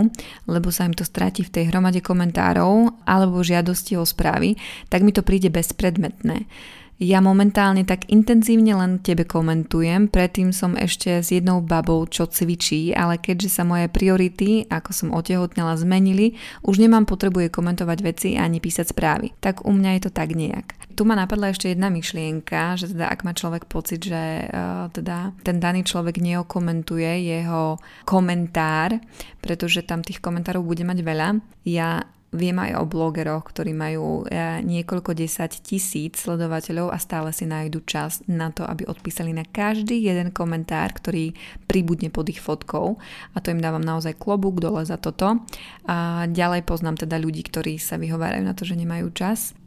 lebo 0.50 0.68
sa 0.74 0.88
im 0.88 0.96
to 0.96 1.04
stratí 1.06 1.46
v 1.46 1.54
tej 1.54 1.64
hromade 1.70 2.00
komentárov 2.00 3.06
alebo 3.06 3.46
žiadosť 3.46 3.74
žiadosti 3.76 3.99
o 3.99 4.07
správy, 4.07 4.55
tak 4.88 5.03
mi 5.03 5.11
to 5.11 5.19
príde 5.19 5.51
bezpredmetné. 5.51 6.47
Ja 6.95 7.19
momentálne 7.19 7.84
tak 7.84 8.07
intenzívne 8.07 8.71
len 8.71 9.03
tebe 9.03 9.28
komentujem, 9.28 10.07
predtým 10.07 10.55
som 10.55 10.80
ešte 10.80 11.19
s 11.19 11.28
jednou 11.28 11.59
babou, 11.59 12.07
čo 12.07 12.23
cvičí, 12.23 12.95
ale 12.95 13.19
keďže 13.19 13.51
sa 13.51 13.67
moje 13.67 13.91
priority, 13.91 14.63
ako 14.71 14.95
som 14.95 15.09
otehotnela, 15.11 15.76
zmenili, 15.76 16.39
už 16.63 16.80
nemám 16.80 17.03
potrebu 17.03 17.43
je 17.43 17.49
komentovať 17.51 17.99
veci 17.99 18.30
ani 18.39 18.63
písať 18.63 18.95
správy. 18.95 19.36
Tak 19.43 19.67
u 19.67 19.76
mňa 19.76 19.99
je 19.99 20.01
to 20.07 20.11
tak 20.15 20.32
nejak. 20.39 20.71
Tu 20.95 21.03
ma 21.03 21.19
napadla 21.19 21.51
ešte 21.51 21.67
jedna 21.67 21.91
myšlienka, 21.91 22.80
že 22.80 22.88
teda 22.95 23.11
ak 23.11 23.28
má 23.28 23.36
človek 23.36 23.67
pocit, 23.67 23.99
že 23.99 24.47
uh, 24.47 24.88
teda 24.95 25.36
ten 25.43 25.59
daný 25.59 25.84
človek 25.84 26.23
neokomentuje 26.23 27.28
jeho 27.28 27.76
komentár, 28.07 29.03
pretože 29.43 29.84
tam 29.84 29.99
tých 29.99 30.23
komentárov 30.23 30.63
bude 30.63 30.88
mať 30.88 31.03
veľa, 31.03 31.43
ja 31.67 32.07
Viem 32.36 32.60
aj 32.62 32.78
o 32.78 32.84
blogeroch, 32.86 33.48
ktorí 33.48 33.74
majú 33.74 34.28
niekoľko 34.62 35.16
desať 35.16 35.64
tisíc 35.66 36.22
sledovateľov 36.22 36.94
a 36.94 37.02
stále 37.02 37.34
si 37.34 37.50
nájdu 37.50 37.82
čas 37.88 38.22
na 38.30 38.54
to, 38.54 38.68
aby 38.68 38.86
odpísali 38.86 39.34
na 39.34 39.48
každý 39.48 40.04
jeden 40.04 40.30
komentár, 40.36 40.94
ktorý 40.94 41.34
pribudne 41.66 42.14
pod 42.14 42.30
ich 42.30 42.44
fotkou 42.44 43.02
a 43.34 43.38
to 43.42 43.50
im 43.50 43.64
dávam 43.64 43.82
naozaj 43.82 44.20
klobúk 44.20 44.62
dole 44.62 44.86
za 44.86 45.02
toto. 45.02 45.42
A 45.90 46.30
ďalej 46.30 46.68
poznám 46.68 47.02
teda 47.02 47.18
ľudí, 47.18 47.42
ktorí 47.48 47.80
sa 47.82 47.98
vyhovárajú 47.98 48.44
na 48.46 48.54
to, 48.54 48.68
že 48.68 48.78
nemajú 48.78 49.10
čas. 49.16 49.58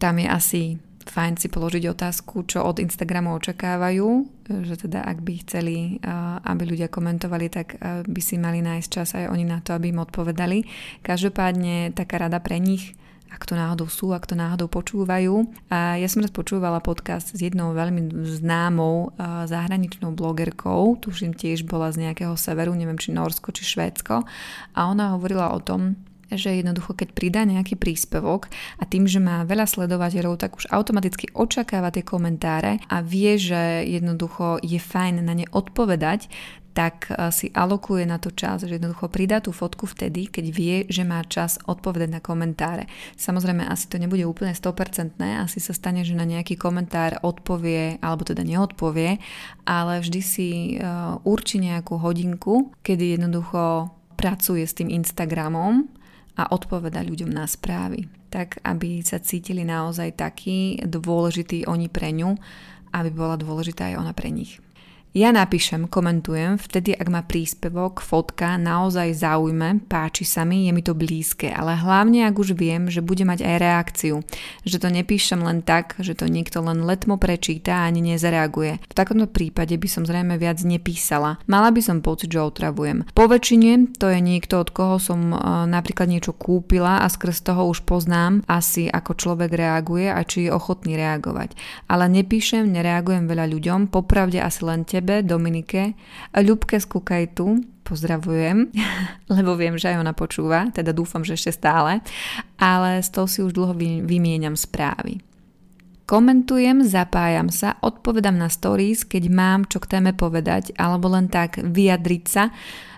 Tam 0.00 0.16
je 0.16 0.26
asi 0.26 0.62
fajn 1.10 1.42
si 1.42 1.50
položiť 1.50 1.90
otázku, 1.90 2.46
čo 2.46 2.62
od 2.62 2.78
Instagramu 2.78 3.34
očakávajú, 3.34 4.06
že 4.46 4.74
teda 4.86 5.02
ak 5.02 5.18
by 5.26 5.32
chceli, 5.42 5.98
aby 6.46 6.62
ľudia 6.62 6.86
komentovali, 6.86 7.46
tak 7.50 7.76
by 8.06 8.20
si 8.22 8.38
mali 8.38 8.62
nájsť 8.62 8.88
čas 8.88 9.18
aj 9.18 9.28
oni 9.28 9.44
na 9.44 9.58
to, 9.58 9.74
aby 9.74 9.90
im 9.90 9.98
odpovedali. 9.98 10.64
Každopádne 11.02 11.92
taká 11.98 12.22
rada 12.22 12.38
pre 12.38 12.62
nich, 12.62 12.94
ak 13.30 13.46
to 13.46 13.54
náhodou 13.54 13.86
sú, 13.86 14.10
ak 14.10 14.26
to 14.26 14.34
náhodou 14.34 14.66
počúvajú. 14.66 15.46
A 15.70 15.94
ja 16.02 16.10
som 16.10 16.18
raz 16.18 16.34
počúvala 16.34 16.82
podcast 16.82 17.30
s 17.30 17.38
jednou 17.38 17.70
veľmi 17.78 18.26
známou 18.26 19.14
zahraničnou 19.46 20.10
blogerkou, 20.10 20.98
tuším 20.98 21.38
tiež 21.38 21.62
bola 21.62 21.94
z 21.94 22.10
nejakého 22.10 22.34
severu, 22.34 22.74
neviem 22.74 22.98
či 22.98 23.14
Norsko, 23.14 23.54
či 23.54 23.62
Švédsko. 23.62 24.26
A 24.74 24.80
ona 24.90 25.14
hovorila 25.14 25.54
o 25.54 25.62
tom, 25.62 25.94
že 26.34 26.62
jednoducho 26.62 26.94
keď 26.94 27.08
pridá 27.14 27.42
nejaký 27.42 27.74
príspevok 27.78 28.50
a 28.78 28.84
tým, 28.86 29.06
že 29.06 29.18
má 29.18 29.42
veľa 29.46 29.66
sledovateľov, 29.66 30.40
tak 30.40 30.58
už 30.58 30.70
automaticky 30.70 31.30
očakáva 31.34 31.90
tie 31.90 32.06
komentáre 32.06 32.82
a 32.86 33.02
vie, 33.02 33.38
že 33.38 33.86
jednoducho 33.86 34.62
je 34.62 34.78
fajn 34.78 35.22
na 35.22 35.34
ne 35.34 35.46
odpovedať, 35.50 36.30
tak 36.72 37.10
eh, 37.10 37.28
si 37.34 37.50
alokuje 37.50 38.06
na 38.06 38.16
to 38.22 38.30
čas, 38.30 38.62
že 38.62 38.78
jednoducho 38.78 39.10
pridá 39.10 39.42
tú 39.42 39.50
fotku 39.50 39.84
vtedy, 39.90 40.30
keď 40.30 40.44
vie, 40.50 40.76
že 40.86 41.02
má 41.02 41.20
čas 41.26 41.58
odpovedať 41.66 42.10
na 42.10 42.20
komentáre. 42.22 42.86
Samozrejme, 43.18 43.66
asi 43.66 43.90
to 43.90 43.98
nebude 43.98 44.22
úplne 44.24 44.54
100%, 44.54 45.18
asi 45.20 45.58
sa 45.58 45.74
stane, 45.74 46.06
že 46.06 46.16
na 46.16 46.24
nejaký 46.24 46.54
komentár 46.56 47.18
odpovie, 47.20 47.98
alebo 48.00 48.22
teda 48.22 48.46
neodpovie, 48.46 49.18
ale 49.66 50.00
vždy 50.00 50.20
si 50.22 50.48
uh, 50.78 51.18
určí 51.26 51.60
nejakú 51.60 51.98
hodinku, 52.00 52.72
kedy 52.82 53.18
jednoducho 53.18 53.92
pracuje 54.16 54.64
s 54.64 54.76
tým 54.76 54.92
Instagramom 54.92 55.99
a 56.40 56.48
odpoveda 56.48 57.04
ľuďom 57.04 57.28
na 57.28 57.44
správy. 57.44 58.08
Tak, 58.32 58.64
aby 58.64 59.04
sa 59.04 59.20
cítili 59.20 59.60
naozaj 59.60 60.16
takí 60.16 60.80
dôležití 60.80 61.68
oni 61.68 61.92
pre 61.92 62.16
ňu, 62.16 62.40
aby 62.96 63.10
bola 63.12 63.36
dôležitá 63.36 63.92
aj 63.92 64.00
ona 64.00 64.12
pre 64.16 64.32
nich. 64.32 64.56
Ja 65.10 65.34
napíšem, 65.34 65.90
komentujem, 65.90 66.54
vtedy 66.54 66.94
ak 66.94 67.10
ma 67.10 67.26
príspevok, 67.26 67.98
fotka 67.98 68.54
naozaj 68.54 69.18
zaujme, 69.18 69.82
páči 69.90 70.22
sa 70.22 70.46
mi, 70.46 70.70
je 70.70 70.72
mi 70.72 70.86
to 70.86 70.94
blízke, 70.94 71.50
ale 71.50 71.74
hlavne 71.74 72.30
ak 72.30 72.38
už 72.38 72.54
viem, 72.54 72.86
že 72.86 73.02
bude 73.02 73.26
mať 73.26 73.42
aj 73.42 73.56
reakciu, 73.58 74.22
že 74.62 74.78
to 74.78 74.86
nepíšem 74.86 75.42
len 75.42 75.66
tak, 75.66 75.98
že 75.98 76.14
to 76.14 76.30
niekto 76.30 76.62
len 76.62 76.86
letmo 76.86 77.18
prečíta 77.18 77.82
a 77.82 77.90
ani 77.90 78.06
nezareaguje. 78.06 78.78
V 78.86 78.94
takomto 78.94 79.26
prípade 79.26 79.74
by 79.74 79.88
som 79.90 80.06
zrejme 80.06 80.38
viac 80.38 80.62
nepísala. 80.62 81.42
Mala 81.50 81.74
by 81.74 81.82
som 81.82 82.06
pocit, 82.06 82.30
že 82.30 82.38
otravujem. 82.38 83.02
Po 83.10 83.26
väčšine 83.26 83.98
to 83.98 84.14
je 84.14 84.22
niekto, 84.22 84.62
od 84.62 84.70
koho 84.70 85.02
som 85.02 85.34
uh, 85.34 85.66
napríklad 85.66 86.06
niečo 86.06 86.38
kúpila 86.38 87.02
a 87.02 87.10
skrz 87.10 87.50
toho 87.50 87.66
už 87.66 87.82
poznám 87.82 88.46
asi, 88.46 88.86
ako 88.86 89.18
človek 89.18 89.58
reaguje 89.58 90.06
a 90.06 90.22
či 90.22 90.46
je 90.46 90.54
ochotný 90.54 90.94
reagovať. 90.94 91.58
Ale 91.90 92.06
nepíšem, 92.06 92.70
nereagujem 92.70 93.26
veľa 93.26 93.50
ľuďom, 93.50 93.90
popravde 93.90 94.38
asi 94.38 94.62
len 94.62 94.86
te 94.86 94.99
tebe, 95.00 95.24
Dominike, 95.24 95.96
Ľubke 96.36 96.76
z 96.76 96.84
Kukajtu, 96.84 97.64
pozdravujem, 97.88 98.68
lebo 99.34 99.56
viem, 99.56 99.80
že 99.80 99.96
aj 99.96 100.04
ona 100.04 100.12
počúva, 100.12 100.68
teda 100.68 100.92
dúfam, 100.92 101.24
že 101.24 101.40
ešte 101.40 101.56
stále, 101.56 102.04
ale 102.60 103.00
s 103.00 103.08
tou 103.08 103.24
si 103.24 103.40
už 103.40 103.56
dlho 103.56 103.72
vymieňam 104.04 104.60
správy. 104.60 105.24
Komentujem, 106.04 106.82
zapájam 106.84 107.54
sa, 107.54 107.78
odpovedám 107.80 108.34
na 108.34 108.50
stories, 108.50 109.06
keď 109.06 109.30
mám 109.30 109.60
čo 109.70 109.78
k 109.78 109.96
téme 109.96 110.12
povedať, 110.12 110.74
alebo 110.74 111.06
len 111.08 111.30
tak 111.30 111.62
vyjadriť 111.62 112.24
sa, 112.26 112.50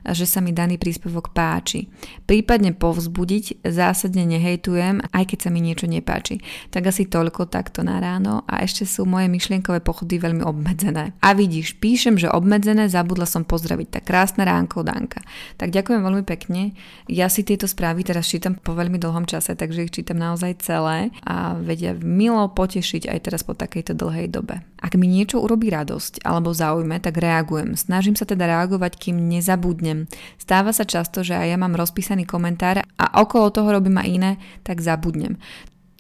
že 0.07 0.27
sa 0.27 0.43
mi 0.43 0.51
daný 0.51 0.79
príspevok 0.79 1.31
páči. 1.31 1.87
Prípadne 2.27 2.75
povzbudiť, 2.75 3.63
zásadne 3.63 4.27
nehejtujem, 4.27 5.03
aj 5.15 5.25
keď 5.31 5.39
sa 5.39 5.51
mi 5.55 5.63
niečo 5.63 5.87
nepáči. 5.87 6.43
Tak 6.75 6.91
asi 6.91 7.07
toľko 7.07 7.47
takto 7.47 7.87
na 7.87 8.03
ráno 8.03 8.43
a 8.51 8.63
ešte 8.67 8.83
sú 8.83 9.07
moje 9.07 9.31
myšlienkové 9.31 9.79
pochody 9.79 10.19
veľmi 10.19 10.43
obmedzené. 10.43 11.15
A 11.23 11.35
vidíš, 11.39 11.79
píšem, 11.79 12.19
že 12.19 12.27
obmedzené, 12.27 12.91
zabudla 12.91 13.29
som 13.29 13.47
pozdraviť. 13.47 14.01
Tak 14.01 14.03
krásne 14.11 14.43
ránko, 14.43 14.83
Danka. 14.83 15.23
Tak 15.61 15.71
ďakujem 15.71 16.03
veľmi 16.03 16.25
pekne. 16.27 16.75
Ja 17.07 17.31
si 17.31 17.47
tieto 17.47 17.71
správy 17.71 18.03
teraz 18.03 18.27
čítam 18.27 18.59
po 18.59 18.75
veľmi 18.75 18.99
dlhom 18.99 19.29
čase, 19.29 19.55
takže 19.55 19.87
ich 19.87 19.95
čítam 19.95 20.19
naozaj 20.19 20.65
celé 20.65 21.15
a 21.23 21.55
vedia 21.55 21.95
milo 21.95 22.49
potešiť 22.51 23.07
aj 23.07 23.19
teraz 23.23 23.43
po 23.47 23.55
takejto 23.55 23.95
dlhej 23.95 24.33
dobe. 24.33 24.72
Ak 24.83 24.99
mi 24.99 25.07
niečo 25.07 25.39
urobí 25.39 25.70
radosť 25.70 26.26
alebo 26.26 26.51
zaujme, 26.51 26.99
tak 26.99 27.22
reagujem. 27.22 27.78
Snažím 27.78 28.18
sa 28.18 28.26
teda 28.26 28.51
reagovať, 28.51 28.99
kým 28.99 29.30
nezabudnem. 29.30 30.11
Stáva 30.43 30.74
sa 30.74 30.83
často, 30.83 31.22
že 31.22 31.39
aj 31.39 31.55
ja 31.55 31.57
mám 31.57 31.78
rozpísaný 31.78 32.26
komentár 32.26 32.83
a 32.83 33.07
okolo 33.22 33.55
toho 33.55 33.78
robím 33.78 34.03
aj 34.03 34.09
iné, 34.11 34.33
tak 34.66 34.83
zabudnem. 34.83 35.39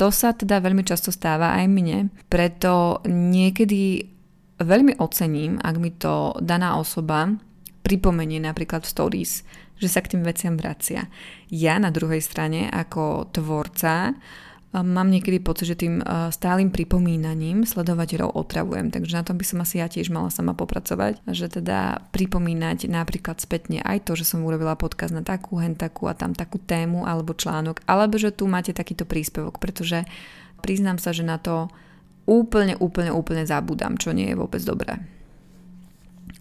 To 0.02 0.10
sa 0.10 0.34
teda 0.34 0.58
veľmi 0.58 0.82
často 0.82 1.14
stáva 1.14 1.54
aj 1.62 1.70
mne, 1.70 2.10
preto 2.26 2.98
niekedy 3.06 4.10
veľmi 4.58 4.98
ocením, 4.98 5.62
ak 5.62 5.76
mi 5.78 5.94
to 5.94 6.34
daná 6.42 6.74
osoba 6.74 7.30
pripomenie 7.86 8.42
napríklad 8.42 8.82
v 8.82 8.92
stories, 8.94 9.32
že 9.78 9.90
sa 9.90 10.02
k 10.02 10.14
tým 10.14 10.22
veciam 10.22 10.54
vracia. 10.54 11.06
Ja 11.50 11.78
na 11.78 11.90
druhej 11.90 12.22
strane 12.22 12.70
ako 12.70 13.30
tvorca 13.34 14.14
mám 14.72 15.12
niekedy 15.12 15.36
pocit, 15.36 15.68
že 15.68 15.76
tým 15.76 16.00
stálym 16.32 16.72
pripomínaním 16.72 17.68
sledovateľov 17.68 18.32
otravujem. 18.32 18.88
Takže 18.88 19.20
na 19.20 19.24
tom 19.24 19.36
by 19.36 19.44
som 19.44 19.60
asi 19.60 19.84
ja 19.84 19.86
tiež 19.92 20.08
mala 20.08 20.32
sama 20.32 20.56
popracovať, 20.56 21.20
že 21.28 21.52
teda 21.52 22.08
pripomínať 22.08 22.88
napríklad 22.88 23.36
spätne 23.36 23.84
aj 23.84 24.08
to, 24.08 24.16
že 24.16 24.24
som 24.24 24.40
urobila 24.40 24.72
podkaz 24.72 25.12
na 25.12 25.20
takú, 25.20 25.60
hen 25.60 25.76
takú 25.76 26.08
a 26.08 26.16
tam 26.16 26.32
takú 26.32 26.56
tému 26.56 27.04
alebo 27.04 27.36
článok, 27.36 27.84
alebo 27.84 28.16
že 28.16 28.32
tu 28.32 28.48
máte 28.48 28.72
takýto 28.72 29.04
príspevok, 29.04 29.60
pretože 29.60 30.08
priznám 30.64 30.96
sa, 30.96 31.12
že 31.12 31.20
na 31.20 31.36
to 31.36 31.68
úplne, 32.24 32.72
úplne, 32.80 33.12
úplne 33.12 33.44
zabudám, 33.44 34.00
čo 34.00 34.16
nie 34.16 34.32
je 34.32 34.40
vôbec 34.40 34.64
dobré. 34.64 35.04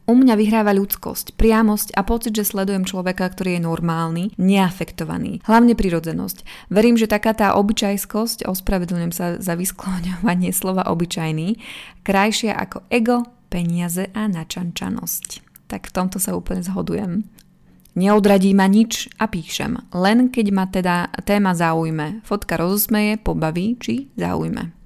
U 0.10 0.18
mňa 0.18 0.34
vyhráva 0.34 0.74
ľudskosť, 0.74 1.38
priamosť 1.38 1.94
a 1.94 2.02
pocit, 2.02 2.34
že 2.34 2.50
sledujem 2.50 2.84
človeka, 2.84 3.30
ktorý 3.30 3.58
je 3.58 3.66
normálny, 3.66 4.24
neafektovaný. 4.42 5.46
Hlavne 5.46 5.78
prirodzenosť. 5.78 6.68
Verím, 6.74 6.98
že 6.98 7.06
taká 7.06 7.38
tá 7.38 7.54
obyčajskosť, 7.56 8.50
ospravedlňujem 8.50 9.14
sa 9.14 9.38
za 9.38 9.54
vyskloňovanie 9.54 10.50
slova 10.58 10.90
obyčajný, 10.90 11.62
krajšia 12.02 12.58
ako 12.58 12.84
ego, 12.90 13.30
peniaze 13.54 14.10
a 14.18 14.26
načančanosť. 14.26 15.46
Tak 15.70 15.88
v 15.88 15.96
tomto 15.96 16.18
sa 16.18 16.34
úplne 16.34 16.66
zhodujem. 16.66 17.24
Neodradí 17.92 18.56
ma 18.56 18.72
nič 18.72 19.12
a 19.20 19.28
píšem, 19.28 19.76
len 19.92 20.32
keď 20.32 20.48
ma 20.56 20.66
teda 20.66 21.12
téma 21.28 21.52
zaujme. 21.52 22.24
Fotka 22.24 22.56
rozosmeje, 22.56 23.20
pobaví 23.20 23.76
či 23.84 24.08
zaujme. 24.16 24.81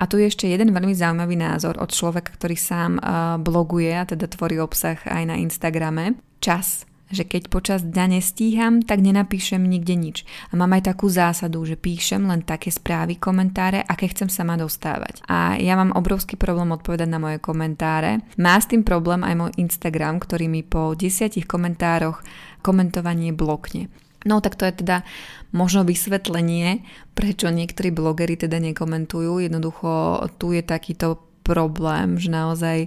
A 0.00 0.08
tu 0.08 0.16
je 0.16 0.32
ešte 0.32 0.48
jeden 0.48 0.72
veľmi 0.72 0.96
zaujímavý 0.96 1.36
názor 1.36 1.76
od 1.76 1.92
človeka, 1.92 2.32
ktorý 2.32 2.56
sám 2.56 2.96
uh, 2.96 3.36
bloguje 3.36 3.92
a 3.92 4.08
teda 4.08 4.24
tvorí 4.32 4.56
obsah 4.56 4.96
aj 5.04 5.22
na 5.28 5.36
Instagrame. 5.36 6.16
Čas 6.40 6.88
že 7.10 7.26
keď 7.26 7.50
počas 7.50 7.82
dňa 7.82 8.06
nestíham, 8.16 8.80
tak 8.86 9.02
nenapíšem 9.02 9.60
nikde 9.60 9.98
nič. 9.98 10.16
A 10.54 10.56
mám 10.56 10.70
aj 10.78 10.94
takú 10.94 11.10
zásadu, 11.10 11.66
že 11.66 11.74
píšem 11.74 12.22
len 12.22 12.46
také 12.46 12.70
správy, 12.70 13.18
komentáre, 13.18 13.82
aké 13.82 14.06
chcem 14.14 14.30
sama 14.30 14.54
dostávať. 14.54 15.20
A 15.26 15.58
ja 15.58 15.74
mám 15.74 15.90
obrovský 15.90 16.38
problém 16.38 16.70
odpovedať 16.70 17.10
na 17.10 17.18
moje 17.18 17.42
komentáre. 17.42 18.22
Má 18.38 18.54
s 18.56 18.70
tým 18.70 18.86
problém 18.86 19.26
aj 19.26 19.34
môj 19.34 19.52
Instagram, 19.58 20.22
ktorý 20.22 20.46
mi 20.46 20.62
po 20.62 20.94
desiatich 20.94 21.50
komentároch 21.50 22.22
komentovanie 22.62 23.34
blokne. 23.34 23.90
No 24.28 24.44
tak 24.44 24.56
to 24.56 24.68
je 24.68 24.84
teda 24.84 25.02
možno 25.50 25.82
vysvetlenie, 25.82 26.84
prečo 27.16 27.48
niektorí 27.48 27.88
blogery 27.88 28.36
teda 28.36 28.60
nekomentujú. 28.60 29.40
Jednoducho 29.40 30.22
tu 30.36 30.52
je 30.52 30.60
takýto 30.60 31.20
problém, 31.40 32.20
že 32.20 32.28
naozaj 32.28 32.78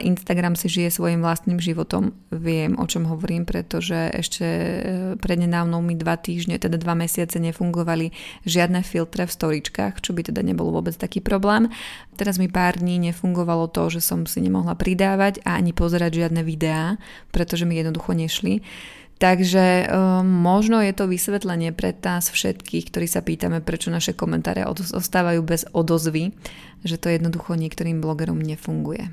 Instagram 0.00 0.56
si 0.56 0.72
žije 0.72 0.88
svojim 0.88 1.20
vlastným 1.20 1.60
životom. 1.60 2.16
Viem, 2.32 2.80
o 2.80 2.88
čom 2.88 3.04
hovorím, 3.04 3.44
pretože 3.44 4.08
ešte 4.16 4.46
e, 4.48 4.70
prednedávnou 5.20 5.84
mi 5.84 5.92
dva 5.92 6.16
týždne, 6.16 6.56
teda 6.56 6.80
dva 6.80 6.96
mesiace 6.96 7.36
nefungovali 7.36 8.08
žiadne 8.48 8.80
filtre 8.80 9.28
v 9.28 9.36
storičkách, 9.36 10.00
čo 10.00 10.16
by 10.16 10.32
teda 10.32 10.40
nebol 10.40 10.72
vôbec 10.72 10.96
taký 10.96 11.20
problém. 11.20 11.68
Teraz 12.16 12.40
mi 12.40 12.48
pár 12.48 12.80
dní 12.80 12.96
nefungovalo 13.12 13.68
to, 13.68 13.92
že 13.92 14.00
som 14.00 14.24
si 14.24 14.40
nemohla 14.40 14.72
pridávať 14.72 15.44
a 15.44 15.60
ani 15.60 15.76
pozerať 15.76 16.24
žiadne 16.24 16.40
videá, 16.48 16.96
pretože 17.28 17.68
mi 17.68 17.76
jednoducho 17.76 18.16
nešli. 18.16 18.64
Takže 19.18 19.90
um, 19.90 20.22
možno 20.22 20.78
je 20.78 20.94
to 20.94 21.10
vysvetlenie 21.10 21.74
pre 21.74 21.90
nás 21.90 22.30
všetkých, 22.30 22.94
ktorí 22.94 23.06
sa 23.10 23.18
pýtame, 23.18 23.58
prečo 23.58 23.90
naše 23.90 24.14
komentáre 24.14 24.62
ostávajú 24.70 25.42
bez 25.42 25.66
odozvy, 25.74 26.30
že 26.86 27.02
to 27.02 27.10
jednoducho 27.10 27.58
niektorým 27.58 27.98
blogerom 27.98 28.38
nefunguje. 28.38 29.10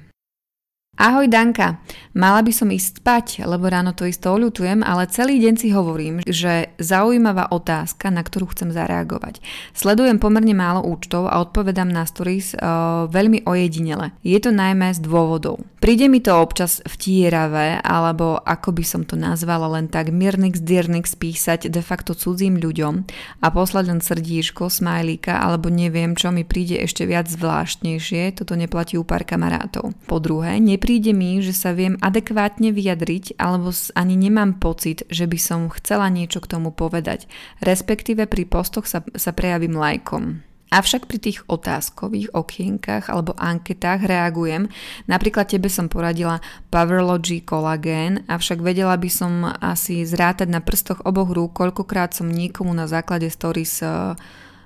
Ahoj 0.95 1.27
Danka, 1.27 1.83
mala 2.15 2.39
by 2.39 2.55
som 2.55 2.71
ísť 2.71 3.03
spať, 3.03 3.27
lebo 3.43 3.67
ráno 3.67 3.91
to 3.91 4.07
isto 4.07 4.31
oľutujem, 4.31 4.79
ale 4.79 5.11
celý 5.11 5.43
deň 5.43 5.55
si 5.59 5.67
hovorím, 5.75 6.23
že 6.23 6.71
zaujímavá 6.79 7.51
otázka, 7.51 8.07
na 8.07 8.23
ktorú 8.23 8.55
chcem 8.55 8.71
zareagovať. 8.71 9.43
Sledujem 9.75 10.23
pomerne 10.23 10.55
málo 10.55 10.87
účtov 10.87 11.27
a 11.27 11.43
odpovedám 11.43 11.91
na 11.91 12.07
stories 12.07 12.55
uh, 12.55 13.11
veľmi 13.11 13.43
ojedinele. 13.43 14.15
Je 14.23 14.39
to 14.39 14.55
najmä 14.55 14.95
z 14.95 15.03
dôvodov. 15.03 15.67
Príde 15.83 16.07
mi 16.07 16.23
to 16.23 16.31
občas 16.31 16.79
vtieravé, 16.87 17.83
alebo 17.83 18.39
ako 18.39 18.71
by 18.71 18.83
som 18.87 19.03
to 19.03 19.19
nazvala 19.19 19.75
len 19.75 19.91
tak 19.91 20.15
mirnix 20.15 20.63
diernix 20.63 21.11
písať 21.19 21.67
de 21.67 21.83
facto 21.83 22.15
cudzím 22.15 22.55
ľuďom 22.55 23.03
a 23.43 23.47
poslať 23.51 23.91
len 23.91 23.99
srdíčko, 23.99 24.71
smajlíka, 24.71 25.43
alebo 25.43 25.67
neviem, 25.67 26.15
čo 26.15 26.31
mi 26.31 26.47
príde 26.47 26.79
ešte 26.79 27.03
viac 27.03 27.27
zvláštnejšie, 27.27 28.31
toto 28.39 28.55
neplatí 28.55 28.95
u 28.95 29.03
pár 29.03 29.27
kamarátov. 29.27 29.91
Po 30.07 30.23
druhé, 30.23 30.63
nepríde 30.85 31.17
mi, 31.17 31.41
že 31.41 31.49
sa 31.49 31.73
viem 31.73 31.97
adekvátne 31.97 32.69
vyjadriť 32.69 33.41
alebo 33.41 33.73
ani 33.97 34.13
nemám 34.21 34.61
pocit, 34.61 35.01
že 35.09 35.25
by 35.25 35.33
som 35.41 35.73
chcela 35.73 36.13
niečo 36.13 36.37
k 36.45 36.53
tomu 36.53 36.69
povedať. 36.69 37.25
Respektíve 37.57 38.29
pri 38.29 38.45
postoch 38.45 38.85
sa, 38.85 39.01
sa 39.17 39.33
prejavím 39.33 39.81
lajkom. 39.81 40.45
Avšak 40.69 41.09
pri 41.09 41.17
tých 41.17 41.41
otázkových 41.49 42.37
okienkach 42.37 43.09
alebo 43.09 43.33
anketách 43.33 44.05
reagujem. 44.05 44.69
Napríklad 45.09 45.49
tebe 45.49 45.73
som 45.73 45.89
poradila 45.89 46.37
Powerlogy 46.69 47.41
Collagen, 47.41 48.21
avšak 48.29 48.61
vedela 48.61 48.93
by 48.93 49.09
som 49.09 49.41
asi 49.57 50.05
zrátať 50.05 50.53
na 50.53 50.61
prstoch 50.61 51.01
oboch 51.01 51.33
rúk, 51.33 51.57
koľkokrát 51.57 52.13
som 52.13 52.29
niekomu 52.29 52.69
na 52.77 52.85
základe 52.85 53.25
stories 53.33 53.81
uh, 53.81 54.13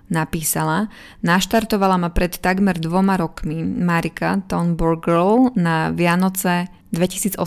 napísala. 0.09 0.89
Naštartovala 1.23 1.97
ma 2.01 2.09
pred 2.09 2.37
takmer 2.37 2.77
dvoma 2.77 3.15
rokmi 3.15 3.61
Marika 3.63 4.41
Tonborg 4.49 5.05
Girl 5.05 5.53
na 5.55 5.93
Vianoce 5.93 6.69
2018, 6.91 7.39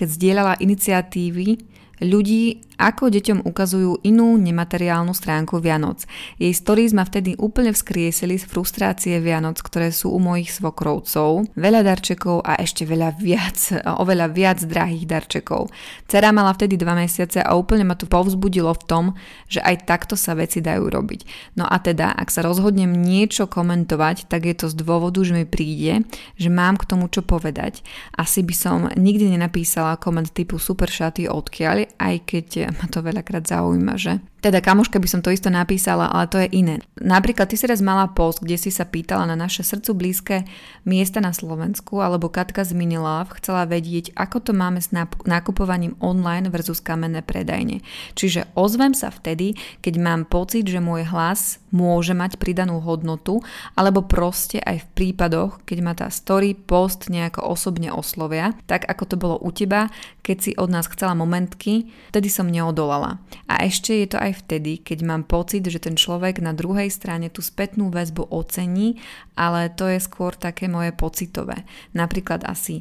keď 0.00 0.08
zdieľala 0.08 0.52
iniciatívy 0.58 1.76
ľudí, 2.04 2.60
ako 2.76 3.08
deťom 3.08 3.48
ukazujú 3.48 4.04
inú 4.04 4.36
nemateriálnu 4.36 5.16
stránku 5.16 5.60
Vianoc. 5.60 6.04
Jej 6.36 6.52
stories 6.52 6.92
ma 6.92 7.08
vtedy 7.08 7.36
úplne 7.40 7.72
vzkriesili 7.72 8.36
z 8.36 8.44
frustrácie 8.44 9.16
Vianoc, 9.20 9.60
ktoré 9.64 9.88
sú 9.92 10.12
u 10.12 10.20
mojich 10.20 10.52
svokrovcov. 10.52 11.48
Veľa 11.56 11.80
darčekov 11.84 12.44
a 12.44 12.60
ešte 12.60 12.84
veľa 12.84 13.16
viac, 13.16 13.56
oveľa 14.02 14.26
viac 14.32 14.58
drahých 14.62 15.08
darčekov. 15.08 15.72
Cera 16.04 16.30
mala 16.30 16.52
vtedy 16.52 16.76
dva 16.76 16.92
mesiace 16.92 17.40
a 17.40 17.56
úplne 17.56 17.88
ma 17.88 17.96
to 17.96 18.04
povzbudilo 18.04 18.72
v 18.76 18.84
tom, 18.84 19.04
že 19.48 19.64
aj 19.64 19.88
takto 19.88 20.14
sa 20.14 20.36
veci 20.36 20.60
dajú 20.60 20.86
robiť. 20.92 21.54
No 21.56 21.64
a 21.64 21.80
teda, 21.80 22.12
ak 22.12 22.28
sa 22.28 22.44
rozhodnem 22.44 22.92
niečo 22.92 23.48
komentovať, 23.48 24.28
tak 24.28 24.44
je 24.44 24.54
to 24.54 24.66
z 24.68 24.76
dôvodu, 24.76 25.18
že 25.24 25.32
mi 25.32 25.46
príde, 25.48 26.04
že 26.36 26.48
mám 26.52 26.76
k 26.76 26.88
tomu 26.88 27.08
čo 27.08 27.24
povedať. 27.24 27.80
Asi 28.14 28.44
by 28.44 28.54
som 28.54 28.78
nikdy 28.92 29.32
nenapísala 29.32 29.96
koment 29.96 30.30
typu 30.30 30.60
super 30.60 30.90
šaty 30.92 31.26
odkiaľ, 31.30 31.96
aj 31.96 32.14
keď 32.28 32.65
ma 32.74 32.86
to 32.90 33.02
veľakrát 33.04 33.46
zaujíma, 33.46 33.94
že 33.98 34.18
teda 34.40 34.62
kamoška 34.62 35.02
by 35.02 35.08
som 35.10 35.20
to 35.26 35.34
isto 35.34 35.50
napísala, 35.50 36.06
ale 36.06 36.30
to 36.30 36.38
je 36.38 36.48
iné. 36.54 36.78
Napríklad 37.02 37.50
ty 37.50 37.58
si 37.58 37.66
raz 37.66 37.82
mala 37.82 38.06
post, 38.14 38.38
kde 38.38 38.54
si 38.54 38.70
sa 38.70 38.86
pýtala 38.86 39.26
na 39.26 39.34
naše 39.34 39.66
srdcu 39.66 39.90
blízke 39.90 40.36
miesta 40.86 41.18
na 41.18 41.34
Slovensku, 41.34 41.98
alebo 41.98 42.30
Katka 42.30 42.62
z 42.62 42.78
Minilove 42.78 43.34
chcela 43.42 43.66
vedieť, 43.66 44.14
ako 44.14 44.38
to 44.46 44.52
máme 44.54 44.78
s 44.78 44.94
nakupovaním 45.26 45.98
online 45.98 46.46
versus 46.46 46.78
kamenné 46.78 47.26
predajne. 47.26 47.82
Čiže 48.14 48.46
ozvem 48.54 48.94
sa 48.94 49.10
vtedy, 49.10 49.58
keď 49.82 49.94
mám 49.98 50.22
pocit, 50.30 50.70
že 50.70 50.78
môj 50.78 51.10
hlas 51.10 51.58
môže 51.74 52.14
mať 52.14 52.38
pridanú 52.38 52.78
hodnotu, 52.80 53.42
alebo 53.74 54.06
proste 54.06 54.62
aj 54.62 54.80
v 54.80 54.90
prípadoch, 54.94 55.60
keď 55.66 55.78
ma 55.82 55.92
tá 55.92 56.06
story, 56.08 56.54
post 56.54 57.10
nejako 57.10 57.50
osobne 57.50 57.90
oslovia, 57.90 58.54
tak 58.70 58.86
ako 58.86 59.04
to 59.10 59.16
bolo 59.18 59.36
u 59.42 59.50
teba, 59.50 59.90
keď 60.22 60.36
si 60.38 60.50
od 60.54 60.70
nás 60.70 60.86
chcela 60.86 61.18
momentky, 61.18 61.90
vtedy 62.14 62.30
som 62.30 62.46
neodolala. 62.56 63.20
A 63.44 63.68
ešte 63.68 63.92
je 64.00 64.08
to 64.08 64.18
aj 64.18 64.48
vtedy, 64.48 64.80
keď 64.80 65.04
mám 65.04 65.22
pocit, 65.28 65.68
že 65.68 65.76
ten 65.76 65.92
človek 65.92 66.40
na 66.40 66.56
druhej 66.56 66.88
strane 66.88 67.28
tú 67.28 67.44
spätnú 67.44 67.92
väzbu 67.92 68.32
ocení, 68.32 68.96
ale 69.36 69.68
to 69.68 69.84
je 69.92 70.00
skôr 70.00 70.32
také 70.32 70.72
moje 70.72 70.96
pocitové. 70.96 71.68
Napríklad 71.92 72.48
asi 72.48 72.80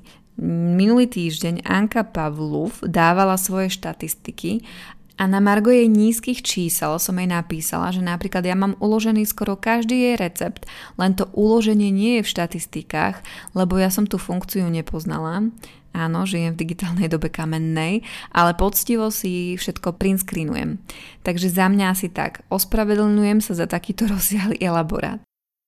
Minulý 0.75 1.07
týždeň 1.07 1.63
Anka 1.63 2.03
Pavlov 2.03 2.83
dávala 2.83 3.39
svoje 3.39 3.71
štatistiky 3.71 4.67
a 5.15 5.31
na 5.31 5.39
margo 5.39 5.71
jej 5.71 5.87
nízkych 5.87 6.43
čísel 6.43 6.99
som 6.99 7.15
jej 7.15 7.31
napísala, 7.31 7.95
že 7.95 8.03
napríklad 8.03 8.43
ja 8.43 8.51
mám 8.51 8.75
uložený 8.83 9.23
skoro 9.23 9.55
každý 9.55 10.11
jej 10.11 10.15
recept, 10.19 10.67
len 10.99 11.15
to 11.15 11.31
uloženie 11.31 11.87
nie 11.87 12.19
je 12.19 12.27
v 12.27 12.31
štatistikách, 12.35 13.23
lebo 13.55 13.79
ja 13.79 13.87
som 13.87 14.03
tú 14.03 14.19
funkciu 14.19 14.67
nepoznala 14.67 15.55
Áno, 15.95 16.27
žijem 16.27 16.51
v 16.51 16.61
digitálnej 16.67 17.07
dobe 17.07 17.31
kamennej, 17.31 18.03
ale 18.35 18.51
poctivo 18.51 19.07
si 19.07 19.55
všetko 19.55 19.95
printscreenujem. 19.95 20.75
Takže 21.23 21.47
za 21.47 21.71
mňa 21.71 21.95
asi 21.95 22.11
tak. 22.11 22.43
Ospravedlňujem 22.51 23.39
sa 23.39 23.55
za 23.55 23.63
takýto 23.63 24.03
rozsiahly 24.11 24.59
elaborát. 24.59 25.23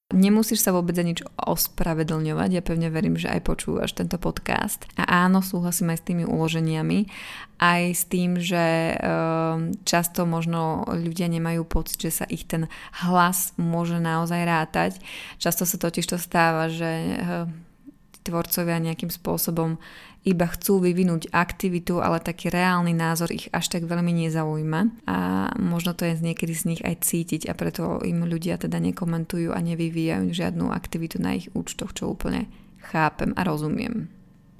Nemusíš 0.07 0.63
sa 0.63 0.71
vôbec 0.71 0.95
za 0.95 1.03
nič 1.03 1.19
ospravedlňovať, 1.35 2.49
ja 2.55 2.63
pevne 2.63 2.87
verím, 2.87 3.19
že 3.19 3.27
aj 3.27 3.43
počúvaš 3.43 3.91
tento 3.91 4.15
podcast. 4.15 4.87
A 4.95 5.27
áno, 5.27 5.43
súhlasím 5.43 5.91
aj 5.91 5.99
s 5.99 6.07
tými 6.07 6.23
uloženiami, 6.23 7.11
aj 7.59 7.81
s 7.91 8.03
tým, 8.07 8.39
že 8.39 8.95
e, 8.95 8.97
často 9.83 10.23
možno 10.23 10.87
ľudia 10.87 11.27
nemajú 11.27 11.67
pocit, 11.67 11.99
že 11.99 12.23
sa 12.23 12.25
ich 12.31 12.47
ten 12.47 12.71
hlas 13.03 13.51
môže 13.59 13.99
naozaj 13.99 14.47
rátať. 14.47 14.91
Často 15.43 15.67
sa 15.67 15.75
totiž 15.75 16.07
to 16.07 16.15
stáva, 16.15 16.71
že 16.71 16.87
e, 16.87 17.17
tvorcovia 18.27 18.83
nejakým 18.83 19.09
spôsobom 19.09 19.79
iba 20.27 20.43
chcú 20.43 20.83
vyvinúť 20.83 21.31
aktivitu, 21.31 22.03
ale 22.03 22.19
taký 22.19 22.51
reálny 22.51 22.91
názor 22.91 23.31
ich 23.31 23.47
až 23.55 23.71
tak 23.71 23.87
veľmi 23.87 24.11
nezaujíma 24.27 25.07
a 25.07 25.17
možno 25.55 25.95
to 25.95 26.03
je 26.03 26.19
niekedy 26.19 26.51
z 26.51 26.63
nich 26.67 26.81
aj 26.83 27.07
cítiť 27.07 27.47
a 27.47 27.55
preto 27.55 28.03
im 28.03 28.27
ľudia 28.27 28.59
teda 28.59 28.75
nekomentujú 28.83 29.55
a 29.55 29.59
nevyvíjajú 29.63 30.27
žiadnu 30.35 30.67
aktivitu 30.75 31.23
na 31.23 31.39
ich 31.39 31.47
účtoch, 31.55 31.95
čo 31.95 32.11
úplne 32.11 32.51
chápem 32.91 33.31
a 33.39 33.47
rozumiem. 33.47 34.11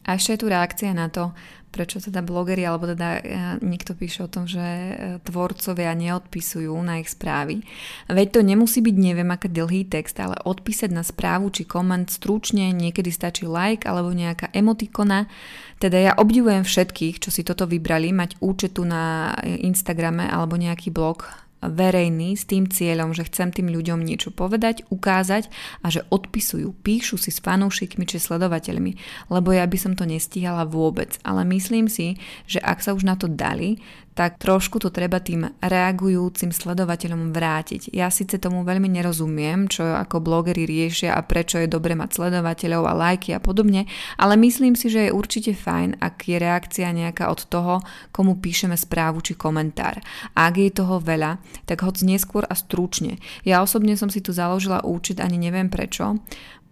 A 0.07 0.15
ešte 0.15 0.39
je 0.39 0.41
tu 0.41 0.47
reakcia 0.47 0.95
na 0.95 1.11
to, 1.11 1.36
prečo 1.78 2.01
teda 2.01 2.25
blogeri 2.25 2.65
alebo 2.65 2.89
teda 2.89 3.21
e, 3.21 3.21
niekto 3.61 3.93
píše 3.93 4.25
o 4.25 4.32
tom, 4.34 4.49
že 4.49 4.57
e, 4.57 4.91
tvorcovia 5.21 5.93
neodpisujú 5.93 6.73
na 6.82 6.97
ich 6.97 7.13
správy. 7.13 7.61
Veď 8.09 8.28
to 8.34 8.39
nemusí 8.41 8.82
byť 8.82 8.95
neviem 8.97 9.30
aké 9.30 9.45
dlhý 9.45 9.86
text, 9.86 10.17
ale 10.17 10.41
odpísať 10.41 10.89
na 10.89 11.05
správu 11.05 11.53
či 11.53 11.69
koment 11.69 12.09
stručne, 12.09 12.73
niekedy 12.73 13.13
stačí 13.13 13.45
like 13.45 13.86
alebo 13.86 14.09
nejaká 14.09 14.49
emotikona. 14.57 15.30
Teda 15.78 16.01
ja 16.01 16.11
obdivujem 16.17 16.65
všetkých, 16.65 17.21
čo 17.21 17.30
si 17.30 17.45
toto 17.45 17.69
vybrali, 17.69 18.09
mať 18.09 18.41
účet 18.41 18.82
tu 18.82 18.82
na 18.82 19.38
Instagrame 19.45 20.25
alebo 20.25 20.57
nejaký 20.57 20.89
blog 20.89 21.47
verejný 21.62 22.38
s 22.38 22.45
tým 22.45 22.70
cieľom, 22.70 23.18
že 23.18 23.26
chcem 23.26 23.49
tým 23.49 23.74
ľuďom 23.74 24.01
niečo 24.01 24.30
povedať, 24.30 24.86
ukázať 24.93 25.49
a 25.82 25.88
že 25.89 26.05
odpisujú, 26.14 26.74
píšu 26.86 27.18
si 27.18 27.34
s 27.34 27.41
fanúšikmi 27.41 28.05
či 28.05 28.22
sledovateľmi, 28.22 28.91
lebo 29.34 29.49
ja 29.53 29.66
by 29.66 29.78
som 29.78 29.93
to 29.97 30.05
nestihala 30.05 30.70
vôbec. 30.70 31.18
Ale 31.26 31.41
myslím 31.49 31.89
si, 31.89 32.22
že 32.45 32.62
ak 32.62 32.82
sa 32.86 32.93
už 32.93 33.03
na 33.05 33.18
to 33.18 33.26
dali, 33.26 33.82
tak 34.18 34.41
trošku 34.41 34.82
to 34.82 34.89
treba 34.89 35.22
tým 35.22 35.45
reagujúcim 35.61 36.49
sledovateľom 36.49 37.30
vrátiť. 37.30 37.93
Ja 37.93 38.09
síce 38.09 38.41
tomu 38.41 38.65
veľmi 38.65 38.89
nerozumiem, 38.89 39.70
čo 39.70 39.86
ako 39.86 40.26
blogery 40.26 40.65
riešia 40.65 41.13
a 41.13 41.22
prečo 41.22 41.61
je 41.61 41.70
dobre 41.70 41.93
mať 41.93 42.18
sledovateľov 42.18 42.89
a 42.89 42.97
lajky 42.97 43.38
a 43.38 43.39
podobne, 43.39 43.86
ale 44.18 44.34
myslím 44.41 44.74
si, 44.74 44.89
že 44.89 45.07
je 45.07 45.15
určite 45.15 45.53
fajn, 45.53 46.01
ak 46.01 46.26
je 46.26 46.38
reakcia 46.41 46.89
nejaká 46.89 47.30
od 47.30 47.45
toho, 47.45 47.86
komu 48.09 48.41
píšeme 48.41 48.74
správu 48.74 49.22
či 49.22 49.38
komentár. 49.38 50.01
A 50.34 50.49
ak 50.49 50.55
je 50.57 50.74
toho 50.74 50.97
veľa, 50.97 51.38
tak 51.70 51.86
hoď 51.86 52.09
neskôr 52.09 52.41
a 52.49 52.57
stručne. 52.57 53.22
Ja 53.45 53.61
osobne 53.61 53.93
som 53.93 54.09
si 54.09 54.26
tu 54.26 54.34
založila 54.34 54.82
účet, 54.82 55.22
ani 55.22 55.38
neviem 55.38 55.70
prečo, 55.70 56.18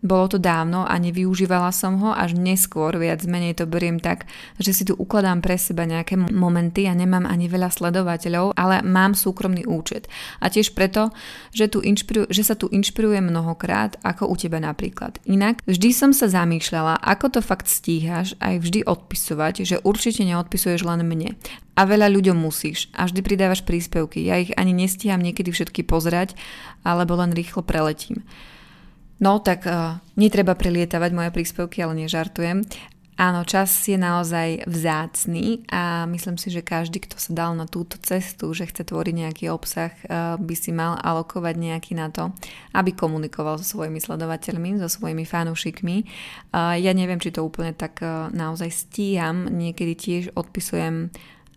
bolo 0.06 0.30
to 0.30 0.38
dávno 0.38 0.86
a 0.86 0.94
nevyužívala 1.02 1.74
som 1.74 1.98
ho, 2.00 2.14
až 2.14 2.38
neskôr 2.38 2.94
viac 2.96 3.26
menej 3.26 3.58
to 3.58 3.66
beriem 3.66 3.98
tak, 3.98 4.30
že 4.62 4.72
si 4.72 4.84
tu 4.86 4.94
ukladám 4.94 5.42
pre 5.42 5.58
seba 5.58 5.84
nejaké 5.90 6.16
momenty 6.16 6.86
a 6.86 6.94
nemám 6.94 7.26
ani 7.26 7.50
veľa 7.50 7.74
sledovateľov, 7.74 8.54
ale 8.54 8.86
mám 8.86 9.18
súkromný 9.18 9.66
účet. 9.66 10.06
A 10.40 10.54
tiež 10.54 10.78
preto, 10.78 11.10
že, 11.52 11.68
tu 11.68 11.82
inšpiru- 11.82 12.30
že 12.30 12.46
sa 12.46 12.54
tu 12.54 12.70
inšpiruje 12.70 13.20
mnohokrát, 13.20 13.98
ako 14.06 14.30
u 14.30 14.36
teba 14.38 14.62
napríklad. 14.62 15.18
Inak 15.26 15.66
vždy 15.66 15.90
som 15.90 16.12
sa 16.14 16.30
zamýšľala, 16.30 17.02
ako 17.02 17.36
to 17.36 17.40
fakt 17.42 17.66
stíhaš 17.66 18.38
aj 18.38 18.62
vždy 18.62 18.86
odpisovať, 18.86 19.66
že 19.66 19.82
určite 19.82 20.22
neodpisuješ 20.22 20.86
len 20.86 21.02
mne. 21.02 21.34
A 21.76 21.84
veľa 21.84 22.08
ľuďom 22.08 22.40
musíš 22.40 22.88
a 22.96 23.04
vždy 23.04 23.20
pridávaš 23.20 23.68
príspevky. 23.68 24.24
Ja 24.24 24.40
ich 24.40 24.56
ani 24.56 24.72
nestíham 24.72 25.20
niekedy 25.20 25.52
všetky 25.52 25.84
pozerať, 25.84 26.32
alebo 26.88 27.20
len 27.20 27.36
rýchlo 27.36 27.68
preletím. 27.68 28.24
No 29.16 29.40
tak 29.40 29.64
uh, 29.64 30.04
netreba 30.20 30.60
prelietavať 30.60 31.12
moje 31.16 31.30
príspevky, 31.32 31.80
ale 31.80 32.04
nežartujem. 32.04 32.68
Áno, 33.16 33.48
čas 33.48 33.72
je 33.88 33.96
naozaj 33.96 34.68
vzácný 34.68 35.64
a 35.72 36.04
myslím 36.04 36.36
si, 36.36 36.52
že 36.52 36.60
každý, 36.60 37.00
kto 37.00 37.16
sa 37.16 37.32
dal 37.32 37.56
na 37.56 37.64
túto 37.64 37.96
cestu, 38.04 38.52
že 38.52 38.68
chce 38.68 38.84
tvoriť 38.84 39.16
nejaký 39.16 39.46
obsah, 39.48 39.96
uh, 40.12 40.36
by 40.36 40.56
si 40.60 40.76
mal 40.76 41.00
alokovať 41.00 41.56
nejaký 41.56 41.96
na 41.96 42.12
to, 42.12 42.36
aby 42.76 42.92
komunikoval 42.92 43.56
so 43.56 43.64
svojimi 43.64 44.04
sledovateľmi, 44.04 44.84
so 44.84 44.92
svojimi 44.92 45.24
fanúšikmi. 45.24 46.04
Uh, 46.52 46.76
ja 46.76 46.92
neviem, 46.92 47.24
či 47.24 47.32
to 47.32 47.48
úplne 47.48 47.72
tak 47.72 48.04
naozaj 48.36 48.68
stíham, 48.68 49.48
niekedy 49.48 49.96
tiež 49.96 50.24
odpisujem 50.36 51.08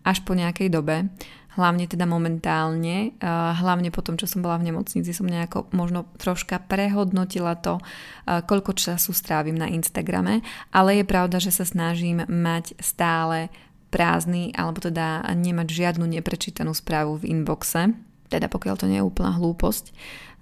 až 0.07 0.23
po 0.23 0.31
nejakej 0.31 0.71
dobe 0.71 1.11
hlavne 1.57 1.89
teda 1.89 2.05
momentálne, 2.05 3.17
hlavne 3.57 3.89
po 3.89 4.05
tom, 4.05 4.21
čo 4.21 4.29
som 4.29 4.45
bola 4.45 4.61
v 4.61 4.69
nemocnici, 4.69 5.09
som 5.11 5.25
nejako 5.25 5.65
možno 5.73 6.05
troška 6.21 6.61
prehodnotila 6.61 7.57
to, 7.57 7.81
koľko 8.25 8.77
času 8.77 9.11
strávim 9.11 9.57
na 9.57 9.65
Instagrame, 9.67 10.45
ale 10.69 11.01
je 11.01 11.05
pravda, 11.09 11.41
že 11.41 11.49
sa 11.49 11.65
snažím 11.65 12.21
mať 12.29 12.77
stále 12.79 13.49
prázdny, 13.89 14.53
alebo 14.53 14.77
teda 14.77 15.25
nemať 15.33 15.67
žiadnu 15.73 16.05
neprečítanú 16.05 16.77
správu 16.77 17.17
v 17.17 17.33
inboxe, 17.33 17.97
teda 18.29 18.45
pokiaľ 18.45 18.75
to 18.77 18.85
nie 18.85 19.01
je 19.01 19.07
úplná 19.09 19.33
hlúposť, 19.33 19.89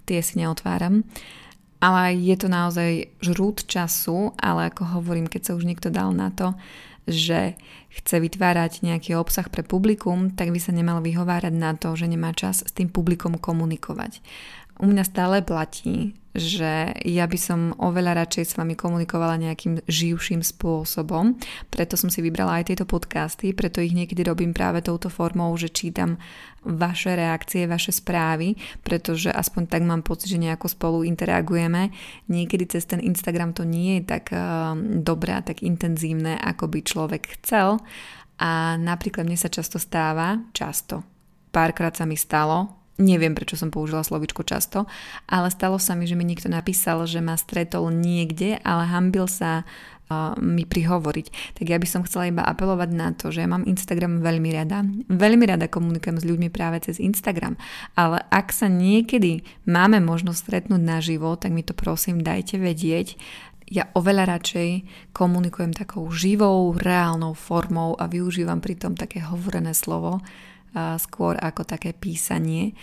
tie 0.04 0.20
si 0.20 0.44
neotváram. 0.44 1.08
Ale 1.80 2.18
je 2.18 2.36
to 2.36 2.52
naozaj 2.52 3.08
žrút 3.22 3.64
času, 3.70 4.36
ale 4.36 4.74
ako 4.74 5.00
hovorím, 5.00 5.30
keď 5.30 5.42
sa 5.48 5.56
už 5.56 5.64
niekto 5.64 5.88
dal 5.94 6.12
na 6.12 6.34
to, 6.34 6.58
že 7.08 7.56
chce 8.02 8.22
vytvárať 8.22 8.86
nejaký 8.86 9.18
obsah 9.18 9.50
pre 9.50 9.66
publikum, 9.66 10.30
tak 10.34 10.54
by 10.54 10.60
sa 10.62 10.72
nemal 10.72 11.02
vyhovárať 11.02 11.54
na 11.54 11.74
to, 11.74 11.98
že 11.98 12.06
nemá 12.06 12.32
čas 12.32 12.62
s 12.62 12.72
tým 12.72 12.94
publikom 12.94 13.42
komunikovať. 13.42 14.22
U 14.78 14.86
mňa 14.86 15.04
stále 15.10 15.42
platí, 15.42 16.14
že 16.38 16.94
ja 17.02 17.26
by 17.26 17.40
som 17.42 17.74
oveľa 17.82 18.22
radšej 18.22 18.46
s 18.46 18.54
vami 18.62 18.78
komunikovala 18.78 19.42
nejakým 19.42 19.82
živším 19.90 20.46
spôsobom, 20.46 21.34
preto 21.74 21.98
som 21.98 22.14
si 22.14 22.22
vybrala 22.22 22.62
aj 22.62 22.70
tieto 22.70 22.86
podcasty, 22.86 23.58
preto 23.58 23.82
ich 23.82 23.98
niekedy 23.98 24.22
robím 24.22 24.54
práve 24.54 24.86
touto 24.86 25.10
formou, 25.10 25.50
že 25.58 25.74
čítam 25.74 26.22
vaše 26.62 27.18
reakcie, 27.18 27.66
vaše 27.66 27.90
správy, 27.90 28.54
pretože 28.86 29.34
aspoň 29.34 29.64
tak 29.66 29.82
mám 29.82 30.06
pocit, 30.06 30.30
že 30.30 30.38
nejako 30.38 30.70
spolu 30.70 31.02
interagujeme. 31.02 31.90
Niekedy 32.30 32.70
cez 32.70 32.86
ten 32.86 33.02
Instagram 33.02 33.58
to 33.58 33.66
nie 33.66 33.98
je 33.98 34.04
tak 34.06 34.30
uh, 34.30 34.78
dobré 34.78 35.34
a 35.34 35.42
tak 35.42 35.66
intenzívne, 35.66 36.38
ako 36.38 36.70
by 36.70 36.80
človek 36.86 37.42
chcel 37.42 37.82
a 38.38 38.78
napríklad 38.78 39.26
mne 39.26 39.42
sa 39.42 39.50
často 39.50 39.82
stáva, 39.82 40.38
často, 40.54 41.02
párkrát 41.50 41.98
sa 41.98 42.06
mi 42.06 42.14
stalo, 42.14 42.77
Neviem, 42.98 43.38
prečo 43.38 43.54
som 43.54 43.70
použila 43.70 44.02
slovičko 44.02 44.42
často, 44.42 44.90
ale 45.30 45.54
stalo 45.54 45.78
sa 45.78 45.94
mi, 45.94 46.10
že 46.10 46.18
mi 46.18 46.26
niekto 46.26 46.50
napísal, 46.50 47.06
že 47.06 47.22
ma 47.22 47.38
stretol 47.38 47.94
niekde, 47.94 48.58
ale 48.66 48.90
hambil 48.90 49.30
sa 49.30 49.70
uh, 50.10 50.34
mi 50.42 50.66
prihovoriť. 50.66 51.54
Tak 51.62 51.66
ja 51.70 51.78
by 51.78 51.88
som 51.88 52.02
chcela 52.10 52.34
iba 52.34 52.42
apelovať 52.42 52.90
na 52.98 53.14
to, 53.14 53.30
že 53.30 53.46
ja 53.46 53.50
mám 53.50 53.70
Instagram 53.70 54.26
veľmi 54.26 54.50
rada. 54.50 54.82
Veľmi 55.14 55.46
rada 55.46 55.70
komunikujem 55.70 56.18
s 56.18 56.26
ľuďmi 56.26 56.50
práve 56.50 56.82
cez 56.82 56.98
Instagram. 56.98 57.54
Ale 57.94 58.24
ak 58.34 58.50
sa 58.50 58.66
niekedy 58.66 59.46
máme 59.70 60.02
možnosť 60.02 60.40
stretnúť 60.42 60.82
naživo, 60.82 61.38
tak 61.38 61.54
mi 61.54 61.62
to 61.62 61.78
prosím 61.78 62.26
dajte 62.26 62.58
vedieť. 62.58 63.14
Ja 63.68 63.92
oveľa 63.94 64.40
radšej 64.40 64.70
komunikujem 65.12 65.76
takou 65.76 66.08
živou, 66.08 66.72
reálnou 66.72 67.36
formou 67.36 68.00
a 68.00 68.08
využívam 68.08 68.64
pritom 68.64 68.96
také 68.96 69.20
hovorené 69.20 69.76
slovo, 69.76 70.24
skôr 70.76 71.38
ako 71.40 71.64
také 71.64 71.94
písanie. 71.94 72.76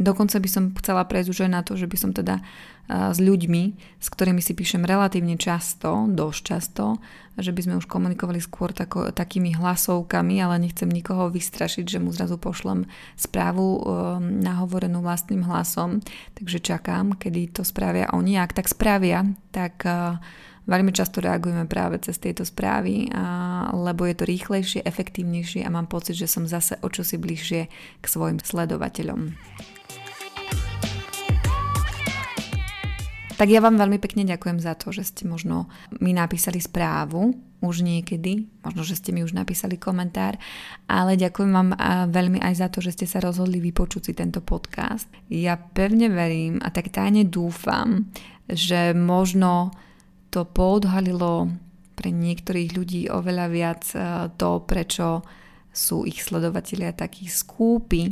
Dokonca 0.00 0.40
by 0.40 0.48
som 0.50 0.64
chcela 0.82 1.06
prejsť 1.06 1.28
už 1.30 1.38
aj 1.46 1.50
na 1.52 1.62
to, 1.62 1.78
že 1.78 1.86
by 1.86 1.96
som 2.00 2.10
teda 2.10 2.42
s 2.90 3.22
ľuďmi, 3.22 3.62
s 4.02 4.08
ktorými 4.10 4.42
si 4.42 4.58
píšem 4.58 4.82
relatívne 4.82 5.38
často, 5.38 6.10
dosť 6.10 6.40
často, 6.42 6.98
že 7.38 7.54
by 7.54 7.60
sme 7.62 7.74
už 7.78 7.86
komunikovali 7.86 8.42
skôr 8.42 8.74
tako, 8.74 9.14
takými 9.14 9.54
hlasovkami, 9.54 10.42
ale 10.42 10.58
nechcem 10.58 10.90
nikoho 10.90 11.30
vystrašiť, 11.30 11.86
že 11.86 12.02
mu 12.02 12.10
zrazu 12.10 12.36
pošlem 12.42 12.90
správu 13.14 13.62
um, 13.62 13.82
nahovorenú 14.42 15.00
vlastným 15.00 15.46
hlasom, 15.46 16.02
takže 16.34 16.58
čakám, 16.58 17.14
kedy 17.16 17.54
to 17.54 17.62
spravia 17.62 18.10
oni. 18.10 18.36
Ak 18.36 18.52
tak 18.52 18.66
spravia, 18.66 19.24
tak 19.54 19.86
Veľmi 20.62 20.94
často 20.94 21.18
reagujeme 21.18 21.66
práve 21.66 21.98
cez 21.98 22.22
tieto 22.22 22.46
správy, 22.46 23.10
a, 23.10 23.74
lebo 23.74 24.06
je 24.06 24.14
to 24.14 24.24
rýchlejšie, 24.24 24.86
efektívnejšie 24.86 25.66
a 25.66 25.74
mám 25.74 25.90
pocit, 25.90 26.14
že 26.14 26.30
som 26.30 26.46
zase 26.46 26.78
o 26.82 26.88
čosi 26.88 27.18
bližšie 27.18 27.60
k 27.98 28.04
svojim 28.06 28.38
sledovateľom. 28.38 29.34
Tak 33.42 33.50
ja 33.50 33.58
vám 33.58 33.74
veľmi 33.74 33.98
pekne 33.98 34.22
ďakujem 34.22 34.62
za 34.62 34.78
to, 34.78 34.94
že 34.94 35.02
ste 35.02 35.26
možno 35.26 35.66
mi 35.98 36.14
napísali 36.14 36.62
správu 36.62 37.34
už 37.58 37.82
niekedy, 37.82 38.46
možno, 38.62 38.86
že 38.86 38.94
ste 38.94 39.10
mi 39.10 39.26
už 39.26 39.34
napísali 39.34 39.74
komentár, 39.82 40.38
ale 40.86 41.18
ďakujem 41.18 41.50
vám 41.50 41.70
veľmi 42.06 42.38
aj 42.38 42.54
za 42.54 42.68
to, 42.70 42.78
že 42.78 42.94
ste 42.94 43.06
sa 43.10 43.18
rozhodli 43.18 43.58
vypočuť 43.58 44.02
si 44.06 44.12
tento 44.14 44.38
podcast. 44.46 45.10
Ja 45.26 45.58
pevne 45.58 46.06
verím 46.06 46.62
a 46.62 46.70
tak 46.70 46.94
tajne 46.94 47.26
dúfam, 47.26 48.06
že 48.46 48.94
možno 48.94 49.74
to 50.32 50.48
poodhalilo 50.48 51.52
pre 51.92 52.08
niektorých 52.08 52.70
ľudí 52.72 53.00
oveľa 53.12 53.46
viac 53.52 53.82
e, 53.92 54.00
to, 54.40 54.64
prečo 54.64 55.20
sú 55.68 56.08
ich 56.08 56.24
sledovatelia 56.24 56.96
takí 56.96 57.28
skúpi 57.28 58.08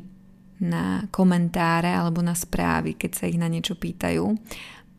na 0.61 1.09
komentáre 1.09 1.89
alebo 1.89 2.21
na 2.21 2.37
správy, 2.37 2.95
keď 3.01 3.11
sa 3.17 3.25
ich 3.25 3.41
na 3.41 3.49
niečo 3.49 3.81
pýtajú, 3.81 4.37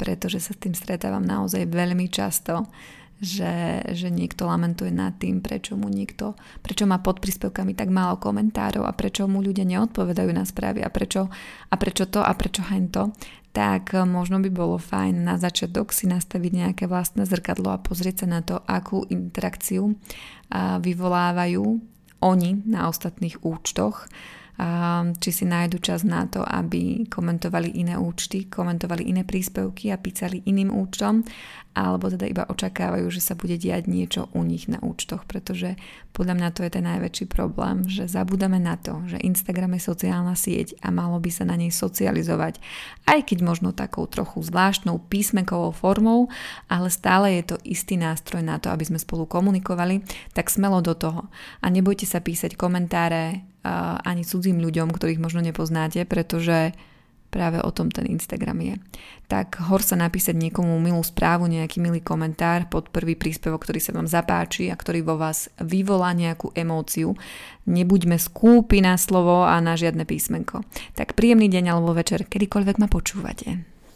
pretože 0.01 0.41
sa 0.41 0.57
s 0.57 0.61
tým 0.61 0.74
stretávam 0.74 1.22
naozaj 1.22 1.69
veľmi 1.69 2.09
často, 2.09 2.65
že, 3.22 3.86
že 3.93 4.09
niekto 4.09 4.49
lamentuje 4.49 4.89
nad 4.89 5.13
tým, 5.22 5.45
prečo 5.45 5.78
mu 5.78 5.86
niekto, 5.93 6.34
prečo 6.65 6.89
má 6.89 6.97
pod 6.97 7.22
príspevkami 7.22 7.78
tak 7.78 7.93
málo 7.93 8.17
komentárov 8.17 8.82
a 8.82 8.97
prečo 8.97 9.30
mu 9.30 9.45
ľudia 9.45 9.61
neodpovedajú 9.61 10.34
na 10.34 10.41
správy 10.41 10.82
a 10.82 10.89
prečo, 10.89 11.30
a 11.69 11.76
prečo 11.78 12.09
to 12.09 12.26
a 12.26 12.34
prečo 12.34 12.65
hento 12.65 13.13
tak 13.52 13.93
eh, 13.93 14.04
možno 14.08 14.39
by 14.39 14.49
bolo 14.52 14.80
fajn 14.80 15.28
na 15.28 15.36
začiatok 15.36 15.91
si 15.91 16.08
nastaviť 16.08 16.52
nejaké 16.52 16.84
vlastné 16.88 17.28
zrkadlo 17.28 17.72
a 17.72 17.84
pozrieť 17.84 18.26
sa 18.26 18.28
na 18.28 18.41
to, 18.43 18.60
akú 18.66 19.04
interakciu 19.08 19.95
vyvolávajú 20.52 21.64
oni 22.22 22.52
na 22.68 22.91
ostatných 22.91 23.39
účtoch, 23.39 24.12
či 25.18 25.30
si 25.32 25.45
nájdu 25.47 25.80
čas 25.82 26.06
na 26.06 26.28
to, 26.30 26.43
aby 26.43 27.08
komentovali 27.10 27.82
iné 27.82 27.97
účty, 27.97 28.45
komentovali 28.45 29.10
iné 29.10 29.24
príspevky 29.26 29.89
a 29.89 29.97
písali 29.97 30.43
iným 30.45 30.70
účtom, 30.70 31.26
alebo 31.72 32.11
teda 32.11 32.28
iba 32.28 32.43
očakávajú, 32.43 33.07
že 33.07 33.24
sa 33.24 33.34
bude 33.34 33.55
diať 33.55 33.88
niečo 33.88 34.28
u 34.36 34.43
nich 34.43 34.67
na 34.67 34.76
účtoch, 34.84 35.24
pretože 35.24 35.80
podľa 36.11 36.36
mňa 36.36 36.49
to 36.51 36.67
je 36.67 36.72
ten 36.72 36.84
najväčší 36.84 37.26
problém, 37.32 37.88
že 37.88 38.11
zabúdame 38.11 38.59
na 38.59 38.76
to, 38.76 38.99
že 39.07 39.24
Instagram 39.24 39.80
je 39.80 39.88
sociálna 39.88 40.36
sieť 40.36 40.76
a 40.84 40.91
malo 40.91 41.15
by 41.24 41.32
sa 41.32 41.47
na 41.47 41.55
nej 41.55 41.72
socializovať, 41.72 42.59
aj 43.07 43.19
keď 43.24 43.38
možno 43.39 43.72
takou 43.72 44.03
trochu 44.11 44.43
zvláštnou 44.43 44.99
písmenkovou 45.07 45.72
formou, 45.72 46.28
ale 46.67 46.91
stále 46.91 47.39
je 47.39 47.55
to 47.55 47.57
istý 47.63 47.95
nástroj 47.95 48.43
na 48.43 48.59
to, 48.59 48.67
aby 48.67 48.84
sme 48.84 48.99
spolu 48.99 49.24
komunikovali, 49.24 50.03
tak 50.36 50.51
smelo 50.51 50.84
do 50.84 50.91
toho. 50.91 51.32
A 51.63 51.72
nebojte 51.72 52.03
sa 52.03 52.19
písať 52.19 52.59
komentáre 52.59 53.39
uh, 53.63 53.95
ani 54.03 54.28
cudzím 54.28 54.59
ľuďom, 54.59 54.91
ktorých 54.91 55.24
možno 55.24 55.39
nepoznáte, 55.39 56.03
pretože 56.03 56.76
Práve 57.32 57.64
o 57.64 57.72
tom 57.72 57.88
ten 57.88 58.12
Instagram 58.12 58.60
je. 58.60 58.76
Tak 59.32 59.64
hor 59.72 59.80
sa 59.80 59.96
napísať 59.96 60.36
niekomu 60.36 60.76
milú 60.84 61.00
správu, 61.00 61.48
nejaký 61.48 61.80
milý 61.80 62.04
komentár 62.04 62.68
pod 62.68 62.92
prvý 62.92 63.16
príspevok, 63.16 63.64
ktorý 63.64 63.80
sa 63.80 63.96
vám 63.96 64.06
zapáči 64.06 64.68
a 64.68 64.76
ktorý 64.76 65.00
vo 65.08 65.16
vás 65.16 65.48
vyvolá 65.64 66.12
nejakú 66.12 66.52
emóciu. 66.52 67.16
Nebuďme 67.64 68.20
skúpi 68.20 68.84
na 68.84 69.00
slovo 69.00 69.48
a 69.48 69.56
na 69.64 69.80
žiadne 69.80 70.04
písmenko. 70.04 70.68
Tak 71.00 71.16
príjemný 71.16 71.48
deň 71.48 71.72
alebo 71.72 71.96
večer, 71.96 72.28
kedykoľvek 72.28 72.76
ma 72.84 72.92
počúvate. 72.92 73.81